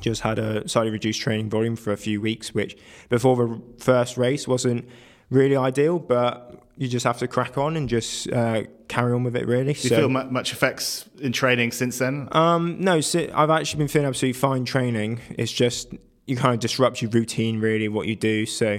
Just 0.00 0.22
had 0.22 0.40
a 0.40 0.68
slightly 0.68 0.90
reduced 0.90 1.20
training 1.20 1.48
volume 1.48 1.76
for 1.76 1.92
a 1.92 1.96
few 1.96 2.20
weeks, 2.20 2.52
which 2.52 2.76
before 3.08 3.36
the 3.36 3.62
first 3.78 4.16
race 4.16 4.48
wasn't 4.48 4.88
really 5.30 5.56
ideal, 5.56 6.00
but 6.00 6.60
you 6.80 6.88
just 6.88 7.04
have 7.04 7.18
to 7.18 7.28
crack 7.28 7.58
on 7.58 7.76
and 7.76 7.90
just 7.90 8.32
uh, 8.32 8.62
carry 8.88 9.12
on 9.12 9.22
with 9.22 9.36
it. 9.36 9.46
Really. 9.46 9.74
Do 9.74 9.80
you 9.82 9.88
so, 9.90 9.96
feel 9.96 10.08
much 10.08 10.54
effects 10.54 11.04
in 11.20 11.30
training 11.30 11.72
since 11.72 11.98
then? 11.98 12.26
Um, 12.32 12.80
no, 12.80 13.02
so 13.02 13.30
I've 13.34 13.50
actually 13.50 13.80
been 13.80 13.88
feeling 13.88 14.08
absolutely 14.08 14.40
fine 14.40 14.64
training. 14.64 15.20
It's 15.36 15.52
just 15.52 15.92
you 16.24 16.36
kind 16.36 16.54
of 16.54 16.60
disrupt 16.60 17.02
your 17.02 17.10
routine, 17.10 17.60
really, 17.60 17.88
what 17.88 18.06
you 18.06 18.16
do. 18.16 18.46
So 18.46 18.78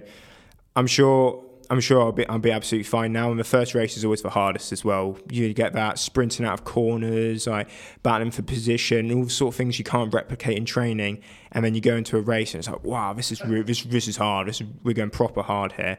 I'm 0.76 0.88
sure. 0.88 1.46
I'm 1.70 1.80
sure 1.80 2.02
I'll 2.02 2.12
be 2.12 2.28
I'll 2.28 2.40
be 2.40 2.52
absolutely 2.52 2.84
fine 2.84 3.14
now. 3.14 3.30
And 3.30 3.40
the 3.40 3.46
first 3.46 3.76
race 3.76 3.96
is 3.96 4.04
always 4.04 4.24
the 4.24 4.32
hardest 4.32 4.74
as 4.74 4.84
well. 4.84 5.18
You 5.30 5.54
get 5.54 5.72
that 5.74 6.00
sprinting 6.00 6.46
out 6.46 6.54
of 6.54 6.66
corners, 6.66 7.48
like 7.48 7.70
battling 8.04 8.32
for 8.32 8.42
position, 8.42 9.10
all 9.14 9.24
the 9.24 9.30
sort 9.30 9.54
of 9.54 9.58
things 9.58 9.78
you 9.78 9.86
can't 9.86 10.14
replicate 10.14 10.58
in 10.58 10.66
training. 10.66 11.22
And 11.54 11.64
then 11.64 11.74
you 11.74 11.80
go 11.80 11.96
into 11.96 12.18
a 12.18 12.22
race 12.22 12.54
and 12.56 12.60
it's 12.60 12.68
like, 12.68 12.84
wow, 12.84 13.14
this 13.14 13.32
is 13.32 13.42
this 13.46 13.84
this 13.84 14.10
is 14.10 14.18
hard. 14.18 14.48
This 14.48 14.60
is, 14.60 14.68
we're 14.84 14.96
going 14.96 15.12
proper 15.12 15.44
hard 15.44 15.72
here. 15.74 15.98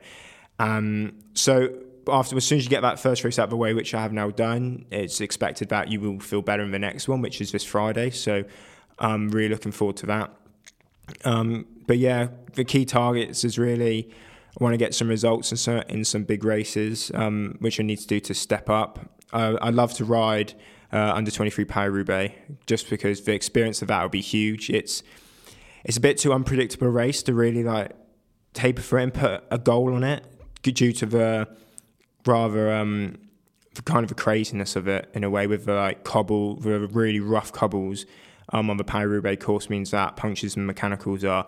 Um, 0.58 1.14
so 1.32 1.70
after 2.08 2.36
as 2.36 2.44
soon 2.44 2.58
as 2.58 2.64
you 2.64 2.70
get 2.70 2.82
that 2.82 2.98
first 2.98 3.24
race 3.24 3.38
out 3.38 3.44
of 3.44 3.50
the 3.50 3.56
way, 3.56 3.74
which 3.74 3.94
I 3.94 4.02
have 4.02 4.12
now 4.12 4.30
done, 4.30 4.86
it's 4.90 5.20
expected 5.20 5.68
that 5.70 5.90
you 5.90 6.00
will 6.00 6.20
feel 6.20 6.42
better 6.42 6.62
in 6.62 6.70
the 6.70 6.78
next 6.78 7.08
one, 7.08 7.20
which 7.20 7.40
is 7.40 7.52
this 7.52 7.64
Friday. 7.64 8.10
So 8.10 8.44
I'm 8.98 9.28
really 9.30 9.48
looking 9.48 9.72
forward 9.72 9.96
to 9.98 10.06
that. 10.06 10.30
Um, 11.24 11.66
but 11.86 11.98
yeah, 11.98 12.28
the 12.54 12.64
key 12.64 12.84
targets 12.84 13.44
is 13.44 13.58
really 13.58 14.10
I 14.60 14.62
want 14.62 14.74
to 14.74 14.78
get 14.78 14.94
some 14.94 15.08
results 15.08 15.50
in 15.50 15.56
some, 15.56 15.82
in 15.88 16.04
some 16.04 16.24
big 16.24 16.44
races, 16.44 17.10
um, 17.14 17.56
which 17.60 17.80
I 17.80 17.82
need 17.82 17.98
to 18.00 18.06
do 18.06 18.20
to 18.20 18.34
step 18.34 18.68
up. 18.68 19.22
Uh, 19.32 19.56
I 19.62 19.70
love 19.70 19.94
to 19.94 20.04
ride 20.04 20.52
uh, 20.92 21.12
under 21.14 21.30
23 21.30 21.64
Paris 21.64 21.92
Roubaix 21.92 22.34
just 22.66 22.90
because 22.90 23.22
the 23.22 23.32
experience 23.32 23.80
of 23.80 23.88
that 23.88 24.02
would 24.02 24.12
be 24.12 24.20
huge. 24.20 24.68
It's 24.68 25.02
it's 25.84 25.96
a 25.96 26.00
bit 26.00 26.18
too 26.18 26.32
unpredictable 26.32 26.88
race 26.88 27.22
to 27.24 27.34
really 27.34 27.64
like 27.64 27.92
taper 28.52 28.82
for 28.82 28.98
it 28.98 29.04
and 29.04 29.14
put 29.14 29.42
a 29.50 29.58
goal 29.58 29.94
on 29.94 30.04
it 30.04 30.24
due 30.62 30.92
to 30.92 31.06
the 31.06 31.48
rather 32.26 32.72
um, 32.72 33.18
the 33.74 33.82
kind 33.82 34.04
of 34.04 34.08
the 34.08 34.14
craziness 34.14 34.76
of 34.76 34.88
it 34.88 35.10
in 35.14 35.24
a 35.24 35.30
way 35.30 35.46
with 35.46 35.64
the 35.64 35.74
like 35.74 36.04
cobble, 36.04 36.56
the 36.56 36.80
really 36.88 37.20
rough 37.20 37.52
cobbles 37.52 38.06
um, 38.52 38.70
on 38.70 38.76
the 38.76 38.84
Paris 38.84 39.10
Roubaix 39.10 39.44
course 39.44 39.70
means 39.70 39.90
that 39.90 40.16
punctures 40.16 40.56
and 40.56 40.66
mechanicals 40.66 41.24
are. 41.24 41.46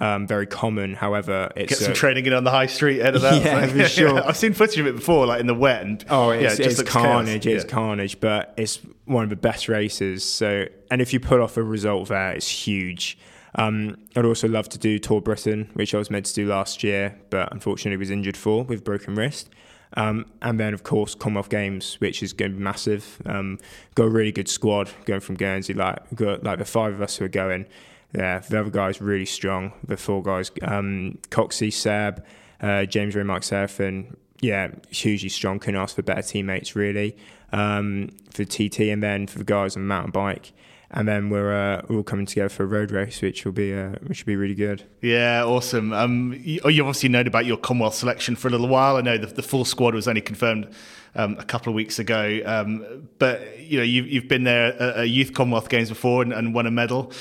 Um, 0.00 0.28
very 0.28 0.46
common. 0.46 0.94
However, 0.94 1.50
it's 1.56 1.70
get 1.70 1.78
some 1.78 1.90
uh, 1.90 1.94
training 1.96 2.26
in 2.26 2.32
on 2.32 2.44
the 2.44 2.52
high 2.52 2.66
street 2.66 3.00
of 3.00 3.22
that. 3.22 3.42
Yeah, 3.44 3.66
for 3.66 3.84
sure. 3.88 4.24
I've 4.24 4.36
seen 4.36 4.52
footage 4.52 4.78
of 4.78 4.86
it 4.86 4.94
before, 4.94 5.26
like 5.26 5.40
in 5.40 5.48
the 5.48 5.54
wet. 5.54 5.82
And, 5.82 6.04
oh, 6.08 6.30
it's, 6.30 6.60
yeah, 6.60 6.66
it 6.66 6.70
it's 6.70 6.82
carnage. 6.84 7.42
Chaos. 7.42 7.62
It's 7.62 7.64
yeah. 7.64 7.70
carnage, 7.70 8.20
but 8.20 8.54
it's 8.56 8.78
one 9.06 9.24
of 9.24 9.30
the 9.30 9.36
best 9.36 9.68
races. 9.68 10.22
So, 10.22 10.66
and 10.92 11.02
if 11.02 11.12
you 11.12 11.18
pull 11.18 11.42
off 11.42 11.56
a 11.56 11.64
result 11.64 12.10
there, 12.10 12.30
it's 12.30 12.48
huge. 12.48 13.18
Um, 13.56 13.96
I'd 14.14 14.24
also 14.24 14.46
love 14.46 14.68
to 14.68 14.78
do 14.78 15.00
Tour 15.00 15.20
Britain, 15.20 15.68
which 15.72 15.94
I 15.94 15.98
was 15.98 16.10
meant 16.10 16.26
to 16.26 16.34
do 16.34 16.46
last 16.46 16.84
year, 16.84 17.18
but 17.30 17.52
unfortunately 17.52 17.96
was 17.96 18.10
injured 18.10 18.36
for 18.36 18.62
with 18.62 18.84
broken 18.84 19.16
wrist. 19.16 19.50
Um, 19.94 20.26
and 20.42 20.60
then, 20.60 20.74
of 20.74 20.82
course, 20.82 21.14
Commonwealth 21.14 21.48
Games, 21.48 21.94
which 22.00 22.22
is 22.22 22.32
going 22.32 22.52
to 22.52 22.58
be 22.58 22.62
massive. 22.62 23.20
Um, 23.24 23.58
got 23.94 24.04
a 24.04 24.10
really 24.10 24.32
good 24.32 24.48
squad 24.48 24.90
going 25.06 25.20
from 25.20 25.36
Guernsey. 25.36 25.74
Like, 25.74 25.98
got 26.14 26.44
like 26.44 26.58
the 26.58 26.64
five 26.64 26.92
of 26.92 27.00
us 27.00 27.16
who 27.16 27.24
are 27.24 27.28
going. 27.28 27.66
Yeah, 28.14 28.38
the 28.40 28.60
other 28.60 28.70
guys 28.70 29.00
really 29.00 29.26
strong. 29.26 29.72
The 29.86 29.96
four 29.96 30.22
guys, 30.22 30.50
um, 30.62 31.18
Coxey, 31.30 31.70
Seb, 31.70 32.24
uh, 32.60 32.84
James 32.84 33.14
Ray, 33.14 33.22
Mark 33.22 33.42
Seraphin. 33.42 34.16
Yeah, 34.40 34.68
hugely 34.90 35.28
strong. 35.28 35.58
Couldn't 35.58 35.80
ask 35.80 35.96
for 35.96 36.02
better 36.02 36.22
teammates, 36.22 36.76
really. 36.76 37.16
Um, 37.52 38.10
for 38.30 38.44
TT, 38.44 38.80
and 38.90 39.02
then 39.02 39.26
for 39.26 39.38
the 39.38 39.44
guys 39.44 39.76
on 39.76 39.86
mountain 39.86 40.10
bike 40.10 40.52
and 40.90 41.06
then 41.06 41.28
we're 41.28 41.52
uh, 41.52 41.82
we're 41.88 41.96
all 41.96 42.02
coming 42.02 42.26
together 42.26 42.48
for 42.48 42.64
a 42.64 42.66
road 42.66 42.90
race, 42.90 43.20
which 43.20 43.44
will 43.44 43.52
be 43.52 43.74
uh, 43.74 43.90
which 44.06 44.24
will 44.24 44.32
be 44.32 44.36
really 44.36 44.54
good. 44.54 44.84
Yeah, 45.02 45.44
awesome. 45.44 45.92
Um, 45.92 46.34
you, 46.42 46.60
you, 46.64 46.82
obviously 46.82 47.10
known 47.10 47.26
about 47.26 47.44
your 47.44 47.58
Commonwealth 47.58 47.94
selection 47.94 48.36
for 48.36 48.48
a 48.48 48.50
little 48.50 48.68
while. 48.68 48.96
I 48.96 49.02
know 49.02 49.18
the, 49.18 49.26
the 49.26 49.42
full 49.42 49.64
squad 49.64 49.94
was 49.94 50.08
only 50.08 50.22
confirmed 50.22 50.72
um, 51.14 51.36
a 51.38 51.44
couple 51.44 51.70
of 51.70 51.74
weeks 51.74 51.98
ago, 51.98 52.40
um, 52.46 53.08
but 53.18 53.58
you 53.60 53.76
know 53.76 53.84
you've, 53.84 54.06
you've 54.06 54.28
been 54.28 54.44
there 54.44 54.68
at, 54.80 54.96
at 54.96 55.08
Youth 55.10 55.34
Commonwealth 55.34 55.68
Games 55.68 55.90
before 55.90 56.22
and, 56.22 56.32
and, 56.32 56.54
won 56.54 56.66
a 56.66 56.70
medal. 56.70 57.12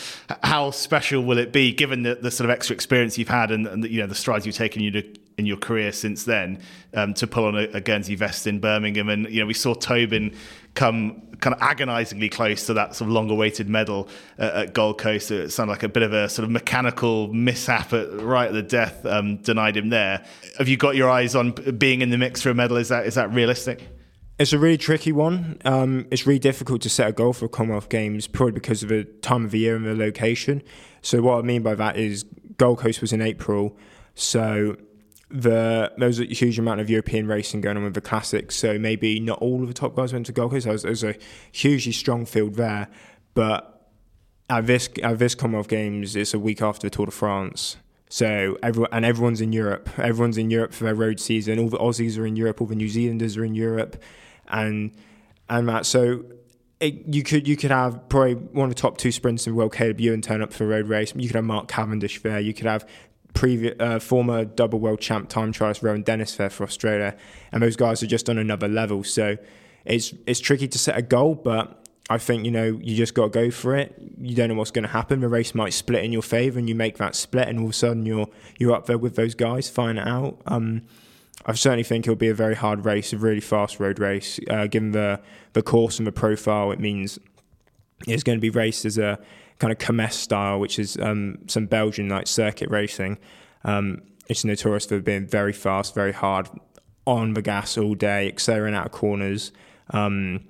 How 0.43 0.71
special 0.71 1.23
will 1.23 1.37
it 1.37 1.51
be, 1.51 1.73
given 1.73 2.03
the, 2.03 2.15
the 2.15 2.31
sort 2.31 2.49
of 2.49 2.53
extra 2.53 2.73
experience 2.73 3.17
you've 3.17 3.27
had 3.27 3.51
and, 3.51 3.67
and 3.67 3.83
the, 3.83 3.91
you 3.91 3.99
know 3.99 4.07
the 4.07 4.15
strides 4.15 4.45
you've 4.45 4.55
taken 4.55 4.81
you 4.81 4.91
to 4.91 5.03
in 5.37 5.45
your 5.45 5.57
career 5.57 5.91
since 5.91 6.23
then 6.23 6.59
um, 6.95 7.13
to 7.13 7.27
pull 7.27 7.45
on 7.45 7.55
a, 7.55 7.67
a 7.73 7.81
Guernsey 7.81 8.15
vest 8.15 8.47
in 8.47 8.59
Birmingham. 8.59 9.07
And 9.07 9.29
you 9.29 9.39
know, 9.39 9.45
we 9.45 9.53
saw 9.53 9.75
Tobyn 9.75 10.35
come 10.77 11.21
kind 11.39 11.55
of 11.55 11.61
agonisingly 11.61 12.29
close 12.29 12.65
to 12.67 12.73
that 12.73 12.95
sort 12.95 13.07
of 13.09 13.13
long-awaited 13.13 13.67
medal 13.67 14.07
uh, 14.39 14.63
at 14.63 14.73
Gold 14.73 14.97
Coast. 14.97 15.29
It 15.29 15.51
sounded 15.51 15.71
like 15.71 15.83
a 15.83 15.89
bit 15.89 16.03
of 16.03 16.13
a 16.13 16.29
sort 16.29 16.45
of 16.45 16.51
mechanical 16.51 17.31
mishap 17.33 17.93
at, 17.93 18.21
right 18.21 18.47
at 18.47 18.53
the 18.53 18.63
death 18.63 19.05
um, 19.05 19.37
denied 19.37 19.75
him 19.75 19.89
there. 19.89 20.23
Have 20.57 20.67
you 20.67 20.77
got 20.77 20.95
your 20.95 21.09
eyes 21.09 21.35
on 21.35 21.51
being 21.51 22.01
in 22.01 22.09
the 22.09 22.17
mix 22.17 22.41
for 22.41 22.49
a 22.49 22.53
medal? 22.53 22.77
Is 22.77 22.89
that 22.89 23.05
is 23.05 23.15
that 23.15 23.33
realistic? 23.33 23.87
It's 24.39 24.53
a 24.53 24.59
really 24.59 24.77
tricky 24.77 25.11
one. 25.11 25.59
Um, 25.65 26.05
it's 26.11 26.27
really 26.27 26.39
difficult 26.39 26.83
to 26.83 26.89
set 26.89 27.09
a 27.09 27.11
goal 27.11 27.33
for 27.33 27.47
Commonwealth 27.47 27.89
Games, 27.89 28.27
probably 28.27 28.53
because 28.53 28.83
of 28.83 28.89
the 28.89 29.03
time 29.03 29.45
of 29.45 29.51
the 29.51 29.57
year 29.57 29.75
and 29.75 29.83
the 29.83 29.95
location. 29.95 30.61
So 31.01 31.21
what 31.23 31.39
I 31.39 31.41
mean 31.41 31.63
by 31.63 31.73
that 31.73 31.97
is 31.97 32.23
Gold 32.57 32.77
Coast 32.77 33.01
was 33.01 33.11
in 33.11 33.21
April, 33.21 33.75
so 34.13 34.77
the 35.29 35.91
there 35.97 36.07
was 36.07 36.19
a 36.19 36.25
huge 36.25 36.57
amount 36.57 36.79
of 36.79 36.89
European 36.89 37.27
racing 37.27 37.61
going 37.61 37.77
on 37.77 37.83
with 37.83 37.93
the 37.93 38.01
classics. 38.01 38.55
So 38.55 38.79
maybe 38.79 39.19
not 39.19 39.39
all 39.39 39.61
of 39.61 39.67
the 39.67 39.73
top 39.73 39.95
guys 39.95 40.13
went 40.13 40.25
to 40.27 40.31
Gold 40.31 40.51
Coast. 40.51 40.67
Was 40.67 41.03
a 41.03 41.15
hugely 41.51 41.91
strong 41.91 42.25
field 42.25 42.55
there, 42.55 42.87
but 43.33 43.91
at 44.49 44.65
this 44.65 44.89
at 45.03 45.19
this 45.19 45.35
Commonwealth 45.35 45.67
Games, 45.67 46.15
it's 46.15 46.33
a 46.33 46.39
week 46.39 46.61
after 46.61 46.87
the 46.87 46.89
Tour 46.89 47.07
de 47.07 47.11
France. 47.11 47.77
So 48.09 48.57
everyone 48.63 48.89
and 48.93 49.03
everyone's 49.03 49.41
in 49.41 49.51
Europe. 49.51 49.89
Everyone's 49.99 50.37
in 50.37 50.49
Europe 50.49 50.73
for 50.73 50.85
their 50.85 50.95
road 50.95 51.19
season. 51.19 51.59
All 51.59 51.69
the 51.69 51.77
Aussies 51.77 52.17
are 52.17 52.25
in 52.25 52.37
Europe. 52.37 52.61
All 52.61 52.67
the 52.67 52.75
New 52.75 52.87
Zealanders 52.87 53.35
are 53.35 53.43
in 53.43 53.55
Europe 53.55 54.01
and 54.47 54.91
and 55.49 55.67
that. 55.67 55.85
So 55.85 56.23
it, 56.79 57.13
you 57.13 57.23
could 57.23 57.47
you 57.47 57.57
could 57.57 57.71
have 57.71 58.07
probably 58.07 58.35
one 58.35 58.69
of 58.69 58.75
the 58.75 58.81
top 58.81 58.97
two 58.97 59.11
sprinters 59.11 59.47
in 59.47 59.53
the 59.53 59.57
world, 59.57 59.73
Caleb 59.73 59.99
Ewan, 59.99 60.21
turn 60.21 60.41
up 60.41 60.53
for 60.53 60.63
a 60.63 60.67
road 60.67 60.87
race. 60.87 61.13
You 61.15 61.27
could 61.27 61.35
have 61.35 61.45
Mark 61.45 61.67
Cavendish 61.67 62.21
there. 62.21 62.39
You 62.39 62.53
could 62.53 62.67
have 62.67 62.87
previous 63.33 63.75
uh, 63.79 63.99
former 63.99 64.45
double 64.45 64.79
world 64.79 64.99
champ 64.99 65.29
time 65.29 65.53
trialist 65.53 65.83
Rohan 65.83 66.01
Dennis 66.01 66.35
there 66.35 66.49
for 66.49 66.63
Australia, 66.63 67.15
and 67.51 67.61
those 67.61 67.75
guys 67.75 68.01
are 68.03 68.07
just 68.07 68.29
on 68.29 68.37
another 68.37 68.67
level. 68.67 69.03
So 69.03 69.37
it's 69.85 70.13
it's 70.25 70.39
tricky 70.39 70.67
to 70.67 70.77
set 70.77 70.97
a 70.97 71.01
goal, 71.01 71.35
but 71.35 71.87
I 72.09 72.17
think 72.17 72.45
you 72.45 72.51
know 72.51 72.79
you 72.81 72.95
just 72.95 73.13
got 73.13 73.25
to 73.25 73.29
go 73.29 73.51
for 73.51 73.75
it. 73.75 73.95
You 74.19 74.35
don't 74.35 74.49
know 74.49 74.55
what's 74.55 74.71
going 74.71 74.83
to 74.83 74.89
happen. 74.89 75.19
The 75.19 75.27
race 75.27 75.53
might 75.53 75.73
split 75.73 76.03
in 76.03 76.11
your 76.11 76.21
favour, 76.21 76.59
and 76.59 76.69
you 76.69 76.75
make 76.75 76.97
that 76.97 77.15
split, 77.15 77.47
and 77.47 77.59
all 77.59 77.65
of 77.65 77.71
a 77.71 77.73
sudden 77.73 78.05
you're 78.05 78.27
you're 78.57 78.73
up 78.73 78.85
there 78.85 78.97
with 78.97 79.15
those 79.15 79.35
guys, 79.35 79.69
find 79.69 79.97
it 79.97 80.07
out. 80.07 80.41
Um, 80.45 80.83
I 81.45 81.53
certainly 81.53 81.83
think 81.83 82.05
it'll 82.05 82.15
be 82.15 82.29
a 82.29 82.33
very 82.33 82.55
hard 82.55 82.85
race, 82.85 83.13
a 83.13 83.17
really 83.17 83.39
fast 83.39 83.79
road 83.79 83.99
race. 83.99 84.39
Uh, 84.49 84.67
given 84.67 84.91
the 84.91 85.21
the 85.53 85.61
course 85.61 85.97
and 85.99 86.07
the 86.07 86.11
profile, 86.11 86.71
it 86.71 86.79
means 86.79 87.19
it's 88.05 88.23
going 88.23 88.37
to 88.37 88.41
be 88.41 88.49
raced 88.49 88.85
as 88.85 88.97
a 88.97 89.19
kind 89.59 89.71
of 89.71 89.79
Kermesse 89.79 90.13
style, 90.13 90.59
which 90.59 90.79
is 90.79 90.97
um, 90.97 91.39
some 91.47 91.65
Belgian 91.65 92.09
like 92.09 92.27
circuit 92.27 92.69
racing. 92.69 93.17
Um, 93.63 94.01
it's 94.27 94.43
notorious 94.45 94.85
for 94.85 94.99
being 94.99 95.25
very 95.25 95.53
fast, 95.53 95.95
very 95.95 96.11
hard 96.11 96.49
on 97.05 97.33
the 97.33 97.41
gas 97.41 97.77
all 97.77 97.95
day, 97.95 98.27
accelerating 98.27 98.75
out 98.75 98.87
of 98.87 98.91
corners. 98.91 99.51
Um, 99.91 100.45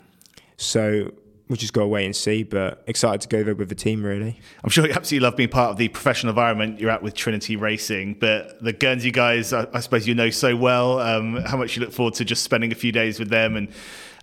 so 0.58 1.14
we'll 1.48 1.58
just 1.58 1.74
go 1.74 1.84
away 1.84 2.06
and 2.06 2.16
see. 2.16 2.44
But 2.44 2.84
excited 2.88 3.22
to 3.22 3.28
go 3.28 3.44
there 3.44 3.56
with 3.56 3.70
the 3.70 3.76
team, 3.76 4.04
really. 4.04 4.40
I'm 4.64 4.70
sure 4.70 4.86
you 4.86 4.94
absolutely 4.94 5.26
love 5.26 5.38
being 5.38 5.50
part 5.50 5.72
of 5.72 5.78
the 5.78 5.88
professional 5.90 6.32
environment 6.32 6.80
you're 6.80 6.90
at 6.90 7.04
with 7.04 7.14
Trinity 7.14 7.56
Racing. 7.56 8.16
But 8.16 8.62
the 8.64 8.74
Guernsey 8.74 9.12
guys, 9.12 9.54
I, 9.54 9.68
I 9.74 9.80
suppose 9.80 10.08
you 10.08 10.16
know 10.16 10.32
so 10.32 10.56
well. 10.56 11.00
Um, 11.00 11.38
how 11.46 11.58
much 11.58 11.76
you 11.76 11.84
look 11.84 11.94
forward 11.94 12.16
to 12.16 12.26
just 12.26 12.44
spending 12.44 12.72
a 12.72 12.76
few 12.76 12.92
days 12.92 13.20
with 13.20 13.30
them 13.30 13.56
and. 13.56 13.70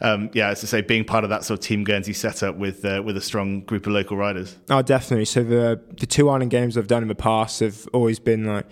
Um, 0.00 0.30
yeah, 0.32 0.48
as 0.48 0.64
I 0.64 0.66
say, 0.66 0.80
being 0.80 1.04
part 1.04 1.24
of 1.24 1.30
that 1.30 1.44
sort 1.44 1.60
of 1.60 1.64
Team 1.64 1.84
Guernsey 1.84 2.12
setup 2.12 2.56
with 2.56 2.84
uh, 2.84 3.02
with 3.04 3.16
a 3.16 3.20
strong 3.20 3.60
group 3.60 3.86
of 3.86 3.92
local 3.92 4.16
riders. 4.16 4.56
Oh, 4.68 4.82
definitely. 4.82 5.24
So 5.24 5.42
the 5.44 5.80
the 5.98 6.06
two 6.06 6.28
Island 6.28 6.50
Games 6.50 6.76
I've 6.76 6.88
done 6.88 7.02
in 7.02 7.08
the 7.08 7.14
past 7.14 7.60
have 7.60 7.88
always 7.92 8.18
been 8.18 8.44
like 8.44 8.66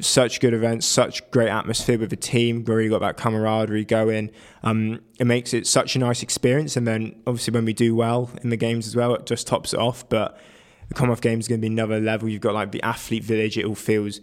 such 0.00 0.40
good 0.40 0.54
events, 0.54 0.86
such 0.86 1.28
great 1.30 1.48
atmosphere 1.48 1.98
with 1.98 2.10
the 2.10 2.16
team. 2.16 2.64
We 2.64 2.74
really 2.74 2.88
got 2.88 3.00
that 3.00 3.16
camaraderie 3.16 3.84
going. 3.84 4.30
Um, 4.62 5.00
it 5.18 5.26
makes 5.26 5.52
it 5.52 5.66
such 5.66 5.96
a 5.96 5.98
nice 5.98 6.22
experience. 6.22 6.76
And 6.76 6.86
then 6.86 7.20
obviously 7.26 7.52
when 7.52 7.64
we 7.64 7.72
do 7.72 7.94
well 7.94 8.30
in 8.42 8.50
the 8.50 8.56
games 8.56 8.86
as 8.86 8.96
well, 8.96 9.14
it 9.14 9.26
just 9.26 9.46
tops 9.46 9.74
it 9.74 9.78
off. 9.80 10.08
But 10.08 10.38
the 10.88 10.94
Commonwealth 10.94 11.20
Games 11.20 11.44
is 11.44 11.48
going 11.48 11.60
to 11.60 11.68
be 11.68 11.72
another 11.72 12.00
level. 12.00 12.28
You've 12.28 12.40
got 12.40 12.54
like 12.54 12.72
the 12.72 12.82
athlete 12.82 13.24
village. 13.24 13.58
It 13.58 13.64
all 13.64 13.74
feels 13.74 14.20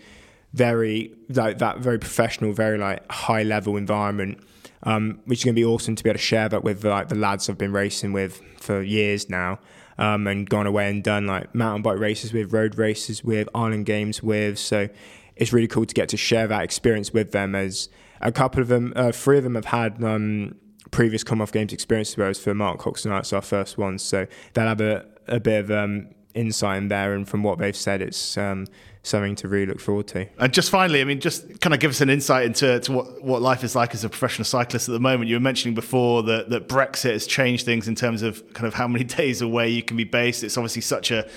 very 0.54 1.14
like 1.30 1.60
that, 1.60 1.80
very 1.80 2.00
professional, 2.00 2.52
very 2.54 2.78
like 2.78 3.10
high 3.12 3.44
level 3.44 3.78
environment. 3.78 4.40
Um, 4.84 5.20
which 5.26 5.40
is 5.40 5.46
going 5.46 5.56
to 5.56 5.60
be 5.60 5.66
awesome 5.66 5.96
to 5.96 6.04
be 6.04 6.10
able 6.10 6.18
to 6.18 6.24
share 6.24 6.48
that 6.48 6.64
with 6.64 6.86
like 6.86 7.10
the 7.10 7.16
lads 7.16 7.50
I've 7.50 7.58
been 7.58 7.74
racing 7.74 8.14
with 8.14 8.42
for 8.60 8.82
years 8.82 9.30
now. 9.30 9.60
Um, 9.98 10.28
and 10.28 10.50
gone 10.50 10.66
away 10.66 10.90
and 10.90 11.04
done 11.04 11.28
like 11.28 11.54
mountain 11.54 11.82
bike 11.82 12.00
races 12.00 12.32
with, 12.32 12.54
road 12.54 12.78
races 12.78 13.22
with, 13.22 13.50
Island 13.54 13.86
Games 13.86 14.24
with. 14.24 14.58
So 14.58 14.88
it's 15.36 15.52
really 15.52 15.68
cool 15.68 15.86
to 15.86 15.94
get 15.94 16.08
to 16.10 16.18
share 16.18 16.48
that 16.48 16.64
experience 16.64 17.12
with 17.12 17.34
them. 17.34 17.54
As 17.54 17.90
a 18.22 18.32
couple 18.32 18.62
of 18.62 18.70
them, 18.70 18.94
uh, 18.96 19.12
three 19.12 19.38
of 19.38 19.44
them 19.44 19.56
have 19.56 19.66
had 19.66 20.02
um, 20.02 20.56
previous 20.92 21.24
Commonwealth 21.24 21.52
Games 21.52 21.74
experiences, 21.74 22.18
whereas 22.18 22.40
for 22.40 22.54
Mark 22.54 22.80
Cox 22.80 23.06
and 23.06 23.14
I, 23.14 23.20
it's 23.20 23.34
our 23.34 23.42
first 23.42 23.78
one. 23.78 23.98
So 23.98 24.28
they'll 24.54 24.68
have 24.68 24.82
a, 24.82 25.06
a 25.28 25.40
bit 25.40 25.66
of 25.66 25.72
um, 25.72 26.10
insight 26.34 26.78
in 26.78 26.88
there, 26.90 27.14
and 27.14 27.28
from 27.28 27.44
what 27.44 27.58
they've 27.58 27.76
said, 27.76 28.02
it's 28.02 28.38
um, 28.38 28.68
something 29.04 29.36
to 29.36 29.48
really 29.48 29.66
look 29.66 29.80
forward 29.80 30.08
to. 30.08 30.28
And 30.38 30.54
just 30.54 30.70
finally, 30.70 31.02
I 31.02 31.04
mean, 31.04 31.20
just 31.20 31.62
kind 31.62 31.74
of 31.74 31.80
give 31.80 31.92
us 31.92 32.02
an 32.02 32.10
insight 32.10 32.46
into 32.46 32.80
to 32.80 32.92
what, 32.92 33.24
what 33.24 33.42
life 33.42 33.64
is 33.64 33.76
like 33.76 33.94
as 33.94 34.04
a 34.04 34.10
professional 34.10 34.46
cyclist 34.46 34.90
at 34.90 34.92
the 34.92 35.00
moment. 35.00 35.30
You 35.30 35.36
were 35.36 35.42
mentioning 35.42 35.76
before 35.76 36.24
that, 36.24 36.50
that 36.50 36.68
Brexit 36.68 37.14
has 37.14 37.26
changed 37.26 37.66
things 37.66 37.88
in 37.88 37.96
terms 37.96 38.22
of 38.22 38.54
kind 38.54 38.68
of 38.68 38.74
how 38.74 38.88
many 38.88 39.04
days 39.20 39.42
away 39.42 39.70
you 39.70 39.84
can 39.84 39.98
be 39.98 40.04
based. 40.04 40.44
It's 40.44 40.58
obviously 40.58 40.82
such 40.82 41.12
a, 41.12 41.28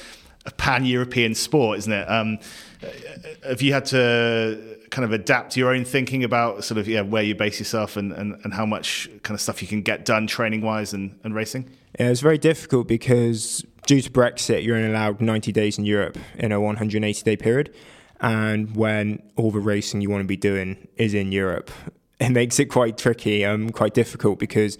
a 0.44 0.50
pan 0.52 0.84
European 0.84 1.34
sport, 1.34 1.78
isn't 1.78 1.92
it? 1.92 2.04
Um, 2.10 2.38
have 3.46 3.62
you 3.62 3.72
had 3.72 3.84
to 3.86 4.78
kind 4.90 5.04
of 5.04 5.12
adapt 5.12 5.56
your 5.56 5.72
own 5.72 5.84
thinking 5.84 6.22
about 6.22 6.64
sort 6.64 6.78
of 6.78 6.86
yeah 6.86 7.00
where 7.00 7.22
you 7.22 7.34
base 7.34 7.58
yourself 7.58 7.96
and, 7.96 8.12
and, 8.12 8.38
and 8.44 8.52
how 8.52 8.66
much 8.66 9.08
kind 9.22 9.34
of 9.34 9.40
stuff 9.40 9.62
you 9.62 9.68
can 9.68 9.82
get 9.82 10.04
done 10.04 10.26
training 10.26 10.60
wise 10.60 10.92
and, 10.92 11.18
and 11.24 11.34
racing? 11.34 11.70
Yeah, 11.98 12.08
it's 12.08 12.20
very 12.20 12.38
difficult 12.38 12.88
because 12.88 13.64
due 13.86 14.00
to 14.00 14.10
Brexit, 14.10 14.64
you're 14.64 14.76
only 14.76 14.90
allowed 14.90 15.20
90 15.20 15.52
days 15.52 15.78
in 15.78 15.84
Europe 15.84 16.18
in 16.38 16.52
a 16.52 16.60
180 16.60 17.22
day 17.22 17.36
period. 17.36 17.74
And 18.20 18.76
when 18.76 19.22
all 19.36 19.50
the 19.50 19.58
racing 19.58 20.00
you 20.00 20.10
want 20.10 20.22
to 20.22 20.28
be 20.28 20.36
doing 20.36 20.88
is 20.96 21.12
in 21.12 21.32
Europe, 21.32 21.70
it 22.20 22.30
makes 22.30 22.60
it 22.60 22.66
quite 22.66 22.96
tricky, 22.96 23.44
um, 23.44 23.70
quite 23.70 23.94
difficult 23.94 24.38
because 24.38 24.78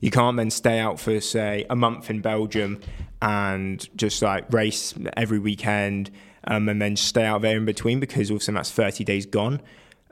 you 0.00 0.10
can't 0.10 0.36
then 0.36 0.50
stay 0.50 0.78
out 0.78 1.00
for, 1.00 1.20
say, 1.20 1.66
a 1.68 1.74
month 1.74 2.10
in 2.10 2.20
Belgium 2.20 2.80
and 3.20 3.88
just 3.96 4.22
like 4.22 4.52
race 4.52 4.94
every 5.16 5.38
weekend 5.38 6.10
um, 6.44 6.68
and 6.68 6.80
then 6.80 6.94
stay 6.94 7.24
out 7.24 7.42
there 7.42 7.56
in 7.56 7.64
between 7.64 7.98
because 7.98 8.30
also 8.30 8.52
that's 8.52 8.70
30 8.70 9.02
days 9.02 9.26
gone 9.26 9.60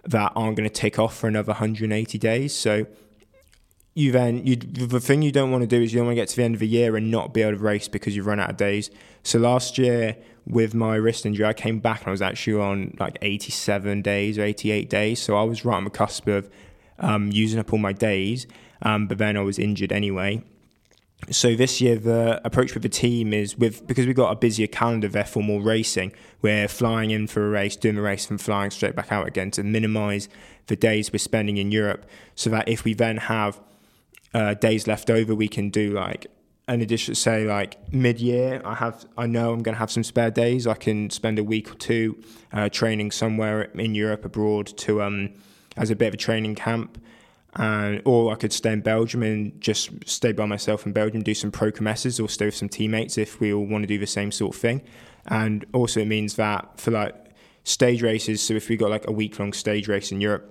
that 0.06 0.32
aren't 0.34 0.56
going 0.56 0.68
to 0.68 0.74
tick 0.74 0.98
off 0.98 1.16
for 1.16 1.28
another 1.28 1.52
180 1.52 2.18
days. 2.18 2.54
So 2.54 2.86
you 3.94 4.10
then 4.10 4.44
you 4.44 4.56
the 4.56 5.00
thing 5.00 5.22
you 5.22 5.30
don't 5.30 5.50
want 5.50 5.62
to 5.62 5.66
do 5.66 5.80
is 5.80 5.92
you 5.92 6.00
don't 6.00 6.06
want 6.06 6.16
to 6.16 6.20
get 6.20 6.28
to 6.28 6.36
the 6.36 6.42
end 6.42 6.54
of 6.54 6.60
the 6.60 6.68
year 6.68 6.96
and 6.96 7.10
not 7.10 7.32
be 7.32 7.42
able 7.42 7.52
to 7.52 7.62
race 7.62 7.88
because 7.88 8.16
you've 8.16 8.26
run 8.26 8.40
out 8.40 8.50
of 8.50 8.56
days. 8.56 8.90
So 9.22 9.38
last 9.38 9.78
year 9.78 10.16
with 10.46 10.74
my 10.74 10.96
wrist 10.96 11.24
injury, 11.24 11.46
I 11.46 11.52
came 11.52 11.78
back 11.78 12.00
and 12.00 12.08
I 12.08 12.10
was 12.10 12.22
actually 12.22 12.60
on 12.60 12.96
like 12.98 13.18
87 13.22 14.02
days 14.02 14.36
or 14.36 14.42
88 14.42 14.90
days. 14.90 15.22
So 15.22 15.36
I 15.36 15.44
was 15.44 15.64
right 15.64 15.76
on 15.76 15.84
the 15.84 15.90
cusp 15.90 16.26
of 16.26 16.50
um, 16.98 17.30
using 17.32 17.60
up 17.60 17.72
all 17.72 17.78
my 17.78 17.92
days, 17.92 18.46
um, 18.82 19.06
but 19.06 19.18
then 19.18 19.36
I 19.36 19.42
was 19.42 19.58
injured 19.58 19.92
anyway 19.92 20.42
so 21.30 21.54
this 21.54 21.80
year 21.80 21.96
the 21.96 22.40
approach 22.44 22.74
with 22.74 22.82
the 22.82 22.88
team 22.88 23.32
is 23.32 23.56
with 23.56 23.86
because 23.86 24.06
we've 24.06 24.16
got 24.16 24.30
a 24.30 24.36
busier 24.36 24.66
calendar 24.66 25.08
therefore 25.08 25.42
more 25.42 25.60
racing 25.60 26.12
we're 26.42 26.68
flying 26.68 27.10
in 27.10 27.26
for 27.26 27.46
a 27.46 27.48
race 27.48 27.76
doing 27.76 27.94
the 27.94 28.02
race 28.02 28.28
and 28.30 28.40
flying 28.40 28.70
straight 28.70 28.94
back 28.94 29.10
out 29.10 29.26
again 29.26 29.50
to 29.50 29.62
minimize 29.62 30.28
the 30.66 30.76
days 30.76 31.12
we're 31.12 31.18
spending 31.18 31.56
in 31.56 31.70
europe 31.70 32.04
so 32.34 32.50
that 32.50 32.68
if 32.68 32.84
we 32.84 32.94
then 32.94 33.16
have 33.16 33.60
uh, 34.34 34.54
days 34.54 34.86
left 34.86 35.10
over 35.10 35.34
we 35.34 35.48
can 35.48 35.70
do 35.70 35.92
like 35.92 36.26
an 36.66 36.80
addition 36.80 37.14
say 37.14 37.44
like 37.44 37.76
mid-year 37.92 38.60
i 38.64 38.74
have 38.74 39.04
i 39.18 39.26
know 39.26 39.52
i'm 39.52 39.62
going 39.62 39.74
to 39.74 39.78
have 39.78 39.90
some 39.90 40.02
spare 40.02 40.30
days 40.30 40.66
i 40.66 40.74
can 40.74 41.10
spend 41.10 41.38
a 41.38 41.44
week 41.44 41.70
or 41.70 41.74
two 41.74 42.16
uh, 42.52 42.68
training 42.68 43.10
somewhere 43.10 43.62
in 43.62 43.94
europe 43.94 44.24
abroad 44.24 44.66
to 44.66 45.02
um 45.02 45.30
as 45.76 45.90
a 45.90 45.96
bit 45.96 46.08
of 46.08 46.14
a 46.14 46.16
training 46.16 46.54
camp 46.54 46.98
and 47.56 48.02
or 48.04 48.32
I 48.32 48.34
could 48.34 48.52
stay 48.52 48.72
in 48.72 48.80
Belgium 48.80 49.22
and 49.22 49.60
just 49.60 49.90
stay 50.06 50.32
by 50.32 50.44
myself 50.44 50.86
in 50.86 50.92
Belgium, 50.92 51.22
do 51.22 51.34
some 51.34 51.52
pro 51.52 51.70
Kermesses 51.70 52.18
or 52.18 52.28
stay 52.28 52.46
with 52.46 52.56
some 52.56 52.68
teammates 52.68 53.16
if 53.16 53.40
we 53.40 53.52
all 53.52 53.64
want 53.64 53.82
to 53.82 53.86
do 53.86 53.98
the 53.98 54.06
same 54.06 54.32
sort 54.32 54.56
of 54.56 54.60
thing. 54.60 54.82
And 55.26 55.64
also 55.72 56.00
it 56.00 56.08
means 56.08 56.34
that 56.34 56.80
for 56.80 56.90
like 56.90 57.14
stage 57.62 58.02
races, 58.02 58.42
so 58.42 58.54
if 58.54 58.68
we 58.68 58.76
got 58.76 58.90
like 58.90 59.06
a 59.06 59.12
week 59.12 59.38
long 59.38 59.52
stage 59.52 59.88
race 59.88 60.10
in 60.10 60.20
Europe, 60.20 60.50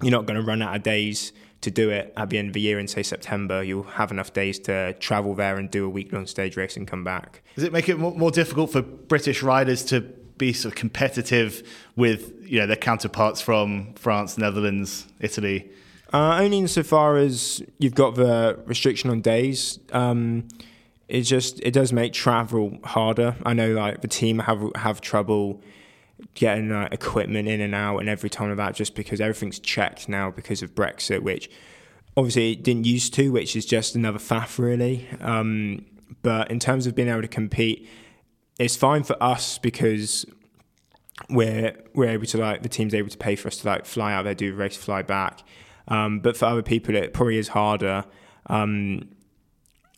you're 0.00 0.10
not 0.10 0.26
going 0.26 0.40
to 0.40 0.46
run 0.46 0.62
out 0.62 0.74
of 0.74 0.82
days 0.82 1.32
to 1.62 1.70
do 1.70 1.90
it 1.90 2.12
at 2.16 2.28
the 2.30 2.38
end 2.38 2.48
of 2.48 2.54
the 2.54 2.60
year 2.60 2.78
in 2.78 2.86
say 2.86 3.02
September. 3.02 3.62
You'll 3.62 3.84
have 3.84 4.10
enough 4.10 4.32
days 4.32 4.58
to 4.60 4.92
travel 4.94 5.34
there 5.34 5.56
and 5.56 5.70
do 5.70 5.86
a 5.86 5.88
week 5.88 6.12
long 6.12 6.26
stage 6.26 6.56
race 6.56 6.76
and 6.76 6.86
come 6.86 7.04
back. 7.04 7.42
Does 7.54 7.64
it 7.64 7.72
make 7.72 7.88
it 7.88 7.98
more 7.98 8.30
difficult 8.30 8.70
for 8.72 8.82
British 8.82 9.42
riders 9.42 9.84
to 9.86 10.00
be 10.38 10.52
sort 10.52 10.74
of 10.74 10.78
competitive 10.78 11.62
with 11.96 12.32
you 12.42 12.60
know 12.60 12.66
their 12.66 12.76
counterparts 12.76 13.40
from 13.40 13.94
France, 13.94 14.36
Netherlands, 14.36 15.06
Italy? 15.20 15.70
Uh, 16.12 16.40
only 16.42 16.58
insofar 16.58 17.16
as 17.16 17.62
you've 17.78 17.94
got 17.94 18.16
the 18.16 18.58
restriction 18.66 19.08
on 19.08 19.22
days. 19.22 19.78
Um, 19.92 20.48
it 21.08 21.22
just 21.22 21.60
it 21.60 21.72
does 21.72 21.92
make 21.92 22.12
travel 22.12 22.78
harder. 22.84 23.36
I 23.44 23.54
know 23.54 23.72
like 23.72 24.00
the 24.00 24.08
team 24.08 24.40
have 24.40 24.62
have 24.74 25.00
trouble 25.00 25.62
getting 26.34 26.72
uh, 26.72 26.88
equipment 26.90 27.48
in 27.48 27.60
and 27.60 27.74
out 27.74 27.98
and 27.98 28.08
every 28.08 28.30
time 28.30 28.50
of 28.50 28.56
that 28.56 28.74
just 28.74 28.94
because 28.94 29.20
everything's 29.20 29.58
checked 29.58 30.08
now 30.08 30.30
because 30.30 30.62
of 30.62 30.74
Brexit, 30.74 31.20
which 31.22 31.50
obviously 32.16 32.52
it 32.52 32.62
didn't 32.62 32.86
used 32.86 33.14
to, 33.14 33.30
which 33.30 33.56
is 33.56 33.66
just 33.66 33.94
another 33.94 34.18
faff 34.18 34.58
really. 34.58 35.08
Um, 35.20 35.84
but 36.22 36.50
in 36.50 36.58
terms 36.58 36.86
of 36.86 36.94
being 36.94 37.08
able 37.08 37.22
to 37.22 37.28
compete, 37.28 37.88
it's 38.58 38.76
fine 38.76 39.02
for 39.02 39.20
us 39.22 39.58
because 39.58 40.26
we're 41.28 41.76
we're 41.94 42.08
able 42.08 42.26
to 42.26 42.38
like 42.38 42.62
the 42.62 42.68
team's 42.68 42.94
able 42.94 43.08
to 43.08 43.18
pay 43.18 43.36
for 43.36 43.48
us 43.48 43.58
to 43.58 43.66
like 43.66 43.86
fly 43.86 44.12
out 44.12 44.24
there, 44.24 44.34
do 44.34 44.52
a 44.52 44.56
race, 44.56 44.76
fly 44.76 45.02
back. 45.02 45.42
Um, 45.88 46.20
but 46.20 46.36
for 46.36 46.46
other 46.46 46.62
people, 46.62 46.94
it 46.94 47.12
probably 47.12 47.38
is 47.38 47.48
harder. 47.48 48.04
Um, 48.46 49.08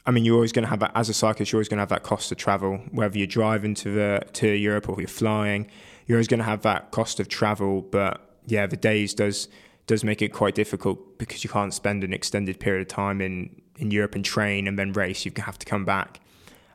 I 0.06 0.10
mean, 0.10 0.24
you're 0.24 0.34
always 0.34 0.52
going 0.52 0.64
to 0.64 0.68
have 0.68 0.80
that 0.80 0.92
as 0.94 1.08
a 1.08 1.14
cyclist. 1.14 1.52
You're 1.52 1.58
always 1.58 1.68
going 1.68 1.78
to 1.78 1.82
have 1.82 1.88
that 1.90 2.02
cost 2.02 2.30
of 2.30 2.38
travel, 2.38 2.78
whether 2.90 3.16
you're 3.16 3.26
driving 3.26 3.74
to 3.76 3.94
the 3.94 4.22
to 4.34 4.48
Europe 4.48 4.88
or 4.88 4.96
you're 4.98 5.08
flying. 5.08 5.70
You're 6.06 6.16
always 6.18 6.28
going 6.28 6.38
to 6.38 6.44
have 6.44 6.62
that 6.62 6.90
cost 6.90 7.20
of 7.20 7.28
travel. 7.28 7.82
But 7.82 8.38
yeah, 8.46 8.66
the 8.66 8.76
days 8.76 9.14
does 9.14 9.48
does 9.86 10.02
make 10.02 10.22
it 10.22 10.28
quite 10.28 10.54
difficult 10.54 11.18
because 11.18 11.44
you 11.44 11.50
can't 11.50 11.74
spend 11.74 12.04
an 12.04 12.12
extended 12.12 12.58
period 12.60 12.82
of 12.82 12.88
time 12.88 13.20
in 13.20 13.60
in 13.76 13.90
Europe 13.90 14.14
and 14.14 14.24
train 14.24 14.66
and 14.66 14.78
then 14.78 14.92
race. 14.92 15.24
You 15.24 15.32
have 15.38 15.58
to 15.58 15.66
come 15.66 15.84
back. 15.84 16.20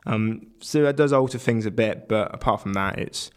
Um, 0.06 0.46
so 0.60 0.82
that 0.82 0.96
does 0.96 1.12
alter 1.12 1.38
things 1.38 1.66
a 1.66 1.70
bit. 1.70 2.08
But 2.08 2.34
apart 2.34 2.60
from 2.60 2.72
that, 2.74 2.98
it's 2.98 3.30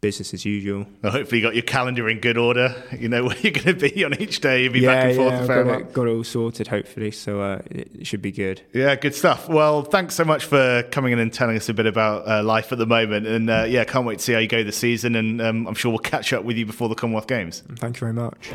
business 0.00 0.32
as 0.32 0.44
usual. 0.44 0.86
Well, 1.02 1.12
hopefully, 1.12 1.40
you 1.40 1.46
got 1.46 1.54
your 1.54 1.62
calendar 1.62 2.08
in 2.08 2.20
good 2.20 2.38
order. 2.38 2.74
You 2.98 3.08
know 3.08 3.24
where 3.24 3.36
you're 3.38 3.52
going 3.52 3.78
to 3.78 3.90
be 3.90 4.04
on 4.04 4.20
each 4.20 4.40
day. 4.40 4.64
You'll 4.64 4.72
be 4.72 4.80
yeah, 4.80 4.94
back 4.94 5.04
and 5.04 5.16
forth. 5.16 5.32
Yeah, 5.32 5.46
got 5.46 5.80
it, 5.80 5.92
got 5.92 6.06
it 6.08 6.10
all 6.10 6.24
sorted, 6.24 6.66
hopefully. 6.66 7.12
So 7.12 7.40
uh, 7.40 7.60
it 7.70 8.06
should 8.08 8.22
be 8.22 8.32
good. 8.32 8.60
Yeah, 8.72 8.96
good 8.96 9.14
stuff. 9.14 9.48
Well, 9.48 9.82
thanks 9.82 10.16
so 10.16 10.24
much 10.24 10.46
for 10.46 10.82
coming 10.90 11.12
in 11.12 11.20
and 11.20 11.32
telling 11.32 11.56
us 11.56 11.68
a 11.68 11.74
bit 11.74 11.86
about 11.86 12.26
uh, 12.26 12.42
life 12.42 12.72
at 12.72 12.78
the 12.78 12.86
moment. 12.86 13.28
And 13.28 13.48
uh, 13.48 13.66
yeah, 13.68 13.84
can't 13.84 14.04
wait 14.04 14.18
to 14.18 14.24
see 14.24 14.32
how 14.32 14.40
you 14.40 14.48
go 14.48 14.64
this 14.64 14.78
season. 14.78 15.14
And 15.14 15.40
um, 15.40 15.68
I'm 15.68 15.74
sure 15.74 15.92
we'll 15.92 16.00
catch 16.00 16.32
up 16.32 16.42
with 16.42 16.56
you 16.56 16.66
before 16.66 16.88
the 16.88 16.96
Commonwealth 16.96 17.28
Games. 17.28 17.62
Thank 17.76 17.96
you 17.96 18.00
very 18.00 18.14
much. 18.14 18.50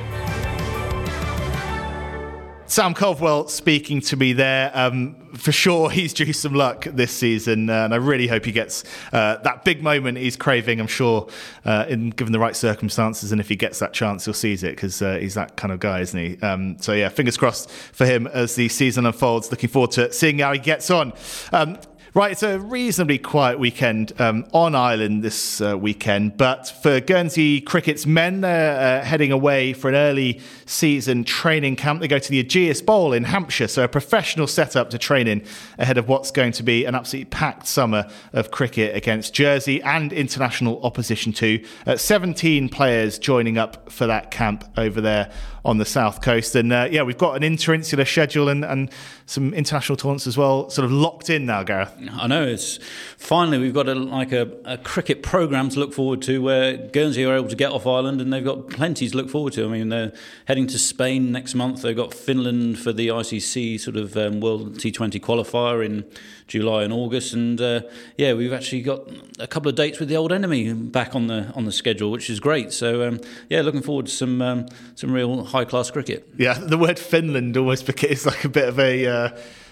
Sam 2.65 2.93
Culverwell 2.93 3.49
speaking 3.49 4.01
to 4.01 4.17
me 4.17 4.33
there. 4.33 4.71
Um, 4.73 5.22
for 5.43 5.51
sure, 5.51 5.89
he's 5.89 6.13
due 6.13 6.31
some 6.31 6.53
luck 6.53 6.85
this 6.85 7.11
season, 7.11 7.69
uh, 7.69 7.83
and 7.83 7.93
I 7.93 7.97
really 7.97 8.27
hope 8.27 8.45
he 8.45 8.53
gets 8.53 8.85
uh, 9.11 9.35
that 9.43 9.65
big 9.65 9.83
moment 9.83 10.17
he's 10.17 10.37
craving. 10.37 10.79
I'm 10.79 10.87
sure, 10.87 11.27
uh, 11.65 11.85
in 11.89 12.11
given 12.11 12.31
the 12.31 12.39
right 12.39 12.55
circumstances, 12.55 13.33
and 13.33 13.41
if 13.41 13.49
he 13.49 13.57
gets 13.57 13.79
that 13.79 13.91
chance, 13.91 14.23
he'll 14.23 14.33
seize 14.33 14.63
it 14.63 14.77
because 14.77 15.01
uh, 15.01 15.17
he's 15.17 15.33
that 15.33 15.57
kind 15.57 15.73
of 15.73 15.81
guy, 15.81 15.99
isn't 15.99 16.17
he? 16.17 16.39
Um, 16.41 16.77
so 16.79 16.93
yeah, 16.93 17.09
fingers 17.09 17.35
crossed 17.35 17.69
for 17.69 18.05
him 18.05 18.25
as 18.27 18.55
the 18.55 18.69
season 18.69 19.05
unfolds. 19.05 19.51
Looking 19.51 19.69
forward 19.69 19.91
to 19.91 20.13
seeing 20.13 20.39
how 20.39 20.53
he 20.53 20.59
gets 20.59 20.89
on. 20.89 21.11
Um, 21.51 21.77
Right, 22.15 22.31
it's 22.31 22.43
a 22.43 22.59
reasonably 22.59 23.17
quiet 23.17 23.57
weekend 23.57 24.13
um, 24.21 24.45
on 24.53 24.75
island 24.75 25.23
this 25.23 25.59
uh, 25.59 25.75
weekend, 25.75 26.37
but 26.37 26.67
for 26.67 26.99
Guernsey 26.99 27.59
Cricket's 27.59 28.05
men, 28.05 28.41
they're 28.41 29.01
uh, 29.01 29.03
heading 29.03 29.31
away 29.31 29.73
for 29.73 29.89
an 29.89 29.95
early 29.95 30.39
season 30.67 31.23
training 31.23 31.75
camp. 31.75 32.01
They 32.01 32.07
go 32.07 32.19
to 32.19 32.29
the 32.29 32.43
Ageas 32.43 32.85
Bowl 32.85 33.13
in 33.13 33.23
Hampshire, 33.23 33.67
so 33.67 33.83
a 33.83 33.87
professional 33.87 34.45
setup 34.45 34.91
to 34.91 34.99
train 34.99 35.27
in 35.27 35.43
ahead 35.79 35.97
of 35.97 36.07
what's 36.07 36.29
going 36.29 36.51
to 36.51 36.61
be 36.61 36.85
an 36.85 36.93
absolutely 36.93 37.31
packed 37.31 37.65
summer 37.65 38.07
of 38.31 38.51
cricket 38.51 38.95
against 38.95 39.33
Jersey 39.33 39.81
and 39.81 40.13
international 40.13 40.79
opposition 40.83 41.33
too. 41.33 41.65
Uh, 41.87 41.97
17 41.97 42.69
players 42.69 43.17
joining 43.17 43.57
up 43.57 43.91
for 43.91 44.05
that 44.05 44.29
camp 44.29 44.65
over 44.77 45.01
there 45.01 45.31
on 45.65 45.77
the 45.77 45.85
south 45.85 46.21
coast. 46.21 46.55
And 46.55 46.73
uh, 46.73 46.87
yeah, 46.91 47.03
we've 47.03 47.17
got 47.17 47.41
an 47.41 47.43
interinsular 47.43 48.07
schedule 48.07 48.49
and, 48.49 48.65
and 48.65 48.91
some 49.25 49.53
international 49.53 49.95
tournaments 49.95 50.27
as 50.27 50.37
well, 50.37 50.69
sort 50.69 50.85
of 50.85 50.91
locked 50.91 51.29
in 51.29 51.45
now, 51.45 51.63
Gareth. 51.63 51.93
I 52.11 52.27
know 52.27 52.43
it's 52.43 52.79
finally 53.17 53.57
we've 53.57 53.73
got 53.73 53.87
a, 53.87 53.95
like 53.95 54.31
a, 54.31 54.51
a 54.65 54.77
cricket 54.77 55.23
program 55.23 55.69
to 55.69 55.79
look 55.79 55.93
forward 55.93 56.21
to 56.23 56.41
where 56.41 56.75
Guernsey 56.75 57.23
are 57.25 57.35
able 57.35 57.47
to 57.47 57.55
get 57.55 57.71
off 57.71 57.87
island 57.87 58.19
and 58.19 58.33
they've 58.33 58.43
got 58.43 58.69
plenty 58.69 59.07
to 59.09 59.15
look 59.15 59.29
forward 59.29 59.53
to. 59.53 59.65
I 59.65 59.67
mean, 59.69 59.89
they're 59.89 60.11
heading 60.45 60.67
to 60.67 60.77
Spain 60.77 61.31
next 61.31 61.55
month. 61.55 61.81
They've 61.81 61.95
got 61.95 62.13
Finland 62.13 62.79
for 62.79 62.91
the 62.91 63.07
ICC 63.07 63.79
sort 63.79 63.95
of 63.95 64.17
um, 64.17 64.41
World 64.41 64.75
T20 64.75 65.19
qualifier 65.21 65.85
in 65.85 66.05
July 66.47 66.83
and 66.83 66.93
August, 66.93 67.33
and 67.33 67.59
uh, 67.59 67.81
yeah, 68.17 68.33
we've 68.33 68.53
actually 68.53 68.81
got 68.81 69.09
a 69.39 69.47
couple 69.47 69.69
of 69.69 69.75
dates 69.75 69.99
with 69.99 70.09
the 70.09 70.15
old 70.15 70.31
enemy 70.31 70.73
back 70.73 71.15
on 71.15 71.27
the 71.27 71.51
on 71.55 71.65
the 71.65 71.71
schedule, 71.71 72.11
which 72.11 72.29
is 72.29 72.39
great. 72.39 72.71
So 72.71 73.07
um, 73.07 73.19
yeah, 73.49 73.61
looking 73.61 73.81
forward 73.81 74.07
to 74.07 74.11
some 74.11 74.41
um, 74.41 74.67
some 74.95 75.11
real 75.11 75.45
high 75.53 75.65
class 75.65 75.89
cricket. 75.89 76.27
Yeah, 76.37 76.53
the 76.59 76.77
word 76.77 76.99
Finland 76.99 77.55
almost 77.55 77.87
is 78.03 78.25
like 78.25 78.43
a 78.43 78.49
bit 78.49 78.67
of 78.67 78.79
a. 78.79 79.07
Uh, 79.07 79.29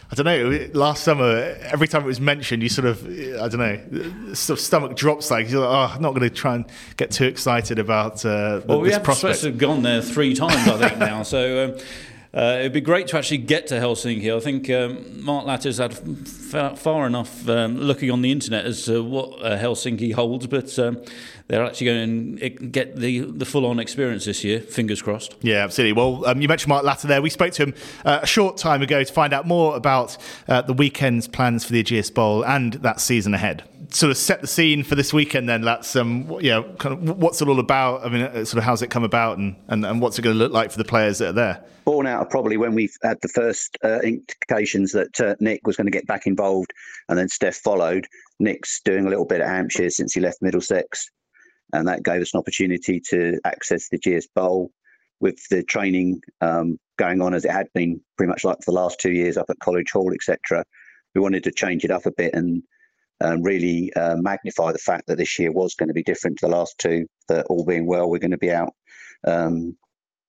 I 0.10 0.16
don't 0.16 0.26
know. 0.26 0.70
Last 0.74 1.06
summer, 1.06 1.56
every 1.62 1.88
time 1.88 2.04
it 2.04 2.06
was 2.06 2.20
mentioned, 2.20 2.62
you 2.62 2.68
sort 2.68 2.86
of, 2.86 3.06
I 3.06 3.48
don't 3.48 3.60
know, 3.60 4.34
sort 4.34 4.60
of 4.60 4.66
stomach 4.66 4.98
drops. 4.98 5.32
Like 5.32 5.50
you're 5.50 5.62
like, 5.66 5.70
oh, 5.70 5.96
I'm 5.96 6.02
not 6.02 6.10
going 6.10 6.28
to 6.28 6.30
try 6.30 6.56
and 6.56 6.66
get 6.98 7.12
too 7.12 7.24
excited 7.26 7.80
about. 7.80 8.26
Uh, 8.26 8.60
well, 8.66 8.82
we 8.82 8.92
have 8.92 9.04
prospect. 9.04 9.38
supposed 9.38 9.42
to 9.44 9.48
have 9.52 9.58
gone 9.58 9.84
there 9.84 10.02
three 10.02 10.34
times, 10.34 10.68
I 10.68 10.90
think 10.90 11.00
now. 11.00 11.24
So. 11.32 11.66
Um, 11.66 11.78
uh, 12.34 12.58
it'd 12.60 12.72
be 12.72 12.82
great 12.82 13.08
to 13.08 13.18
actually 13.18 13.40
get 13.40 13.68
to 13.68 13.76
Helsinki. 13.76 14.34
I 14.36 14.40
think 14.40 14.70
um, 14.70 15.24
Mark 15.24 15.46
Latter's 15.46 15.80
had 15.80 15.92
f- 15.92 16.80
far 16.80 17.06
enough 17.06 17.48
um, 17.50 17.78
looking 17.78 18.10
on 18.10 18.22
the 18.22 18.32
internet 18.32 18.66
as 18.66 18.86
to 18.86 19.04
what 19.04 19.44
uh, 19.44 19.58
Helsinki 19.58 20.14
holds, 20.14 20.48
but 20.48 20.78
um, 20.80 21.04
they're 21.48 21.66
actually 21.66 21.88
going 21.88 22.38
to 22.38 22.50
get 22.50 22.96
the, 22.96 23.20
the 23.20 23.46
full 23.46 23.66
on 23.66 23.80
experience 23.80 24.24
this 24.24 24.46
year. 24.46 24.62
Fingers 24.62 25.02
crossed. 25.02 25.36
Yeah, 25.42 25.64
absolutely. 25.64 25.94
Well, 25.94 26.26
um, 26.26 26.42
you 26.42 26.48
mentioned 26.48 26.70
Mark 26.70 26.86
Latter 26.86 27.08
there. 27.08 27.22
We 27.22 27.30
spoke 27.30 27.52
to 27.54 27.64
him 27.64 27.74
uh, 28.06 28.20
a 28.22 28.28
short 28.28 28.56
time 28.56 28.82
ago 28.82 29.04
to 29.04 29.12
find 29.12 29.34
out 29.34 29.46
more 29.46 29.76
about 29.76 30.18
uh, 30.48 30.62
the 30.62 30.74
weekend's 30.74 31.28
plans 31.28 31.66
for 31.66 31.74
the 31.74 31.84
Ageas 31.84 32.14
Bowl 32.14 32.46
and 32.46 32.74
that 32.76 33.02
season 33.02 33.34
ahead 33.34 33.64
sort 33.94 34.12
of 34.12 34.18
set 34.18 34.42
the 34.42 34.48
scene 34.48 34.84
for 34.84 34.96
this 34.96 35.14
weekend 35.14 35.48
then. 35.50 35.62
That's 35.62 35.96
um 35.96 36.28
know 36.42 36.64
kind 36.80 36.94
of 36.94 37.18
what's 37.18 37.42
it 37.42 37.48
all 37.48 37.60
about? 37.60 38.06
I 38.06 38.10
mean 38.10 38.22
uh, 38.22 38.46
sort 38.46 38.60
of 38.60 38.64
how's 38.64 38.82
it 38.82 38.90
come 38.90 39.04
about 39.04 39.38
and 39.38 39.56
and, 39.68 39.86
and 39.86 40.02
what's 40.02 40.18
it 40.20 40.22
going 40.22 40.36
to 40.36 40.40
look 40.40 40.52
like 40.52 40.72
for 40.72 40.78
the 40.78 40.86
players 40.86 41.20
that 41.20 41.30
are 41.30 41.34
there? 41.34 41.64
Born 41.86 42.08
out 42.08 42.22
of 42.22 42.30
probably 42.30 42.58
when 42.58 42.76
we 42.76 42.90
had 43.04 43.18
the 43.22 43.28
first 43.28 43.78
uh, 43.84 44.00
indications 44.00 44.92
that 44.92 45.20
uh, 45.20 45.36
nick 45.40 45.66
was 45.66 45.78
going 45.78 45.88
to 45.88 45.92
get 45.92 46.08
back 46.08 46.28
involved 46.28 46.72
and 47.10 47.18
then 47.18 47.28
steph 47.28 47.56
followed. 47.56 48.08
Nick's 48.40 48.82
doing 48.82 49.06
a 49.06 49.10
little 49.10 49.26
bit 49.26 49.42
at 49.42 49.48
hampshire 49.48 49.90
since 49.90 50.14
he 50.14 50.22
left 50.22 50.42
middlesex 50.42 51.10
and 51.74 51.88
that 51.88 52.04
gave 52.04 52.22
us 52.22 52.34
an 52.34 52.40
opportunity 52.40 53.00
to 53.10 53.40
access 53.46 53.90
the 53.90 53.98
Ageas 54.00 54.26
Bowl 54.36 54.72
with 55.20 55.40
the 55.50 55.64
training 55.64 56.22
um, 56.42 56.78
going 56.98 57.22
on 57.22 57.34
as 57.34 57.46
it 57.46 57.52
had 57.52 57.68
been 57.74 58.02
pretty 58.18 58.30
much 58.30 58.44
like 58.44 58.58
for 58.58 58.72
the 58.72 58.78
last 58.78 59.00
two 59.00 59.12
years 59.12 59.38
up 59.38 59.50
at 59.50 59.60
College 59.60 59.92
Hall, 59.92 60.12
etc. 60.14 60.66
We 61.16 61.22
wanted 61.22 61.44
to 61.44 61.52
change 61.52 61.86
it 61.86 61.92
up 61.92 62.06
a 62.06 62.12
bit 62.12 62.34
and 62.34 62.64
um, 63.22 63.42
really 63.42 63.94
uh, 63.94 64.16
magnify 64.18 64.72
the 64.72 64.80
fact 64.80 65.08
that 65.08 65.18
this 65.18 65.38
year 65.40 65.52
was 65.52 65.76
going 65.76 65.88
to 65.88 65.94
be 65.94 66.04
different 66.04 66.40
to 66.40 66.48
the 66.48 66.56
last 66.56 66.78
two. 66.78 67.08
That 67.28 67.46
all 67.48 67.66
being 67.66 67.88
well, 67.88 68.10
we're 68.10 68.20
going 68.20 68.32
to 68.32 68.38
be 68.38 68.52
out 68.52 68.74
um, 69.26 69.78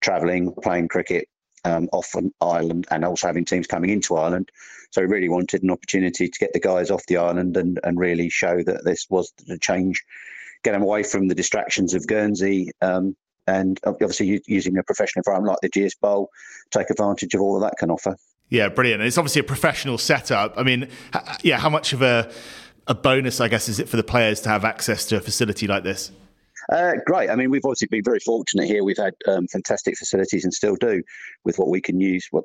travelling, 0.00 0.54
playing 0.62 0.88
cricket 0.88 1.28
um, 1.64 1.88
off 1.92 2.14
an 2.14 2.32
island, 2.40 2.86
and 2.90 3.04
also 3.04 3.26
having 3.26 3.44
teams 3.44 3.66
coming 3.66 3.90
into 3.90 4.16
island. 4.16 4.50
So 4.90 5.00
we 5.00 5.06
really 5.06 5.28
wanted 5.28 5.62
an 5.62 5.70
opportunity 5.70 6.28
to 6.28 6.38
get 6.38 6.52
the 6.52 6.60
guys 6.60 6.90
off 6.90 7.06
the 7.06 7.16
island 7.16 7.56
and, 7.56 7.80
and 7.82 7.98
really 7.98 8.28
show 8.28 8.62
that 8.62 8.84
this 8.84 9.06
was 9.08 9.32
the 9.46 9.58
change 9.58 10.02
get 10.62 10.72
them 10.72 10.82
away 10.82 11.02
from 11.02 11.28
the 11.28 11.34
distractions 11.34 11.94
of 11.94 12.06
Guernsey. 12.06 12.70
Um, 12.80 13.16
and 13.46 13.80
obviously, 13.84 14.40
using 14.46 14.78
a 14.78 14.82
professional 14.84 15.22
environment 15.26 15.58
like 15.62 15.72
the 15.72 15.80
Ageas 15.80 15.98
Bowl, 16.00 16.30
take 16.70 16.90
advantage 16.90 17.34
of 17.34 17.40
all 17.40 17.56
of 17.56 17.62
that 17.62 17.74
can 17.76 17.90
offer. 17.90 18.16
Yeah, 18.50 18.68
brilliant. 18.68 19.02
It's 19.02 19.18
obviously 19.18 19.40
a 19.40 19.44
professional 19.44 19.98
setup. 19.98 20.54
I 20.56 20.62
mean, 20.62 20.88
yeah, 21.42 21.58
how 21.58 21.68
much 21.68 21.92
of 21.92 22.02
a 22.02 22.30
a 22.86 22.94
bonus, 22.94 23.40
I 23.40 23.48
guess, 23.48 23.68
is 23.68 23.78
it 23.78 23.88
for 23.88 23.96
the 23.96 24.02
players 24.02 24.40
to 24.42 24.48
have 24.48 24.64
access 24.64 25.06
to 25.06 25.16
a 25.16 25.20
facility 25.20 25.66
like 25.66 25.84
this? 25.84 26.10
Uh, 26.70 26.92
great. 27.06 27.28
I 27.28 27.34
mean, 27.34 27.50
we've 27.50 27.64
obviously 27.64 27.88
been 27.90 28.04
very 28.04 28.20
fortunate 28.20 28.66
here. 28.66 28.84
We've 28.84 28.96
had 28.96 29.14
um, 29.26 29.48
fantastic 29.48 29.96
facilities 29.96 30.44
and 30.44 30.54
still 30.54 30.76
do 30.76 31.02
with 31.44 31.58
what 31.58 31.68
we 31.68 31.80
can 31.80 32.00
use. 32.00 32.28
What 32.30 32.44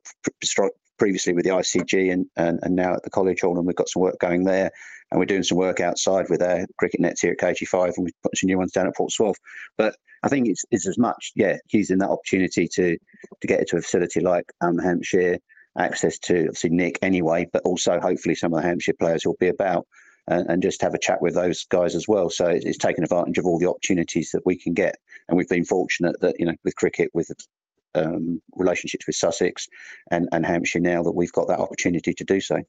previously 0.98 1.34
with 1.34 1.46
the 1.46 1.52
ICG 1.52 2.12
and, 2.12 2.26
and, 2.36 2.60
and 2.64 2.76
now 2.76 2.94
at 2.96 3.04
the 3.04 3.10
College 3.10 3.42
Hall, 3.42 3.58
and 3.58 3.68
we've 3.68 3.76
got 3.76 3.90
some 3.90 4.02
work 4.02 4.18
going 4.20 4.44
there 4.44 4.72
and 5.12 5.20
we're 5.20 5.26
doing 5.26 5.44
some 5.44 5.58
work 5.58 5.80
outside 5.80 6.30
with 6.30 6.42
our 6.42 6.66
cricket 6.78 7.00
nets 7.00 7.22
here 7.22 7.32
at 7.32 7.38
KG5, 7.38 7.96
and 7.96 8.06
we've 8.06 8.22
put 8.24 8.38
some 8.38 8.48
new 8.48 8.58
ones 8.58 8.74
down 8.74 8.88
at 8.88 8.96
Port 8.96 9.12
Portsmouth. 9.18 9.38
But 9.78 9.96
I 10.24 10.28
think 10.28 10.50
it's, 10.50 10.66
it's 10.72 10.88
as 10.88 10.98
much, 10.98 11.32
yeah, 11.36 11.58
using 11.72 12.00
that 12.00 12.10
opportunity 12.10 12.68
to 12.74 12.98
to 13.42 13.48
get 13.48 13.62
into 13.62 13.78
a 13.78 13.82
facility 13.82 14.20
like 14.20 14.52
um, 14.62 14.78
Hampshire, 14.78 15.38
access 15.78 16.18
to 16.20 16.40
obviously 16.40 16.72
Nick 16.72 17.00
anyway, 17.02 17.48
but 17.54 17.64
also 17.64 18.00
hopefully 18.00 18.36
some 18.36 18.54
of 18.54 18.62
the 18.62 18.68
Hampshire 18.68 18.94
players 19.00 19.26
will 19.26 19.38
be 19.40 19.48
about. 19.48 19.88
And, 20.30 20.46
and 20.50 20.62
just 20.62 20.82
have 20.82 20.94
a 20.94 21.00
chat 21.00 21.22
with 21.22 21.36
those 21.36 21.66
guys 21.66 21.96
as 21.96 22.08
well. 22.08 22.30
So 22.30 22.48
it's, 22.48 22.66
it's 22.66 22.78
taking 22.78 23.04
advantage 23.04 23.38
of 23.38 23.46
all 23.46 23.60
the 23.60 23.70
opportunities 23.70 24.32
that 24.34 24.46
we 24.46 24.58
can 24.58 24.74
get, 24.74 24.98
and 25.28 25.38
we've 25.38 25.48
been 25.48 25.64
fortunate 25.64 26.20
that 26.20 26.36
you 26.38 26.46
know 26.46 26.56
with 26.66 26.76
cricket, 26.76 27.12
with 27.14 27.32
um, 27.98 28.42
relationships 28.56 29.08
with 29.08 29.16
Sussex 29.16 29.68
and, 30.12 30.30
and 30.32 30.46
Hampshire 30.46 30.80
now 30.80 31.04
that 31.04 31.12
we've 31.12 31.32
got 31.32 31.48
that 31.48 31.60
opportunity 31.60 32.14
to 32.14 32.24
do 32.24 32.40
so. 32.40 32.62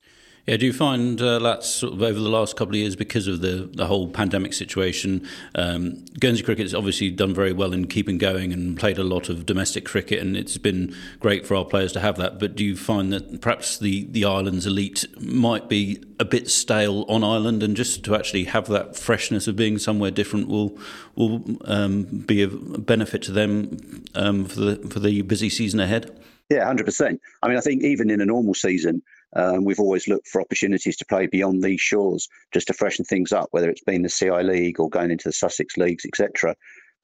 Yeah, 0.49 0.57
do 0.57 0.65
you 0.65 0.73
find 0.73 1.21
uh, 1.21 1.41
that 1.41 1.63
sort 1.63 1.93
of 1.93 2.01
over 2.01 2.19
the 2.19 2.31
last 2.31 2.57
couple 2.57 2.73
of 2.73 2.77
years 2.77 2.97
because 2.97 3.27
of 3.27 3.43
the, 3.43 3.69
the 3.71 3.85
whole 3.85 4.09
pandemic 4.09 4.55
situation? 4.55 5.29
Um, 5.55 6.07
Guernsey 6.19 6.43
cricket 6.43 6.65
has 6.65 6.75
obviously 6.75 7.11
done 7.11 7.35
very 7.35 7.53
well 7.53 7.75
in 7.75 7.87
keeping 7.87 8.17
going 8.17 8.55
and 8.55 8.75
played 8.79 8.97
a 8.97 9.05
lot 9.05 9.29
of 9.29 9.45
domestic 9.45 9.85
cricket, 9.85 10.21
and 10.21 10.39
it's 10.39 10.57
been 10.57 10.97
great 11.21 11.47
for 11.47 11.55
our 11.55 11.67
players 11.67 11.93
to 11.93 12.01
have 12.01 12.17
that. 12.17 12.39
But 12.39 12.57
do 12.57 12.65
you 12.65 12.79
find 12.79 13.13
that 13.13 13.43
perhaps 13.43 13.79
the, 13.79 14.07
the 14.07 14.25
island's 14.25 14.65
elite 14.65 15.05
might 15.21 15.69
be 15.69 16.03
a 16.19 16.25
bit 16.25 16.49
stale 16.49 17.05
on 17.11 17.23
island, 17.23 17.63
and 17.63 17.77
just 17.77 18.03
to 18.05 18.15
actually 18.15 18.45
have 18.45 18.69
that 18.69 18.97
freshness 18.97 19.49
of 19.49 19.57
being 19.57 19.77
somewhere 19.77 20.11
different 20.11 20.49
will 20.49 20.79
will 21.15 21.43
um, 21.65 22.05
be 22.05 22.43
a 22.43 22.49
benefit 22.49 23.21
to 23.23 23.33
them 23.33 24.05
um, 24.15 24.47
for 24.47 24.61
the 24.61 24.77
for 24.89 24.99
the 24.99 25.18
busy 25.23 25.51
season 25.51 25.81
ahead? 25.81 26.19
Yeah, 26.51 26.65
hundred 26.65 26.87
percent. 26.87 27.21
I 27.43 27.49
mean, 27.49 27.59
I 27.59 27.61
think 27.61 27.83
even 27.85 28.11
in 28.11 28.21
a 28.21 28.27
normal 28.27 28.55
season, 28.55 29.03
um, 29.37 29.65
we've 29.65 29.81
always 29.81 30.09
looked 30.09 30.29
for 30.29 30.41
opportunities 30.41 30.97
to 30.97 31.07
play 31.07 31.27
beyond 31.27 31.63
these 31.63 31.81
shores, 31.81 32.29
just 32.53 32.69
to 32.69 32.73
freshen 32.73 33.05
things 33.05 33.33
up, 33.33 33.49
whether 33.51 33.69
it's 33.69 33.85
been 33.85 34.03
the 34.03 34.09
CI 34.09 34.43
League 34.43 34.81
or 34.81 34.89
going 34.89 35.11
into 35.11 35.29
the 35.29 35.33
Sussex 35.33 35.77
leagues, 35.77 36.07
etc. 36.07 36.55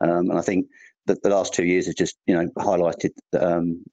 Um, 0.01 0.31
and 0.31 0.39
I 0.39 0.43
think 0.43 0.67
that 1.07 1.23
the 1.23 1.29
last 1.29 1.53
two 1.53 1.67
years 1.67 1.87
have 1.87 1.97
just, 1.97 2.17
you 2.27 2.35
know, 2.35 2.49
highlighted 2.57 3.11
um, 3.39 3.85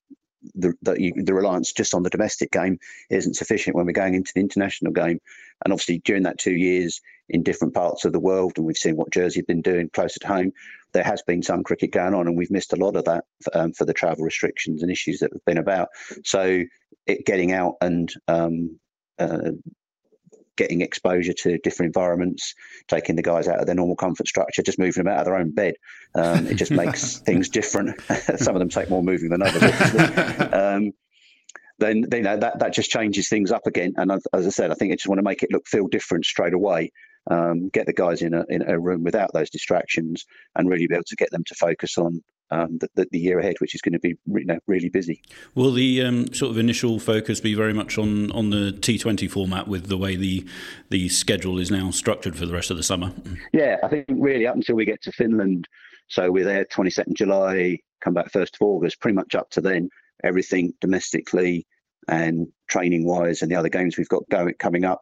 the, 0.56 0.74
the, 0.82 1.14
the, 1.18 1.34
reliance 1.34 1.72
just 1.72 1.94
on 1.94 2.04
the 2.04 2.10
domestic 2.10 2.52
game 2.52 2.80
isn't 3.10 3.36
sufficient 3.36 3.76
when 3.76 3.86
we're 3.86 3.92
going 3.92 4.16
into 4.16 4.32
the 4.34 4.42
international 4.42 4.92
game. 4.92 5.20
And 5.64 5.72
obviously, 5.74 6.00
during 6.00 6.24
that 6.24 6.40
two 6.40 6.56
years 6.56 7.02
in 7.30 7.44
different 7.44 7.74
parts 7.74 8.06
of 8.06 8.14
the 8.14 8.20
world, 8.20 8.54
and 8.58 8.66
we've 8.66 8.78
seen 8.78 8.96
what 8.96 9.12
Jersey 9.12 9.40
have 9.40 9.48
been 9.48 9.62
doing 9.62 9.90
close 9.90 10.18
at 10.18 10.28
home, 10.28 10.52
there 10.94 11.04
has 11.04 11.22
been 11.22 11.44
some 11.44 11.64
cricket 11.64 11.92
going 11.92 12.14
on, 12.14 12.28
and 12.28 12.38
we've 12.38 12.52
missed 12.52 12.74
a 12.74 12.78
lot 12.78 12.96
of 12.96 13.06
that 13.06 13.24
um, 13.54 13.74
for 13.74 13.86
the 13.86 13.94
travel 13.94 14.24
restrictions 14.24 14.82
and 14.82 14.92
issues 14.92 15.20
that 15.20 15.32
have 15.34 15.46
been 15.46 15.58
about. 15.58 15.90
So, 16.24 16.64
it, 17.08 17.26
getting 17.26 17.52
out 17.52 17.76
and 17.82 18.12
um, 18.28 18.80
uh, 19.18 19.52
getting 20.58 20.82
exposure 20.82 21.34
to 21.34 21.58
different 21.60 21.88
environments, 21.96 22.54
taking 22.88 23.16
the 23.16 23.24
guys 23.24 23.48
out 23.48 23.60
of 23.60 23.66
their 23.66 23.76
normal 23.76 23.96
comfort 23.96 24.28
structure, 24.28 24.62
just 24.62 24.80
moving 24.80 25.04
them 25.04 25.12
out 25.12 25.20
of 25.20 25.26
their 25.26 25.38
own 25.38 25.52
bed. 25.52 25.76
Um, 26.16 26.48
it 26.48 26.56
just 26.56 26.72
makes 26.84 27.18
things 27.20 27.50
different. 27.50 28.00
Some 28.38 28.56
of 28.56 28.60
them 28.60 28.70
take 28.70 28.90
more 28.90 29.04
moving 29.04 29.30
than 29.30 29.42
others. 29.42 30.54
um, 30.54 30.92
then 31.82 32.06
you 32.12 32.22
know 32.22 32.38
that 32.38 32.60
that 32.60 32.74
just 32.74 32.90
changes 32.90 33.28
things 33.28 33.52
up 33.52 33.68
again. 33.68 33.94
And 33.98 34.12
as 34.12 34.48
I 34.48 34.50
said, 34.50 34.72
I 34.72 34.76
think 34.76 34.94
I 34.94 34.96
just 34.96 35.08
want 35.08 35.20
to 35.20 35.24
make 35.24 35.44
it 35.44 35.52
look 35.52 35.68
feel 35.68 35.88
different 35.88 36.26
straight 36.26 36.54
away. 36.54 36.92
Um, 37.30 37.70
get 37.70 37.86
the 37.86 37.94
guys 37.94 38.22
in 38.22 38.34
a 38.34 38.46
in 38.50 38.68
a 38.68 38.80
room 38.80 39.04
without 39.04 39.32
those 39.34 39.50
distractions, 39.50 40.26
and 40.56 40.70
really 40.70 40.88
be 40.88 40.96
able 40.96 41.04
to 41.06 41.16
get 41.16 41.32
them 41.32 41.44
to 41.46 41.56
focus 41.56 41.98
on 41.98 42.24
um, 42.52 42.80
the, 42.96 43.08
the, 43.12 43.20
year 43.20 43.40
ahead, 43.40 43.56
which 43.60 43.74
is 43.74 43.82
going 43.82 43.94
to 43.94 44.00
be 44.00 44.18
you 44.28 44.46
know, 44.46 44.60
really 44.68 44.90
busy. 44.90 45.22
Will 45.56 45.72
the 45.72 46.02
um, 46.02 46.34
sort 46.34 46.52
of 46.52 46.58
initial 46.58 47.00
focus 47.00 47.40
be 47.40 47.54
very 47.54 47.74
much 47.74 47.98
on, 47.98 48.30
on 48.34 48.50
the 48.50 48.74
T20 48.74 49.32
format 49.32 49.68
with 49.68 49.88
the 49.88 49.98
way 49.98 50.16
the 50.16 50.46
the 50.90 51.08
schedule 51.10 51.58
is 51.58 51.72
now 51.72 51.92
structured 51.92 52.36
for 52.36 52.46
the 52.46 52.54
rest 52.54 52.70
of 52.70 52.78
the 52.78 52.84
summer? 52.84 53.14
Yeah, 53.54 53.78
I 53.84 53.88
think 53.88 54.06
really 54.10 54.48
up 54.48 54.56
until 54.56 54.76
we 54.76 54.86
get 54.86 55.02
to 55.04 55.12
Finland, 55.12 55.68
so 56.08 56.30
we're 56.30 56.46
there 56.46 56.66
22nd 56.66 57.14
July, 57.14 57.80
come 58.02 58.14
back 58.14 58.32
1st 58.32 58.56
of 58.56 58.62
August, 58.62 59.00
pretty 59.00 59.16
much 59.16 59.34
up 59.34 59.50
to 59.52 59.62
then, 59.62 59.90
everything 60.24 60.74
domestically 60.82 61.66
and 62.08 62.48
training 62.68 63.06
wise 63.06 63.42
and 63.42 63.52
the 63.52 63.56
other 63.56 63.70
games 63.70 63.98
we've 63.98 64.10
got 64.10 64.28
going 64.30 64.54
coming 64.56 64.86
up 64.86 65.02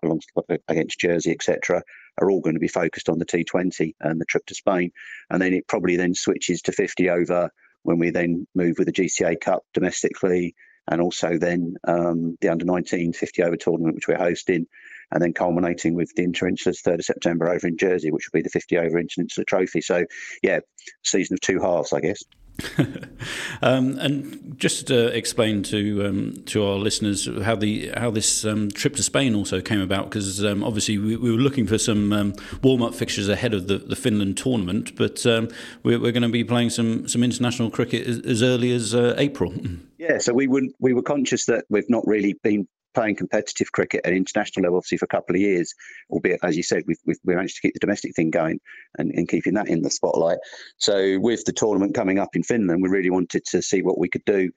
against 0.67 0.99
Jersey, 0.99 1.31
etc 1.31 1.81
are 2.19 2.29
all 2.29 2.41
going 2.41 2.55
to 2.55 2.59
be 2.59 2.67
focused 2.67 3.09
on 3.09 3.19
the 3.19 3.25
T20 3.25 3.95
and 4.01 4.19
the 4.19 4.25
trip 4.25 4.45
to 4.47 4.55
Spain. 4.55 4.91
And 5.29 5.41
then 5.41 5.53
it 5.53 5.67
probably 5.67 5.95
then 5.95 6.13
switches 6.13 6.62
to 6.63 6.71
50 6.71 7.09
over 7.09 7.49
when 7.83 7.97
we 7.97 8.09
then 8.09 8.47
move 8.55 8.75
with 8.77 8.88
the 8.88 8.93
GCA 8.93 9.39
Cup 9.39 9.63
domestically 9.73 10.55
and 10.91 11.01
also 11.01 11.38
then 11.38 11.75
um, 11.88 12.38
the 12.41 12.49
under 12.49 12.65
19 12.65 13.13
50 13.13 13.43
over 13.43 13.55
tournament, 13.55 13.95
which 13.95 14.07
we're 14.07 14.17
hosting, 14.17 14.65
and 15.12 15.21
then 15.21 15.33
culminating 15.33 15.93
with 15.93 16.12
the 16.15 16.25
Interinsulars 16.25 16.81
3rd 16.81 16.95
of 16.95 17.05
September 17.05 17.49
over 17.49 17.67
in 17.67 17.77
Jersey, 17.77 18.12
which 18.12 18.27
will 18.27 18.39
be 18.39 18.43
the 18.43 18.49
50 18.49 18.77
over 18.79 19.01
Interinsular 19.01 19.45
Trophy. 19.45 19.81
So, 19.81 20.05
yeah, 20.41 20.59
season 21.03 21.35
of 21.35 21.41
two 21.41 21.59
halves, 21.59 21.93
I 21.93 21.99
guess. 21.99 22.23
um, 23.61 23.97
and 23.99 24.55
just 24.57 24.87
to 24.87 25.07
explain 25.15 25.63
to 25.63 26.05
um, 26.05 26.43
to 26.45 26.65
our 26.65 26.75
listeners 26.75 27.27
how 27.43 27.55
the 27.55 27.91
how 27.97 28.11
this 28.11 28.45
um, 28.45 28.69
trip 28.71 28.95
to 28.95 29.03
Spain 29.03 29.35
also 29.35 29.61
came 29.61 29.81
about, 29.81 30.09
because 30.09 30.43
um, 30.43 30.63
obviously 30.63 30.97
we, 30.97 31.15
we, 31.15 31.31
were 31.31 31.37
looking 31.37 31.67
for 31.67 31.77
some 31.77 32.11
um, 32.13 32.33
warm 32.61 32.81
up 32.81 32.93
fixtures 32.93 33.29
ahead 33.29 33.53
of 33.53 33.67
the, 33.67 33.77
the 33.77 33.95
Finland 33.95 34.37
tournament, 34.37 34.95
but 34.95 35.25
um, 35.25 35.47
we're, 35.83 35.99
we're, 35.99 36.11
going 36.11 36.23
to 36.23 36.29
be 36.29 36.43
playing 36.43 36.69
some 36.69 37.07
some 37.07 37.23
international 37.23 37.69
cricket 37.69 38.07
as, 38.07 38.19
as 38.19 38.43
early 38.43 38.71
as 38.71 38.93
uh, 38.93 39.15
April. 39.17 39.53
Yeah, 39.97 40.17
so 40.17 40.33
we 40.33 40.47
were 40.47 40.63
we 40.79 40.93
were 40.93 41.03
conscious 41.03 41.45
that 41.45 41.65
we've 41.69 41.89
not 41.89 42.05
really 42.05 42.33
been 42.43 42.67
playing 42.99 43.15
competitive 43.15 43.71
cricket 43.71 44.01
at 44.03 44.12
international 44.12 44.63
level, 44.63 44.77
obviously 44.77 44.97
for 44.97 45.05
a 45.05 45.15
couple 45.15 45.33
of 45.33 45.39
years, 45.39 45.73
albeit 46.09 46.41
as 46.43 46.57
you 46.57 46.63
said, 46.63 46.83
we've, 46.85 46.99
we've 47.05 47.19
we 47.23 47.33
managed 47.33 47.55
to 47.55 47.62
keep 47.62 47.73
the 47.73 47.79
domestic 47.79 48.13
thing 48.13 48.29
going 48.29 48.59
and, 48.97 49.12
and 49.13 49.29
keeping 49.29 49.53
that 49.53 49.69
in 49.69 49.83
the 49.83 49.89
spotlight. 49.89 50.39
So 50.79 51.17
with 51.19 51.45
the 51.45 51.53
tournament 51.53 51.95
coming 51.95 52.19
up 52.19 52.35
in 52.35 52.43
Finland, 52.43 52.83
we 52.83 52.89
really 52.89 53.09
wanted 53.09 53.45
to 53.45 53.62
see 53.62 53.81
what 53.81 53.97
we 53.97 54.09
could 54.09 54.25
do 54.25 54.51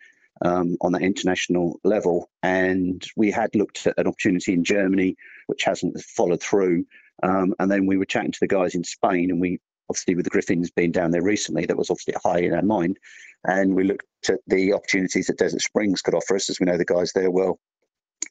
um, 0.45 0.77
on 0.81 0.91
that 0.91 1.03
international 1.03 1.79
level, 1.85 2.31
and 2.43 3.07
we 3.17 3.31
had 3.31 3.55
looked 3.55 3.87
at 3.87 3.97
an 3.97 4.09
opportunity 4.09 4.53
in 4.53 4.65
Germany, 4.65 5.15
which 5.47 5.63
hasn't 5.63 6.01
followed 6.01 6.43
through. 6.43 6.85
Um, 7.23 7.55
and 7.61 7.71
then 7.71 7.87
we 7.87 7.97
were 7.97 8.05
chatting 8.05 8.33
to 8.33 8.41
the 8.41 8.49
guys 8.49 8.75
in 8.75 8.83
Spain, 8.83 9.31
and 9.31 9.41
we 9.41 9.61
obviously 9.89 10.17
with 10.17 10.25
the 10.25 10.31
Griffins 10.31 10.71
being 10.71 10.91
down 10.91 11.13
there 11.13 11.23
recently, 11.23 11.67
that 11.67 11.77
was 11.77 11.91
obviously 11.91 12.15
high 12.25 12.41
in 12.41 12.55
our 12.55 12.63
mind. 12.63 12.99
And 13.47 13.77
we 13.77 13.85
looked 13.85 14.31
at 14.31 14.41
the 14.49 14.73
opportunities 14.73 15.27
that 15.29 15.39
Desert 15.39 15.61
Springs 15.61 16.03
could 16.03 16.15
offer 16.15 16.35
us, 16.35 16.51
as 16.51 16.59
we 16.59 16.67
know 16.67 16.79
the 16.79 16.85
guys 16.85 17.13
there 17.13 17.31
well 17.31 17.61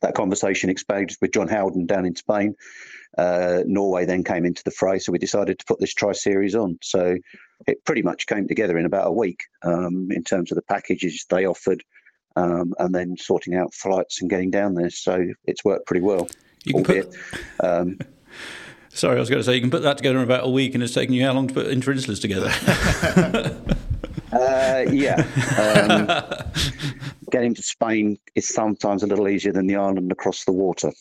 that 0.01 0.15
conversation 0.15 0.69
expanded 0.69 1.17
with 1.21 1.31
John 1.31 1.47
Howden 1.47 1.85
down 1.85 2.05
in 2.05 2.15
Spain. 2.15 2.55
Uh, 3.17 3.63
Norway 3.65 4.05
then 4.05 4.23
came 4.23 4.45
into 4.45 4.63
the 4.63 4.71
fray, 4.71 4.99
so 4.99 5.11
we 5.11 5.19
decided 5.19 5.59
to 5.59 5.65
put 5.65 5.79
this 5.79 5.93
tri 5.93 6.13
series 6.13 6.55
on. 6.55 6.77
So 6.81 7.17
it 7.67 7.83
pretty 7.85 8.01
much 8.01 8.27
came 8.27 8.47
together 8.47 8.77
in 8.77 8.85
about 8.85 9.07
a 9.07 9.11
week 9.11 9.41
um, 9.63 10.07
in 10.11 10.23
terms 10.23 10.51
of 10.51 10.55
the 10.55 10.61
packages 10.61 11.25
they 11.29 11.45
offered, 11.45 11.83
um, 12.35 12.73
and 12.79 12.95
then 12.95 13.17
sorting 13.17 13.55
out 13.55 13.73
flights 13.73 14.21
and 14.21 14.29
getting 14.29 14.49
down 14.49 14.75
there. 14.75 14.89
So 14.89 15.25
it's 15.45 15.65
worked 15.65 15.87
pretty 15.87 16.01
well. 16.01 16.29
You 16.63 16.73
can 16.73 16.85
albeit, 16.85 17.15
put... 17.59 17.65
um, 17.65 17.99
Sorry, 18.93 19.15
I 19.15 19.19
was 19.19 19.29
going 19.29 19.39
to 19.39 19.43
say 19.43 19.55
you 19.55 19.61
can 19.61 19.71
put 19.71 19.83
that 19.83 19.97
together 19.97 20.17
in 20.17 20.23
about 20.23 20.45
a 20.45 20.49
week, 20.49 20.73
and 20.73 20.83
it's 20.83 20.93
taken 20.93 21.13
you 21.13 21.23
how 21.25 21.33
long 21.33 21.47
to 21.47 21.53
put 21.53 21.67
Interinsulars 21.67 22.19
together? 22.21 22.51
uh, 24.41 24.85
yeah. 24.91 25.25
Um, 25.57 26.51
getting 27.31 27.55
to 27.55 27.63
Spain 27.63 28.17
is 28.35 28.47
sometimes 28.47 29.03
a 29.03 29.07
little 29.07 29.27
easier 29.27 29.53
than 29.53 29.67
the 29.67 29.77
island 29.77 30.11
across 30.11 30.45
the 30.45 30.51
water 30.51 30.91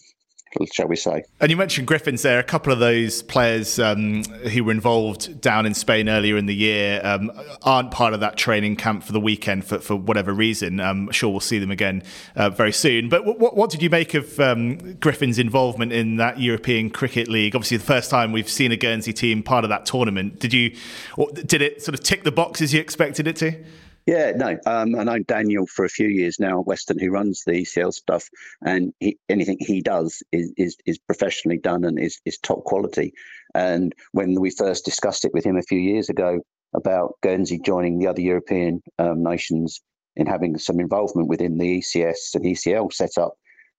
shall 0.72 0.88
we 0.88 0.96
say. 0.96 1.22
And 1.40 1.50
you 1.50 1.56
mentioned 1.56 1.86
Griffins 1.86 2.22
there. 2.22 2.38
A 2.38 2.44
couple 2.44 2.72
of 2.72 2.78
those 2.78 3.22
players 3.22 3.78
um, 3.78 4.24
who 4.24 4.64
were 4.64 4.72
involved 4.72 5.40
down 5.40 5.66
in 5.66 5.74
Spain 5.74 6.08
earlier 6.08 6.36
in 6.36 6.46
the 6.46 6.54
year 6.54 7.00
um, 7.04 7.30
aren't 7.62 7.90
part 7.90 8.14
of 8.14 8.20
that 8.20 8.36
training 8.36 8.76
camp 8.76 9.04
for 9.04 9.12
the 9.12 9.20
weekend 9.20 9.64
for, 9.64 9.78
for 9.78 9.96
whatever 9.96 10.32
reason. 10.32 10.80
I'm 10.80 11.08
um, 11.08 11.10
sure 11.12 11.30
we'll 11.30 11.40
see 11.40 11.58
them 11.58 11.70
again 11.70 12.02
uh, 12.36 12.50
very 12.50 12.72
soon. 12.72 13.08
But 13.08 13.24
what, 13.24 13.56
what, 13.56 13.70
did 13.70 13.82
you 13.82 13.90
make 13.90 14.14
of 14.14 14.38
um, 14.40 14.94
Griffin's 14.94 15.38
involvement 15.38 15.92
in 15.92 16.16
that 16.16 16.40
European 16.40 16.90
Cricket 16.90 17.28
League? 17.28 17.54
Obviously, 17.54 17.76
the 17.76 17.84
first 17.84 18.10
time 18.10 18.32
we've 18.32 18.48
seen 18.48 18.72
a 18.72 18.76
Guernsey 18.76 19.12
team 19.12 19.42
part 19.42 19.64
of 19.64 19.70
that 19.70 19.86
tournament. 19.86 20.40
Did 20.40 20.52
you, 20.52 20.76
did 21.46 21.62
it 21.62 21.82
sort 21.82 21.94
of 21.94 22.02
tick 22.02 22.24
the 22.24 22.32
boxes 22.32 22.74
you 22.74 22.80
expected 22.80 23.26
it 23.26 23.36
to? 23.36 23.64
Yeah, 24.10 24.32
no, 24.32 24.58
um, 24.66 24.96
I 24.96 25.04
know 25.04 25.20
Daniel 25.20 25.68
for 25.68 25.84
a 25.84 25.88
few 25.88 26.08
years 26.08 26.40
now, 26.40 26.64
Weston, 26.66 26.98
who 26.98 27.12
runs 27.12 27.44
the 27.46 27.52
ECL 27.62 27.92
stuff, 27.92 28.28
and 28.60 28.92
he, 28.98 29.16
anything 29.28 29.56
he 29.60 29.80
does 29.80 30.20
is, 30.32 30.52
is 30.56 30.76
is 30.84 30.98
professionally 30.98 31.58
done 31.58 31.84
and 31.84 31.96
is 31.96 32.18
is 32.24 32.36
top 32.36 32.64
quality. 32.64 33.12
And 33.54 33.94
when 34.10 34.40
we 34.40 34.50
first 34.50 34.84
discussed 34.84 35.24
it 35.24 35.32
with 35.32 35.44
him 35.44 35.56
a 35.56 35.62
few 35.62 35.78
years 35.78 36.08
ago 36.08 36.40
about 36.74 37.18
Guernsey 37.22 37.60
joining 37.60 38.00
the 38.00 38.08
other 38.08 38.20
European 38.20 38.82
um, 38.98 39.22
nations 39.22 39.80
in 40.16 40.26
having 40.26 40.58
some 40.58 40.80
involvement 40.80 41.28
within 41.28 41.56
the 41.56 41.78
ECS 41.78 42.34
and 42.34 42.44
ECL 42.44 42.92
setup, 42.92 43.34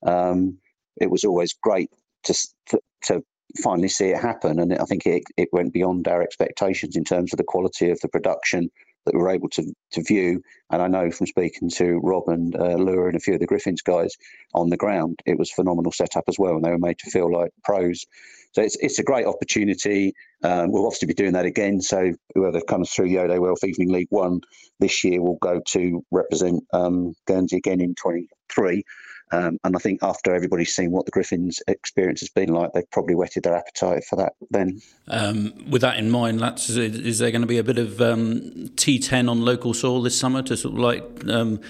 um, 0.07 0.57
it 1.01 1.11
was 1.11 1.25
always 1.25 1.53
great 1.61 1.89
to, 2.23 2.33
to, 2.67 2.79
to 3.03 3.21
finally 3.61 3.89
see 3.89 4.11
it 4.11 4.21
happen. 4.21 4.59
And 4.59 4.77
I 4.77 4.85
think 4.85 5.05
it, 5.05 5.23
it 5.35 5.49
went 5.51 5.73
beyond 5.73 6.07
our 6.07 6.21
expectations 6.21 6.95
in 6.95 7.03
terms 7.03 7.33
of 7.33 7.37
the 7.37 7.43
quality 7.43 7.89
of 7.89 7.99
the 7.99 8.07
production 8.07 8.71
that 9.05 9.13
we 9.13 9.19
were 9.21 9.29
able 9.29 9.49
to 9.49 9.73
to 9.91 10.03
view. 10.03 10.41
And 10.71 10.81
I 10.81 10.87
know 10.87 11.11
from 11.11 11.27
speaking 11.27 11.69
to 11.71 11.99
Rob 12.03 12.27
and 12.27 12.55
uh, 12.55 12.77
and 12.77 13.15
a 13.15 13.19
few 13.19 13.33
of 13.33 13.39
the 13.39 13.47
Griffins 13.47 13.81
guys 13.81 14.15
on 14.53 14.69
the 14.69 14.77
ground, 14.77 15.19
it 15.25 15.37
was 15.37 15.51
phenomenal 15.51 15.91
setup 15.91 16.25
as 16.27 16.37
well, 16.37 16.55
and 16.55 16.63
they 16.63 16.71
were 16.71 16.77
made 16.77 16.99
to 16.99 17.11
feel 17.11 17.31
like 17.31 17.51
pros. 17.63 18.05
So 18.53 18.61
it's 18.61 18.77
it's 18.79 18.99
a 18.99 19.03
great 19.03 19.25
opportunity. 19.25 20.13
Um, 20.43 20.71
we'll 20.71 20.85
obviously 20.85 21.07
be 21.07 21.13
doing 21.13 21.33
that 21.33 21.45
again. 21.45 21.81
So 21.81 22.13
whoever 22.35 22.61
comes 22.61 22.91
through 22.91 23.09
the 23.09 23.15
Oday 23.15 23.39
Wealth 23.39 23.63
Evening 23.63 23.91
League 23.91 24.07
One 24.09 24.41
this 24.79 25.03
year 25.03 25.21
will 25.21 25.37
go 25.41 25.61
to 25.69 26.03
represent 26.11 26.63
um, 26.73 27.13
Guernsey 27.27 27.57
again 27.57 27.81
in 27.81 27.95
23. 27.95 28.83
Um, 29.31 29.59
and 29.63 29.75
I 29.75 29.79
think 29.79 30.03
after 30.03 30.33
everybody's 30.33 30.75
seen 30.75 30.91
what 30.91 31.05
the 31.05 31.11
Griffins' 31.11 31.61
experience 31.67 32.19
has 32.19 32.29
been 32.29 32.49
like, 32.49 32.73
they've 32.73 32.89
probably 32.91 33.15
whetted 33.15 33.43
their 33.43 33.55
appetite 33.55 34.03
for 34.03 34.17
that 34.17 34.33
then. 34.49 34.81
Um, 35.07 35.53
with 35.69 35.81
that 35.81 35.97
in 35.97 36.09
mind, 36.09 36.39
Lats, 36.39 36.69
is 36.77 37.19
there 37.19 37.31
going 37.31 37.41
to 37.41 37.47
be 37.47 37.57
a 37.57 37.63
bit 37.63 37.77
of 37.77 38.01
um, 38.01 38.41
T10 38.75 39.29
on 39.29 39.41
local 39.41 39.73
soil 39.73 40.01
this 40.01 40.17
summer 40.17 40.41
to 40.43 40.57
sort 40.57 40.73
of 40.73 40.79
like 40.79 41.03
um, 41.29 41.61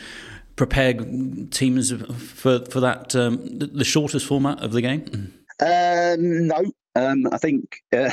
prepare 0.55 0.93
teams 0.93 1.91
for, 1.91 2.65
for 2.65 2.79
that, 2.79 3.15
um, 3.15 3.39
the 3.59 3.85
shortest 3.85 4.25
format 4.25 4.63
of 4.63 4.71
the 4.71 4.81
game? 4.81 5.33
Uh, 5.59 6.15
no, 6.19 6.63
um, 6.95 7.27
I 7.31 7.37
think 7.37 7.81
uh, 7.95 8.11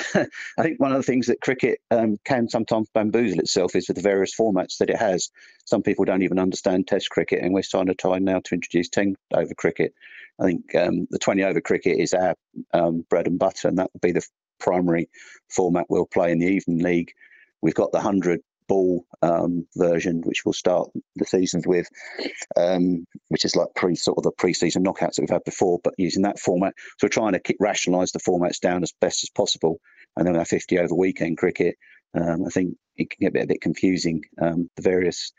I 0.59 0.63
think 0.63 0.81
one 0.81 0.93
of 0.93 0.99
the 0.99 1.03
things 1.03 1.27
that 1.27 1.41
cricket 1.41 1.81
um, 1.91 2.19
can 2.25 2.49
sometimes 2.49 2.89
bamboozle 2.95 3.41
itself 3.41 3.75
is 3.75 3.89
with 3.89 3.97
the 3.97 4.03
various 4.03 4.35
formats 4.39 4.79
that 4.79 4.91
it 4.91 4.97
has. 4.97 5.31
Some 5.65 5.83
people 5.83 6.05
don't 6.05 6.23
even 6.23 6.39
understand 6.39 6.87
Test 6.87 7.11
cricket, 7.11 7.43
and 7.43 7.53
we're 7.53 7.63
starting 7.63 7.93
to 7.93 7.95
try 7.95 8.19
now 8.19 8.41
to 8.41 8.55
introduce 8.55 8.89
ten 8.89 9.17
over 9.33 9.55
cricket. 9.55 9.95
I 10.41 10.45
think 10.45 10.75
um, 10.75 11.07
the 11.11 11.19
twenty 11.19 11.45
over 11.45 11.61
cricket 11.61 11.99
is 11.99 12.15
our 12.15 12.35
um, 12.73 13.05
bread 13.11 13.27
and 13.27 13.39
butter, 13.39 13.69
and 13.69 13.79
that 13.79 13.91
will 13.93 14.01
be 14.01 14.13
the 14.13 14.27
primary 14.61 15.09
format 15.49 15.87
we'll 15.89 16.07
play 16.07 16.33
in 16.33 16.39
the 16.39 16.47
evening 16.47 16.83
league. 16.83 17.13
We've 17.61 17.75
got 17.75 17.93
the 17.93 18.01
hundred 18.01 18.41
ball 18.69 19.05
um, 19.23 19.67
version, 19.77 20.23
which 20.23 20.45
we'll 20.45 20.53
start 20.53 20.89
the 21.17 21.25
seasons 21.25 21.67
with, 21.67 21.89
um, 22.57 23.07
which 23.29 23.45
is 23.45 23.57
like 23.57 23.69
pre 23.75 23.95
sort 23.95 24.19
of 24.19 24.25
the 24.25 24.33
pre-season 24.33 24.85
knockouts 24.85 25.17
that 25.17 25.23
we've 25.23 25.31
had 25.31 25.45
before, 25.45 25.81
but 25.83 25.95
using 25.99 26.23
that 26.23 26.39
format. 26.39 26.75
So 26.99 27.07
we're 27.07 27.11
trying 27.11 27.33
to 27.33 27.55
rationalise 27.59 28.13
the 28.13 28.21
formats 28.21 28.61
down 28.61 28.83
as 28.83 28.93
best 29.01 29.25
as 29.25 29.31
possible, 29.31 29.81
and 30.17 30.27
then 30.27 30.37
our 30.37 30.45
50 30.45 30.79
over 30.79 30.95
weekend 30.95 31.39
cricket. 31.39 31.77
Um, 32.15 32.45
I 32.47 32.51
think 32.51 32.75
it 32.97 33.11
can 33.11 33.19
get 33.21 33.29
a 33.29 33.33
bit, 33.33 33.45
a 33.45 33.49
bit 33.49 33.61
confusing. 33.61 34.23
Um, 34.41 34.71
the 34.77 34.83
various 34.83 35.33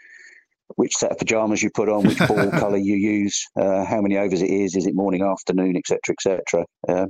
which 0.75 0.95
set 0.95 1.11
of 1.11 1.17
pajamas 1.17 1.63
you 1.63 1.69
put 1.71 1.89
on, 1.89 2.05
which 2.05 2.19
ball 2.19 2.51
colour 2.51 2.77
you 2.77 2.95
use, 2.95 3.47
uh, 3.59 3.83
how 3.85 4.01
many 4.01 4.17
overs 4.17 4.41
it 4.41 4.49
is, 4.49 4.75
is 4.75 4.85
it 4.85 4.95
morning, 4.95 5.23
afternoon, 5.23 5.75
etc., 5.75 5.99
etc. 6.11 6.65
Uh, 6.87 7.07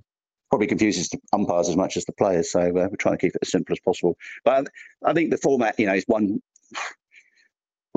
probably 0.50 0.68
confuses 0.68 1.10
the 1.10 1.20
umpires 1.34 1.70
as 1.70 1.78
much 1.78 1.98
as 1.98 2.06
the 2.06 2.14
players. 2.14 2.52
So 2.52 2.62
uh, 2.62 2.72
we're 2.72 2.96
trying 2.98 3.18
to 3.18 3.22
keep 3.22 3.36
it 3.36 3.42
as 3.42 3.52
simple 3.52 3.74
as 3.74 3.80
possible. 3.80 4.18
But 4.44 4.68
I 5.04 5.14
think 5.14 5.32
the 5.32 5.38
format, 5.38 5.80
you 5.80 5.86
know, 5.86 5.96
is 5.96 6.06
one. 6.08 6.42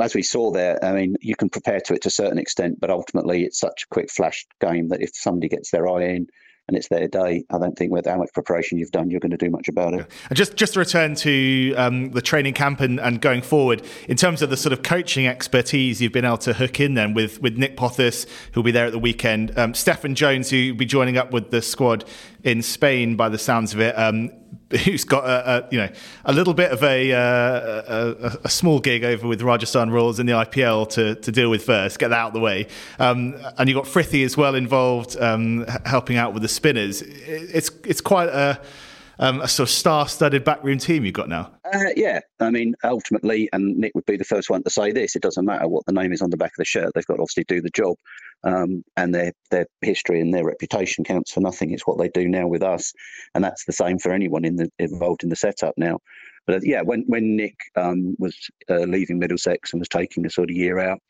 As 0.00 0.14
we 0.14 0.22
saw 0.22 0.50
there, 0.50 0.82
I 0.82 0.92
mean, 0.92 1.16
you 1.20 1.36
can 1.36 1.50
prepare 1.50 1.78
to 1.78 1.92
it 1.92 2.02
to 2.02 2.08
a 2.08 2.10
certain 2.10 2.38
extent, 2.38 2.80
but 2.80 2.88
ultimately 2.88 3.44
it's 3.44 3.60
such 3.60 3.82
a 3.84 3.94
quick 3.94 4.10
flash 4.10 4.46
game 4.58 4.88
that 4.88 5.02
if 5.02 5.10
somebody 5.12 5.48
gets 5.48 5.70
their 5.70 5.86
eye 5.86 6.04
in, 6.04 6.28
and 6.68 6.76
it's 6.76 6.88
their 6.88 7.08
day. 7.08 7.44
I 7.50 7.58
don't 7.58 7.76
think 7.76 7.92
with 7.92 8.06
how 8.06 8.16
much 8.16 8.32
preparation 8.32 8.78
you've 8.78 8.90
done, 8.90 9.10
you're 9.10 9.20
going 9.20 9.30
to 9.30 9.36
do 9.36 9.50
much 9.50 9.68
about 9.68 9.94
it. 9.94 10.06
And 10.28 10.36
just 10.36 10.56
just 10.56 10.74
to 10.74 10.78
return 10.78 11.14
to 11.16 11.74
um, 11.76 12.10
the 12.10 12.22
training 12.22 12.54
camp 12.54 12.80
and, 12.80 13.00
and 13.00 13.20
going 13.20 13.42
forward, 13.42 13.82
in 14.08 14.16
terms 14.16 14.42
of 14.42 14.50
the 14.50 14.56
sort 14.56 14.72
of 14.72 14.82
coaching 14.82 15.26
expertise 15.26 16.00
you've 16.00 16.12
been 16.12 16.24
able 16.24 16.38
to 16.38 16.52
hook 16.52 16.80
in 16.80 16.94
then 16.94 17.14
with 17.14 17.40
with 17.40 17.56
Nick 17.56 17.76
Pothas, 17.76 18.26
who'll 18.52 18.62
be 18.62 18.70
there 18.70 18.86
at 18.86 18.92
the 18.92 18.98
weekend, 18.98 19.56
um, 19.58 19.72
Steffan 19.72 20.14
Jones, 20.14 20.50
who'll 20.50 20.76
be 20.76 20.86
joining 20.86 21.16
up 21.16 21.32
with 21.32 21.50
the 21.50 21.62
squad 21.62 22.04
in 22.44 22.62
Spain 22.62 23.16
by 23.16 23.28
the 23.28 23.38
sounds 23.38 23.74
of 23.74 23.80
it. 23.80 23.98
Um, 23.98 24.30
who's 24.84 25.04
got 25.04 25.24
a, 25.24 25.66
a, 25.66 25.68
you 25.70 25.78
know 25.78 25.88
a 26.24 26.32
little 26.32 26.54
bit 26.54 26.70
of 26.72 26.82
a, 26.82 27.12
uh, 27.12 27.18
a, 27.18 28.38
a 28.44 28.48
small 28.48 28.80
gig 28.80 29.04
over 29.04 29.28
with 29.28 29.42
Rajasthan 29.42 29.90
Royals 29.90 30.18
in 30.18 30.26
the 30.26 30.32
IPL 30.32 30.88
to, 30.90 31.14
to 31.16 31.32
deal 31.32 31.50
with 31.50 31.64
first, 31.64 31.98
get 31.98 32.08
that 32.08 32.18
out 32.18 32.28
of 32.28 32.34
the 32.34 32.40
way, 32.40 32.66
um, 32.98 33.34
and 33.58 33.68
you 33.68 33.76
have 33.76 33.84
got 33.84 33.92
Frithie 33.92 34.24
as 34.24 34.36
well 34.36 34.54
involved, 34.54 35.16
um, 35.20 35.66
helping 35.84 36.16
out 36.16 36.32
with 36.32 36.42
the 36.42 36.48
spinners. 36.48 37.02
It's 37.02 37.70
it's 37.84 38.00
quite 38.00 38.28
a 38.28 38.60
um, 39.18 39.40
a 39.40 39.48
sort 39.48 39.68
of 39.68 39.72
star-studded 39.72 40.42
backroom 40.42 40.78
team 40.78 41.04
you've 41.04 41.14
got 41.14 41.28
now. 41.28 41.52
Uh, 41.72 41.90
yeah, 41.94 42.20
I 42.40 42.50
mean, 42.50 42.74
ultimately, 42.82 43.48
and 43.52 43.76
Nick 43.76 43.92
would 43.94 44.06
be 44.06 44.16
the 44.16 44.24
first 44.24 44.50
one 44.50 44.62
to 44.62 44.70
say 44.70 44.90
this: 44.90 45.14
it 45.14 45.22
doesn't 45.22 45.44
matter 45.44 45.68
what 45.68 45.84
the 45.86 45.92
name 45.92 46.12
is 46.12 46.22
on 46.22 46.30
the 46.30 46.36
back 46.36 46.52
of 46.52 46.56
the 46.58 46.64
shirt; 46.64 46.92
they've 46.94 47.06
got 47.06 47.16
to 47.16 47.22
obviously 47.22 47.44
do 47.44 47.60
the 47.60 47.70
job, 47.70 47.96
um, 48.44 48.84
and 48.96 49.14
their 49.14 49.32
their 49.50 49.66
history 49.80 50.20
and 50.20 50.32
their 50.32 50.44
reputation 50.44 51.04
counts 51.04 51.32
for 51.32 51.40
nothing. 51.40 51.70
It's 51.70 51.86
what 51.86 51.98
they 51.98 52.08
do 52.08 52.28
now 52.28 52.46
with 52.46 52.62
us, 52.62 52.92
and 53.34 53.42
that's 53.42 53.64
the 53.64 53.72
same 53.72 53.98
for 53.98 54.12
anyone 54.12 54.44
in 54.44 54.56
the, 54.56 54.70
involved 54.78 55.22
in 55.22 55.28
the 55.28 55.36
setup 55.36 55.74
now. 55.76 55.98
But 56.46 56.56
uh, 56.56 56.60
yeah, 56.62 56.82
when 56.82 57.04
when 57.06 57.36
Nick 57.36 57.56
um, 57.76 58.16
was 58.18 58.36
uh, 58.68 58.80
leaving 58.80 59.18
Middlesex 59.18 59.72
and 59.72 59.80
was 59.80 59.88
taking 59.88 60.26
a 60.26 60.30
sort 60.30 60.50
of 60.50 60.56
year 60.56 60.78
out, 60.78 61.00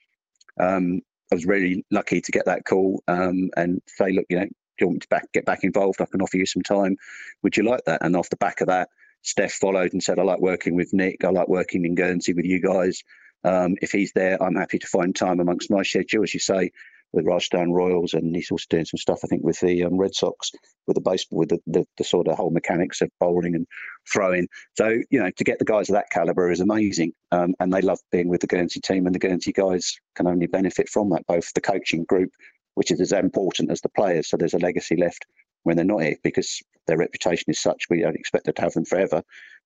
um, 0.61 1.01
I 1.31 1.35
was 1.35 1.47
really 1.47 1.85
lucky 1.91 2.21
to 2.21 2.33
get 2.33 2.45
that 2.47 2.65
call 2.65 3.03
um, 3.09 3.51
and 3.57 3.81
say, 3.87 4.13
look, 4.13 4.27
you 4.29 4.41
know, 4.41 4.47
you 4.79 4.87
want 4.87 4.97
me 4.97 5.01
to 5.01 5.09
back, 5.09 5.33
get 5.33 5.47
back 5.47 5.65
involved? 5.65 6.01
I 6.01 6.07
can 6.07 6.21
offer 6.21 6.37
you 6.37 6.47
some 6.47 6.63
time. 6.63 6.97
Would 7.43 7.57
you 7.57 7.65
like 7.65 7.81
that? 7.87 8.05
And 8.05 8.15
off 8.17 8.29
the 8.29 8.37
back 8.37 8.61
of 8.61 8.69
that, 8.69 8.89
Steph 9.23 9.53
followed 9.53 9.93
and 9.93 10.03
said, 10.03 10.19
I 10.19 10.23
like 10.23 10.41
working 10.41 10.75
with 10.75 10.93
Nick. 10.93 11.25
I 11.25 11.29
like 11.29 11.49
working 11.49 11.85
in 11.85 11.95
Guernsey 11.95 12.35
with 12.35 12.45
you 12.45 12.61
guys. 12.61 13.03
Um, 13.45 13.77
if 13.81 13.93
he's 13.93 14.13
there, 14.13 14.41
I'm 14.43 14.57
happy 14.57 14.79
to 14.79 14.87
find 14.87 15.15
time 15.15 15.41
amongst 15.41 15.71
my 15.71 15.83
schedule, 15.83 16.23
as 16.23 16.35
you 16.35 16.41
say, 16.41 16.71
with 17.13 17.27
Rajasthan 17.27 17.73
Royals, 17.73 18.15
and 18.15 18.35
he's 18.35 18.51
also 18.51 18.67
doing 18.71 18.85
some 18.85 18.99
stuff, 18.99 19.21
I 19.25 19.27
think, 19.27 19.45
with 19.45 19.61
the 19.61 19.85
um, 19.85 19.99
Red 19.99 20.15
Sox, 20.15 20.51
with 20.87 20.95
the 20.95 21.01
baseball, 21.01 21.41
with 21.41 21.51
the, 21.51 21.59
the, 21.67 21.85
the, 21.99 22.05
sort 22.05 22.29
of 22.29 22.37
whole 22.37 22.51
mechanics 22.51 23.01
of 23.01 23.11
bowling 23.21 23.55
and 23.55 23.67
throwing. 24.11 24.49
So, 24.77 24.99
you 25.11 25.21
know, 25.21 25.31
to 25.31 25.45
get 25.45 25.59
the 25.59 25.65
guys 25.65 25.91
of 25.91 25.95
that 25.95 26.11
caliber 26.11 26.51
is 26.51 26.61
amazing. 26.61 27.13
Um, 27.31 27.55
and 27.61 27.73
they 27.73 27.83
love 27.83 27.99
being 28.11 28.29
with 28.29 28.41
the 28.41 28.47
Guernsey 28.47 28.81
team, 28.81 29.07
and 29.07 29.15
the 29.15 29.19
Guernsey 29.19 29.53
guys 29.53 29.95
can 30.15 30.27
only 30.27 30.47
benefit 30.47 30.89
from 30.89 31.11
that, 31.11 31.27
both 31.27 31.53
the 31.55 31.61
coaching 31.61 32.05
group 32.05 32.31
which 32.75 32.91
is 32.91 33.01
as 33.01 33.13
important 33.13 33.71
as 33.71 33.81
the 33.81 33.89
players. 33.91 34.29
So 34.29 34.37
there's 34.37 34.55
a 34.55 34.59
legacy 34.59 34.97
left 34.97 35.27
when 35.65 35.77
they're 35.77 35.85
not 35.85 36.03
here 36.03 36.17
because 36.23 36.61
their 36.87 36.97
reputation 36.97 37.45
is 37.49 37.61
such 37.61 37.85
we 37.89 38.01
don't 38.01 38.17
expect 38.17 38.47
to 38.47 38.63
have 38.63 38.73
them 38.73 38.85
forever. 38.85 39.23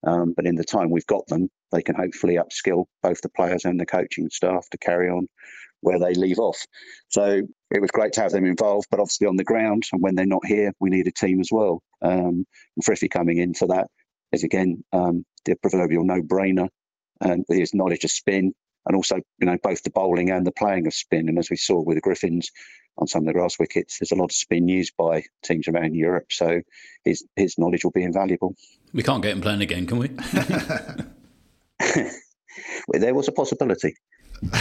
Um, 0.06 0.34
but 0.36 0.46
in 0.46 0.56
the 0.56 0.64
time 0.64 0.90
we've 0.90 1.06
got 1.06 1.26
them, 1.28 1.48
they 1.72 1.82
can 1.82 1.94
hopefully 1.94 2.36
upskill 2.36 2.84
both 3.02 3.20
the 3.22 3.30
players 3.30 3.64
and 3.64 3.80
the 3.80 3.86
coaching 3.86 4.28
staff 4.30 4.68
to 4.70 4.78
carry 4.78 5.08
on 5.08 5.28
where 5.80 5.98
they 5.98 6.14
leave 6.14 6.38
off. 6.38 6.64
So 7.08 7.42
it 7.70 7.80
was 7.80 7.90
great 7.90 8.12
to 8.14 8.20
have 8.20 8.32
them 8.32 8.44
involved, 8.44 8.88
but 8.90 9.00
obviously 9.00 9.26
on 9.26 9.36
the 9.36 9.44
ground 9.44 9.84
and 9.92 10.02
when 10.02 10.14
they're 10.14 10.26
not 10.26 10.46
here, 10.46 10.72
we 10.80 10.90
need 10.90 11.06
a 11.06 11.12
team 11.12 11.40
as 11.40 11.48
well. 11.52 11.82
Um, 12.02 12.46
and 12.76 12.84
Frithie 12.84 13.10
coming 13.10 13.38
in 13.38 13.54
for 13.54 13.68
that 13.68 13.88
is 14.32 14.44
again 14.44 14.84
um, 14.92 15.24
the 15.44 15.54
proverbial 15.56 16.04
no-brainer 16.04 16.68
and 17.20 17.44
his 17.48 17.74
knowledge 17.74 18.04
of 18.04 18.10
spin 18.10 18.52
and 18.86 18.96
also 18.96 19.16
you 19.16 19.46
know 19.46 19.56
both 19.62 19.82
the 19.82 19.90
bowling 19.90 20.30
and 20.30 20.46
the 20.46 20.52
playing 20.52 20.86
of 20.86 20.94
spin. 20.94 21.28
And 21.28 21.38
as 21.38 21.50
we 21.50 21.56
saw 21.56 21.80
with 21.80 21.96
the 21.96 22.00
Griffins, 22.00 22.50
on 22.98 23.06
some 23.06 23.22
of 23.22 23.26
the 23.26 23.32
grass 23.32 23.58
wickets. 23.58 23.98
There's 23.98 24.12
a 24.12 24.16
lot 24.16 24.26
of 24.26 24.32
spin 24.32 24.68
used 24.68 24.94
by 24.96 25.24
teams 25.44 25.68
around 25.68 25.94
Europe, 25.94 26.26
so 26.30 26.60
his 27.04 27.24
his 27.36 27.58
knowledge 27.58 27.84
will 27.84 27.92
be 27.92 28.02
invaluable. 28.02 28.54
We 28.92 29.02
can't 29.02 29.22
get 29.22 29.32
him 29.32 29.40
playing 29.40 29.62
again, 29.62 29.86
can 29.86 29.98
we? 29.98 30.08
well, 32.88 33.00
there 33.00 33.14
was 33.14 33.28
a 33.28 33.32
possibility. 33.32 33.94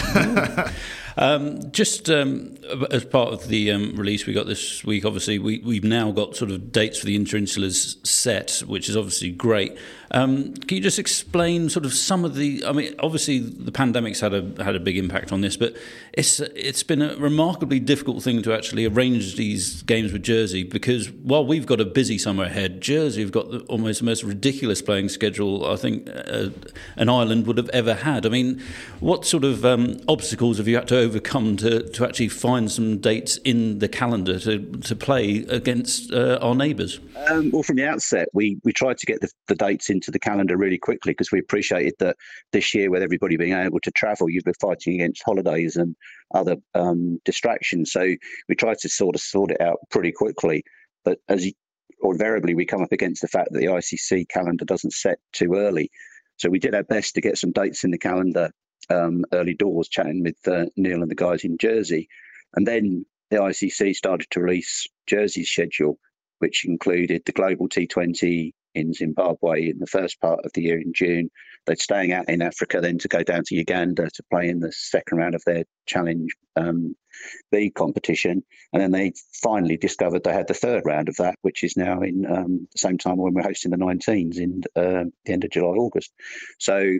Um, 1.18 1.70
just 1.72 2.10
um, 2.10 2.56
as 2.90 3.04
part 3.04 3.32
of 3.32 3.48
the 3.48 3.70
um, 3.72 3.96
release 3.96 4.26
we 4.26 4.34
got 4.34 4.46
this 4.46 4.84
week, 4.84 5.04
obviously 5.04 5.38
we 5.38 5.60
we've 5.60 5.84
now 5.84 6.10
got 6.10 6.36
sort 6.36 6.50
of 6.50 6.72
dates 6.72 6.98
for 6.98 7.06
the 7.06 7.18
Interinsulars 7.18 8.06
set, 8.06 8.62
which 8.66 8.88
is 8.88 8.96
obviously 8.96 9.30
great. 9.30 9.76
Um, 10.10 10.54
can 10.54 10.76
you 10.76 10.82
just 10.82 10.98
explain 10.98 11.68
sort 11.68 11.84
of 11.84 11.92
some 11.92 12.24
of 12.24 12.34
the? 12.34 12.64
I 12.66 12.72
mean, 12.72 12.94
obviously 12.98 13.38
the 13.38 13.72
pandemic's 13.72 14.20
had 14.20 14.34
a 14.34 14.62
had 14.62 14.76
a 14.76 14.80
big 14.80 14.98
impact 14.98 15.32
on 15.32 15.40
this, 15.40 15.56
but 15.56 15.74
it's 16.12 16.38
it's 16.40 16.82
been 16.82 17.02
a 17.02 17.16
remarkably 17.16 17.80
difficult 17.80 18.22
thing 18.22 18.42
to 18.42 18.54
actually 18.54 18.84
arrange 18.84 19.36
these 19.36 19.82
games 19.82 20.12
with 20.12 20.22
Jersey 20.22 20.62
because 20.64 21.10
while 21.10 21.44
we've 21.44 21.66
got 21.66 21.80
a 21.80 21.84
busy 21.84 22.18
summer 22.18 22.44
ahead, 22.44 22.80
Jersey 22.80 23.22
have 23.22 23.32
got 23.32 23.50
the, 23.50 23.60
almost 23.60 24.00
the 24.00 24.04
most 24.04 24.22
ridiculous 24.22 24.82
playing 24.82 25.08
schedule 25.08 25.66
I 25.66 25.76
think 25.76 26.08
uh, 26.08 26.50
an 26.96 27.08
island 27.08 27.46
would 27.46 27.56
have 27.56 27.70
ever 27.70 27.94
had. 27.94 28.26
I 28.26 28.28
mean, 28.28 28.62
what 29.00 29.24
sort 29.24 29.44
of 29.44 29.64
um, 29.64 29.98
obstacles 30.08 30.58
have 30.58 30.68
you 30.68 30.76
had 30.76 30.88
to 30.88 31.05
overcome 31.06 31.56
to, 31.56 31.88
to 31.90 32.04
actually 32.04 32.28
find 32.28 32.70
some 32.70 32.98
dates 32.98 33.36
in 33.38 33.78
the 33.78 33.88
calendar 33.88 34.38
to, 34.40 34.58
to 34.58 34.96
play 34.96 35.44
against 35.48 36.12
uh, 36.12 36.38
our 36.42 36.54
neighbours? 36.54 36.98
Um, 37.30 37.50
well, 37.52 37.62
from 37.62 37.76
the 37.76 37.86
outset, 37.86 38.28
we, 38.32 38.58
we 38.64 38.72
tried 38.72 38.98
to 38.98 39.06
get 39.06 39.20
the, 39.20 39.30
the 39.46 39.54
dates 39.54 39.88
into 39.88 40.10
the 40.10 40.18
calendar 40.18 40.56
really 40.56 40.78
quickly 40.78 41.12
because 41.12 41.30
we 41.30 41.38
appreciated 41.38 41.94
that 42.00 42.16
this 42.52 42.74
year, 42.74 42.90
with 42.90 43.02
everybody 43.02 43.36
being 43.36 43.52
able 43.52 43.80
to 43.80 43.90
travel, 43.92 44.28
you've 44.28 44.44
been 44.44 44.54
fighting 44.60 44.94
against 44.94 45.22
holidays 45.24 45.76
and 45.76 45.94
other 46.34 46.56
um, 46.74 47.20
distractions. 47.24 47.92
So 47.92 48.14
we 48.48 48.56
tried 48.56 48.78
to 48.78 48.88
sort 48.88 49.14
of 49.14 49.20
sort 49.20 49.52
it 49.52 49.60
out 49.60 49.78
pretty 49.90 50.12
quickly. 50.12 50.64
But 51.04 51.18
as 51.28 51.46
you, 51.46 51.52
or 52.00 52.12
invariably, 52.12 52.54
we 52.54 52.66
come 52.66 52.82
up 52.82 52.92
against 52.92 53.22
the 53.22 53.28
fact 53.28 53.52
that 53.52 53.60
the 53.60 53.66
ICC 53.66 54.28
calendar 54.28 54.64
doesn't 54.64 54.92
set 54.92 55.18
too 55.32 55.54
early. 55.54 55.88
So 56.36 56.50
we 56.50 56.58
did 56.58 56.74
our 56.74 56.82
best 56.82 57.14
to 57.14 57.20
get 57.20 57.38
some 57.38 57.52
dates 57.52 57.84
in 57.84 57.90
the 57.92 57.98
calendar 57.98 58.50
um, 58.90 59.24
early 59.32 59.54
doors, 59.54 59.88
chatting 59.88 60.22
with 60.22 60.36
uh, 60.48 60.66
Neil 60.76 61.02
and 61.02 61.10
the 61.10 61.14
guys 61.14 61.44
in 61.44 61.58
Jersey. 61.58 62.08
And 62.54 62.66
then 62.66 63.04
the 63.30 63.38
ICC 63.38 63.94
started 63.94 64.28
to 64.30 64.40
release 64.40 64.86
Jersey's 65.06 65.50
schedule, 65.50 65.98
which 66.38 66.64
included 66.64 67.22
the 67.24 67.32
Global 67.32 67.68
T20 67.68 68.52
in 68.74 68.92
Zimbabwe 68.92 69.70
in 69.70 69.78
the 69.78 69.86
first 69.86 70.20
part 70.20 70.44
of 70.44 70.52
the 70.52 70.62
year 70.62 70.78
in 70.78 70.92
June. 70.92 71.30
They're 71.66 71.76
staying 71.76 72.12
out 72.12 72.28
in 72.28 72.42
Africa 72.42 72.80
then 72.80 72.98
to 72.98 73.08
go 73.08 73.22
down 73.22 73.42
to 73.46 73.56
Uganda 73.56 74.08
to 74.08 74.22
play 74.30 74.48
in 74.48 74.60
the 74.60 74.70
second 74.70 75.18
round 75.18 75.34
of 75.34 75.42
their 75.44 75.64
Challenge 75.86 76.30
um, 76.56 76.94
B 77.50 77.70
competition. 77.70 78.44
And 78.72 78.82
then 78.82 78.92
they 78.92 79.14
finally 79.42 79.76
discovered 79.76 80.22
they 80.22 80.32
had 80.32 80.46
the 80.46 80.54
third 80.54 80.82
round 80.84 81.08
of 81.08 81.16
that, 81.16 81.36
which 81.42 81.64
is 81.64 81.76
now 81.76 82.02
in 82.02 82.26
um, 82.30 82.68
the 82.70 82.78
same 82.78 82.98
time 82.98 83.16
when 83.16 83.34
we're 83.34 83.42
hosting 83.42 83.70
the 83.70 83.78
19s 83.78 84.36
in 84.36 84.62
uh, 84.76 85.04
the 85.24 85.32
end 85.32 85.44
of 85.44 85.50
July, 85.50 85.68
August. 85.70 86.12
So 86.58 86.98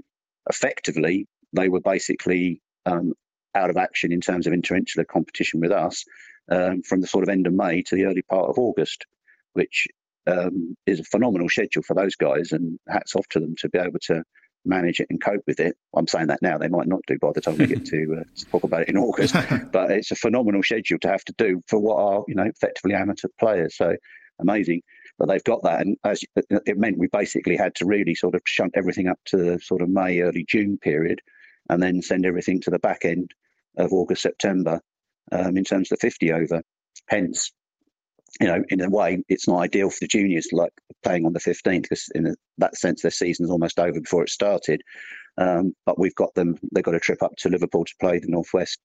effectively, 0.49 1.29
they 1.57 1.69
were 1.69 1.81
basically 1.81 2.61
um, 2.85 3.15
out 3.55 3.71
of 3.71 3.77
action 3.77 4.13
in 4.13 4.21
terms 4.21 4.47
of 4.47 4.53
interinsular 4.53 5.07
competition 5.07 5.61
with 5.61 5.73
us 5.73 6.05
um, 6.51 6.83
from 6.83 7.01
the 7.01 7.07
sort 7.07 7.25
of 7.25 7.29
end 7.29 7.47
of 7.47 7.53
May 7.53 7.83
to 7.83 7.97
the 7.97 8.05
early 8.05 8.23
part 8.23 8.49
of 8.49 8.59
August, 8.59 9.07
which 9.55 9.89
um, 10.27 10.77
is 10.87 11.01
a 11.01 11.05
phenomenal 11.05 11.49
schedule 11.49 11.83
for 11.83 11.95
those 11.95 12.15
guys. 12.15 12.53
And 12.53 12.79
hats 12.89 13.17
off 13.17 13.27
to 13.31 13.41
them 13.41 13.55
to 13.59 13.69
be 13.69 13.79
able 13.79 13.99
to 14.03 14.23
manage 14.65 15.01
it 15.01 15.07
and 15.11 15.23
cope 15.23 15.43
with 15.47 15.61
it. 15.61 15.77
I'm 15.97 16.09
saying 16.09 16.27
that 16.29 16.43
now; 16.43 16.59
they 16.59 16.69
might 16.69 16.89
not 16.89 17.01
do 17.07 17.19
by 17.19 17.31
the 17.35 17.41
time 17.41 17.57
we 17.57 17.67
get 17.67 17.87
to, 17.87 18.19
uh, 18.21 18.25
to 18.37 18.45
talk 18.51 18.65
about 18.65 18.83
it 18.83 18.89
in 18.89 18.97
August. 18.97 19.35
but 19.73 19.91
it's 19.91 20.11
a 20.11 20.17
phenomenal 20.17 20.63
schedule 20.63 20.99
to 21.01 21.09
have 21.09 21.25
to 21.25 21.35
do 21.39 21.63
for 21.67 21.79
what 21.79 21.97
are 21.97 22.25
you 22.29 22.35
know 22.35 22.45
effectively 22.45 22.95
amateur 22.95 23.29
players. 23.39 23.77
So 23.77 23.97
amazing 24.39 24.83
that 25.19 25.27
they've 25.29 25.45
got 25.45 25.63
that. 25.63 25.81
And 25.81 25.97
as 26.05 26.23
it 26.37 26.79
meant, 26.79 26.99
we 26.99 27.07
basically 27.07 27.57
had 27.57 27.75
to 27.77 27.87
really 27.87 28.15
sort 28.15 28.35
of 28.35 28.43
shunt 28.45 28.75
everything 28.77 29.09
up 29.09 29.19
to 29.27 29.37
the 29.37 29.59
sort 29.61 29.81
of 29.81 29.89
May, 29.89 30.21
early 30.21 30.45
June 30.47 30.79
period, 30.79 31.21
and 31.69 31.83
then 31.83 32.03
send 32.03 32.27
everything 32.27 32.61
to 32.63 32.71
the 32.71 32.79
back 32.79 33.05
end 33.05 33.33
of 33.77 33.93
August, 33.93 34.23
September 34.23 34.81
um, 35.33 35.57
in 35.57 35.65
terms 35.65 35.91
of 35.91 35.99
the 35.99 36.07
50 36.07 36.33
over. 36.33 36.63
Hence, 37.09 37.53
you 38.41 38.47
know, 38.47 38.63
in 38.69 38.81
a 38.81 38.91
way, 38.91 39.23
it's 39.29 39.49
not 39.49 39.61
ideal 39.61 39.91
for 39.91 39.99
the 40.01 40.09
juniors 40.09 40.49
like 40.53 40.73
playing 41.03 41.27
on 41.27 41.33
the 41.33 41.41
15th 41.41 41.83
because 41.83 42.09
in 42.15 42.35
that 42.59 42.77
sense, 42.77 43.03
their 43.03 43.11
season's 43.11 43.51
almost 43.51 43.79
over 43.79 44.01
before 44.01 44.23
it 44.23 44.31
started. 44.31 44.83
Um, 45.39 45.75
but 45.85 45.99
we've 45.99 46.15
got 46.15 46.35
them. 46.35 46.59
They've 46.73 46.85
got 46.85 46.95
a 46.95 47.01
trip 47.01 47.23
up 47.23 47.37
to 47.39 47.51
Liverpool 47.51 47.85
to 47.85 47.95
play 48.01 48.19
the 48.19 48.29
Northwest 48.29 48.79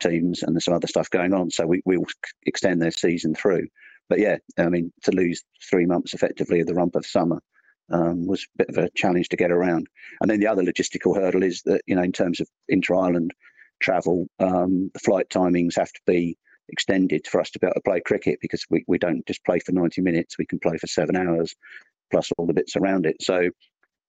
teams, 0.00 0.42
and 0.42 0.54
there's 0.54 0.64
some 0.64 0.74
other 0.74 0.86
stuff 0.86 1.10
going 1.10 1.34
on. 1.34 1.50
So 1.50 1.66
we 1.66 1.82
we 1.84 1.98
will 1.98 2.06
extend 2.46 2.80
their 2.80 2.92
season 2.92 3.34
through. 3.34 3.66
But 4.08 4.20
yeah, 4.20 4.36
I 4.56 4.68
mean, 4.68 4.92
to 5.02 5.10
lose 5.10 5.42
three 5.68 5.84
months 5.84 6.14
effectively 6.14 6.60
of 6.60 6.68
the 6.68 6.74
rump 6.74 6.94
of 6.94 7.04
summer 7.04 7.40
um, 7.90 8.26
was 8.26 8.44
a 8.44 8.64
bit 8.64 8.68
of 8.68 8.84
a 8.84 8.90
challenge 8.96 9.28
to 9.30 9.36
get 9.36 9.50
around. 9.50 9.86
And 10.20 10.30
then 10.30 10.40
the 10.40 10.46
other 10.46 10.62
logistical 10.62 11.16
hurdle 11.16 11.42
is 11.42 11.62
that 11.66 11.82
you 11.86 11.94
know, 11.94 12.02
in 12.02 12.12
terms 12.12 12.40
of 12.40 12.48
inter-island 12.68 13.32
travel, 13.80 14.26
um, 14.38 14.90
the 14.94 15.00
flight 15.00 15.28
timings 15.28 15.76
have 15.76 15.92
to 15.92 16.00
be 16.06 16.36
extended 16.68 17.26
for 17.26 17.40
us 17.40 17.50
to 17.50 17.58
be 17.58 17.66
able 17.66 17.74
to 17.74 17.80
play 17.82 18.00
cricket 18.00 18.38
because 18.40 18.64
we, 18.70 18.84
we 18.88 18.98
don't 18.98 19.24
just 19.26 19.44
play 19.44 19.60
for 19.60 19.72
90 19.72 20.00
minutes, 20.00 20.38
we 20.38 20.46
can 20.46 20.58
play 20.58 20.76
for 20.78 20.86
seven 20.86 21.16
hours 21.16 21.54
plus 22.10 22.30
all 22.36 22.46
the 22.46 22.54
bits 22.54 22.76
around 22.76 23.06
it. 23.06 23.16
So 23.20 23.50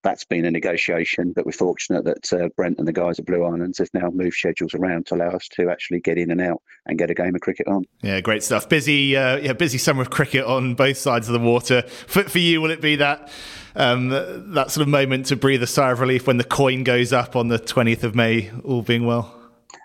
that's 0.08 0.24
been 0.24 0.46
a 0.46 0.52
negotiation, 0.52 1.34
but 1.34 1.46
we're 1.46 1.52
fortunate 1.52 2.06
that 2.06 2.32
uh, 2.32 2.48
Brent 2.56 2.80
and 2.80 2.88
the 2.88 2.94
guys 2.94 3.20
at 3.20 3.26
Blue 3.26 3.44
Islands 3.44 3.80
have 3.80 3.90
now 3.94 4.10
moved 4.10 4.36
schedules 4.38 4.74
around 4.74 5.06
to 5.08 5.16
allow 5.16 5.32
us 5.32 5.50
to 5.50 5.70
actually 5.70 6.00
get 6.00 6.18
in 6.18 6.32
and 6.32 6.40
out 6.40 6.62
and 6.86 6.98
get 6.98 7.12
a 7.12 7.14
game 7.14 7.36
of 7.36 7.42
cricket 7.42 7.68
on. 7.68 7.84
Yeah, 8.02 8.22
great 8.22 8.42
stuff. 8.42 8.70
Busy, 8.70 9.18
uh, 9.18 9.36
yeah, 9.36 9.52
busy 9.52 9.78
summer 9.78 10.02
of 10.02 10.10
cricket 10.10 10.46
on 10.46 10.76
both 10.76 10.96
sides 10.96 11.28
of 11.28 11.34
the 11.34 11.46
water. 11.46 11.82
For, 11.82 12.24
for 12.24 12.40
you, 12.40 12.62
will 12.62 12.72
it 12.72 12.80
be 12.80 12.96
that 12.96 13.30
um, 13.76 14.08
that 14.54 14.72
sort 14.72 14.82
of 14.82 14.88
moment 14.88 15.26
to 15.26 15.36
breathe 15.36 15.62
a 15.62 15.68
sigh 15.68 15.92
of 15.92 16.00
relief 16.00 16.26
when 16.26 16.38
the 16.38 16.46
coin 16.46 16.86
goes 16.86 17.12
up 17.12 17.36
on 17.36 17.50
the 17.50 17.60
20th 17.60 18.04
of 18.04 18.16
May, 18.16 18.50
all 18.64 18.84
being 18.84 19.06
well? 19.06 19.36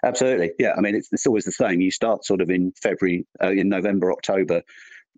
Absolutely. 0.05 0.53
Yeah. 0.57 0.75
I 0.77 0.81
mean, 0.83 0.95
it's, 0.95 1.13
it's 1.13 1.27
always 1.27 1.45
the 1.45 1.53
same. 1.53 1.81
You 1.81 1.91
start 1.91 2.25
sort 2.25 2.41
of 2.41 2.49
in 2.49 2.73
February, 2.81 3.27
uh, 3.43 3.51
in 3.51 3.69
November, 3.69 4.13
October, 4.13 4.63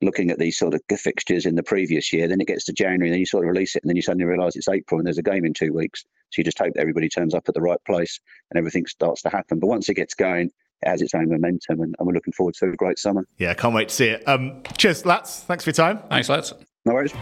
looking 0.03 0.31
at 0.31 0.39
these 0.39 0.59
sort 0.59 0.75
of 0.75 0.83
fixtures 0.99 1.47
in 1.47 1.55
the 1.55 1.63
previous 1.63 2.13
year. 2.13 2.29
Then 2.29 2.41
it 2.41 2.47
gets 2.47 2.65
to 2.65 2.73
January, 2.73 3.09
and 3.09 3.15
then 3.15 3.21
you 3.21 3.27
sort 3.27 3.45
of 3.45 3.49
release 3.49 3.77
it, 3.77 3.83
and 3.83 3.89
then 3.89 3.97
you 3.97 4.03
suddenly 4.03 4.27
realise 4.27 4.57
it's 4.57 4.69
April 4.69 4.99
and 4.99 5.07
there's 5.07 5.19
a 5.19 5.23
game 5.23 5.45
in 5.45 5.55
two 5.55 5.73
weeks. 5.73 6.05
So 6.31 6.41
you 6.41 6.45
just 6.45 6.59
hope 6.59 6.75
that 6.75 6.81
everybody 6.81 7.09
turns 7.09 7.35
up 7.35 7.49
at 7.49 7.55
the 7.55 7.61
right 7.61 7.79
place 7.87 8.19
and 8.51 8.59
everything 8.59 8.87
starts 8.87 9.23
to 9.23 9.31
happen. 9.31 9.61
But 9.61 9.69
once 9.69 9.89
it 9.89 9.95
gets 9.95 10.15
going, 10.15 10.51
it 10.83 10.89
has 10.89 11.01
its 11.01 11.15
own 11.15 11.29
momentum, 11.29 11.81
and, 11.81 11.95
and 11.99 12.07
we're 12.07 12.15
looking 12.15 12.33
forward 12.33 12.55
to 12.57 12.67
a 12.67 12.77
great 12.77 12.99
summer. 12.99 13.27
Yeah, 13.39 13.55
can't 13.55 13.75
wait 13.75 13.89
to 13.89 13.95
see 13.95 14.09
it. 14.09 14.27
Um, 14.29 14.63
cheers, 14.77 15.07
lads. 15.07 15.41
Thanks 15.41 15.65
for 15.65 15.71
your 15.71 15.75
time. 15.75 16.01
Thanks, 16.11 16.29
lads. 16.29 16.53
No 16.85 16.95
worries. 16.95 17.15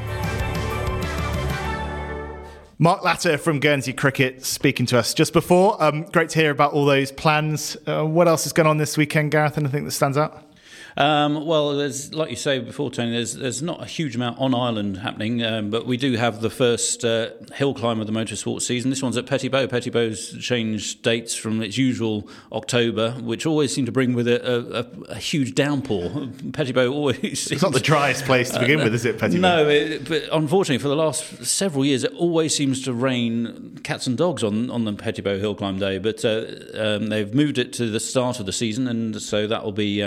Mark 2.78 3.04
Latter 3.04 3.38
from 3.38 3.60
Guernsey 3.60 3.92
Cricket 3.92 4.44
speaking 4.44 4.86
to 4.86 4.98
us 4.98 5.14
just 5.14 5.32
before. 5.32 5.80
Um, 5.80 6.02
great 6.02 6.30
to 6.30 6.40
hear 6.40 6.50
about 6.50 6.72
all 6.72 6.84
those 6.84 7.12
plans. 7.12 7.76
Uh, 7.86 8.04
what 8.04 8.26
else 8.26 8.44
is 8.44 8.52
going 8.52 8.66
on 8.66 8.78
this 8.78 8.96
weekend, 8.96 9.30
Gareth? 9.30 9.56
Anything 9.56 9.84
that 9.84 9.92
stands 9.92 10.18
out? 10.18 10.51
Um, 10.96 11.46
well, 11.46 11.74
there's 11.76 12.12
like 12.12 12.30
you 12.30 12.36
say 12.36 12.58
before, 12.58 12.90
Tony. 12.90 13.12
There's 13.12 13.34
there's 13.34 13.62
not 13.62 13.82
a 13.82 13.86
huge 13.86 14.16
amount 14.16 14.38
on 14.38 14.54
island 14.54 14.98
happening, 14.98 15.42
um, 15.42 15.70
but 15.70 15.86
we 15.86 15.96
do 15.96 16.16
have 16.16 16.40
the 16.40 16.50
first 16.50 17.04
uh, 17.04 17.30
hill 17.54 17.74
climb 17.74 18.00
of 18.00 18.06
the 18.06 18.12
motorsport 18.12 18.62
season. 18.62 18.90
This 18.90 19.02
one's 19.02 19.16
at 19.16 19.26
Petit 19.26 19.48
Bot. 19.48 19.68
Petitbow's 19.68 20.36
changed 20.44 21.02
dates 21.02 21.34
from 21.34 21.62
its 21.62 21.78
usual 21.78 22.28
October, 22.52 23.12
which 23.12 23.46
always 23.46 23.74
seemed 23.74 23.86
to 23.86 23.92
bring 23.92 24.14
with 24.14 24.28
it 24.28 24.42
a, 24.42 24.80
a, 24.80 24.86
a 25.10 25.16
huge 25.16 25.54
downpour. 25.54 26.28
Petit 26.52 26.72
Bot 26.72 26.86
always 26.86 27.20
seems, 27.20 27.52
it's 27.52 27.62
not 27.62 27.72
the 27.72 27.80
driest 27.80 28.24
place 28.24 28.50
to 28.50 28.60
begin 28.60 28.80
uh, 28.80 28.84
with, 28.84 28.94
is 28.94 29.04
it? 29.04 29.18
Petit 29.18 29.38
Bot? 29.38 29.40
No, 29.40 29.68
it, 29.68 30.08
but 30.08 30.24
unfortunately, 30.30 30.82
for 30.82 30.88
the 30.88 30.96
last 30.96 31.44
several 31.44 31.84
years, 31.84 32.04
it 32.04 32.12
always 32.14 32.54
seems 32.54 32.82
to 32.82 32.92
rain 32.92 33.78
cats 33.82 34.06
and 34.06 34.18
dogs 34.18 34.44
on 34.44 34.70
on 34.70 34.84
the 34.84 34.92
Petit 34.92 35.22
Bot 35.22 35.38
hill 35.38 35.54
climb 35.54 35.78
day. 35.78 35.98
But 35.98 36.22
uh, 36.24 36.44
um, 36.74 37.06
they've 37.06 37.32
moved 37.32 37.56
it 37.56 37.72
to 37.74 37.90
the 37.90 38.00
start 38.00 38.40
of 38.40 38.46
the 38.46 38.52
season, 38.52 38.86
and 38.88 39.20
so 39.20 39.46
that 39.46 39.64
will 39.64 39.72
be. 39.72 40.02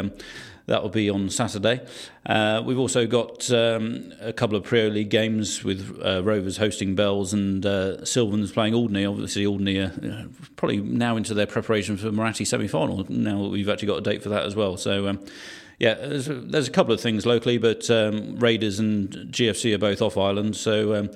That 0.67 0.81
will 0.81 0.89
be 0.89 1.09
on 1.11 1.29
Saturday. 1.29 1.85
Uh, 2.25 2.63
we've 2.65 2.79
also 2.79 3.05
got 3.05 3.51
um, 3.51 4.11
a 4.19 4.33
couple 4.33 4.55
of 4.55 4.63
Pro 4.63 4.87
League 4.87 5.09
games 5.09 5.63
with 5.63 5.99
uh, 6.03 6.23
Rovers 6.23 6.57
hosting 6.57 6.95
Bells 6.95 7.33
and 7.33 7.63
uh, 7.63 8.03
Sylvans 8.03 8.51
playing 8.51 8.73
Alderney. 8.73 9.05
Obviously, 9.05 9.45
Alderney 9.45 9.77
are 9.77 10.25
probably 10.55 10.81
now 10.81 11.17
into 11.17 11.35
their 11.35 11.45
preparation 11.45 11.97
for 11.97 12.09
Muratti 12.09 12.47
semi 12.47 12.67
final. 12.67 13.05
Now 13.09 13.45
we've 13.47 13.69
actually 13.69 13.89
got 13.89 13.97
a 13.97 14.01
date 14.01 14.23
for 14.23 14.29
that 14.29 14.43
as 14.43 14.55
well. 14.55 14.77
So. 14.77 15.07
Um, 15.07 15.19
yeah, 15.77 15.95
there's 15.95 16.29
a, 16.29 16.35
there's 16.35 16.69
a, 16.69 16.71
couple 16.71 16.93
of 16.93 17.01
things 17.01 17.25
locally, 17.25 17.57
but 17.57 17.89
um, 17.91 18.37
Raiders 18.39 18.79
and 18.79 19.09
GFC 19.09 19.75
are 19.75 19.77
both 19.77 20.01
off 20.01 20.17
island, 20.17 20.55
so 20.55 20.95
um, 20.95 21.09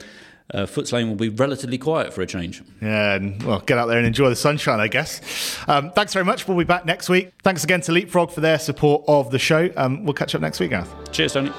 uh, 0.54 0.66
Footes 0.66 0.92
Lane 0.92 1.08
will 1.10 1.16
be 1.16 1.30
relatively 1.30 1.78
quiet 1.78 2.14
for 2.14 2.22
a 2.22 2.26
change. 2.26 2.64
Yeah, 2.82 3.16
and 3.16 3.42
well, 3.44 3.60
get 3.60 3.78
out 3.78 3.88
there 3.88 3.98
and 3.98 4.08
enjoy 4.08 4.30
the 4.30 4.36
sunshine, 4.36 4.80
I 4.80 4.88
guess. 4.88 5.58
Um, 5.68 5.92
thanks 5.92 6.14
very 6.14 6.26
much. 6.26 6.48
We'll 6.48 6.58
be 6.58 6.64
back 6.64 6.86
next 6.86 7.10
week. 7.10 7.34
Thanks 7.44 7.64
again 7.64 7.82
to 7.82 7.92
Leapfrog 7.92 8.32
for 8.32 8.42
their 8.42 8.60
support 8.60 9.04
of 9.08 9.32
the 9.32 9.40
show. 9.40 9.70
Um, 9.78 10.06
we'll 10.06 10.14
catch 10.14 10.36
up 10.36 10.42
next 10.42 10.60
week, 10.60 10.72
Gareth. 10.72 10.94
Cheers, 11.12 11.34
Tony. 11.34 11.52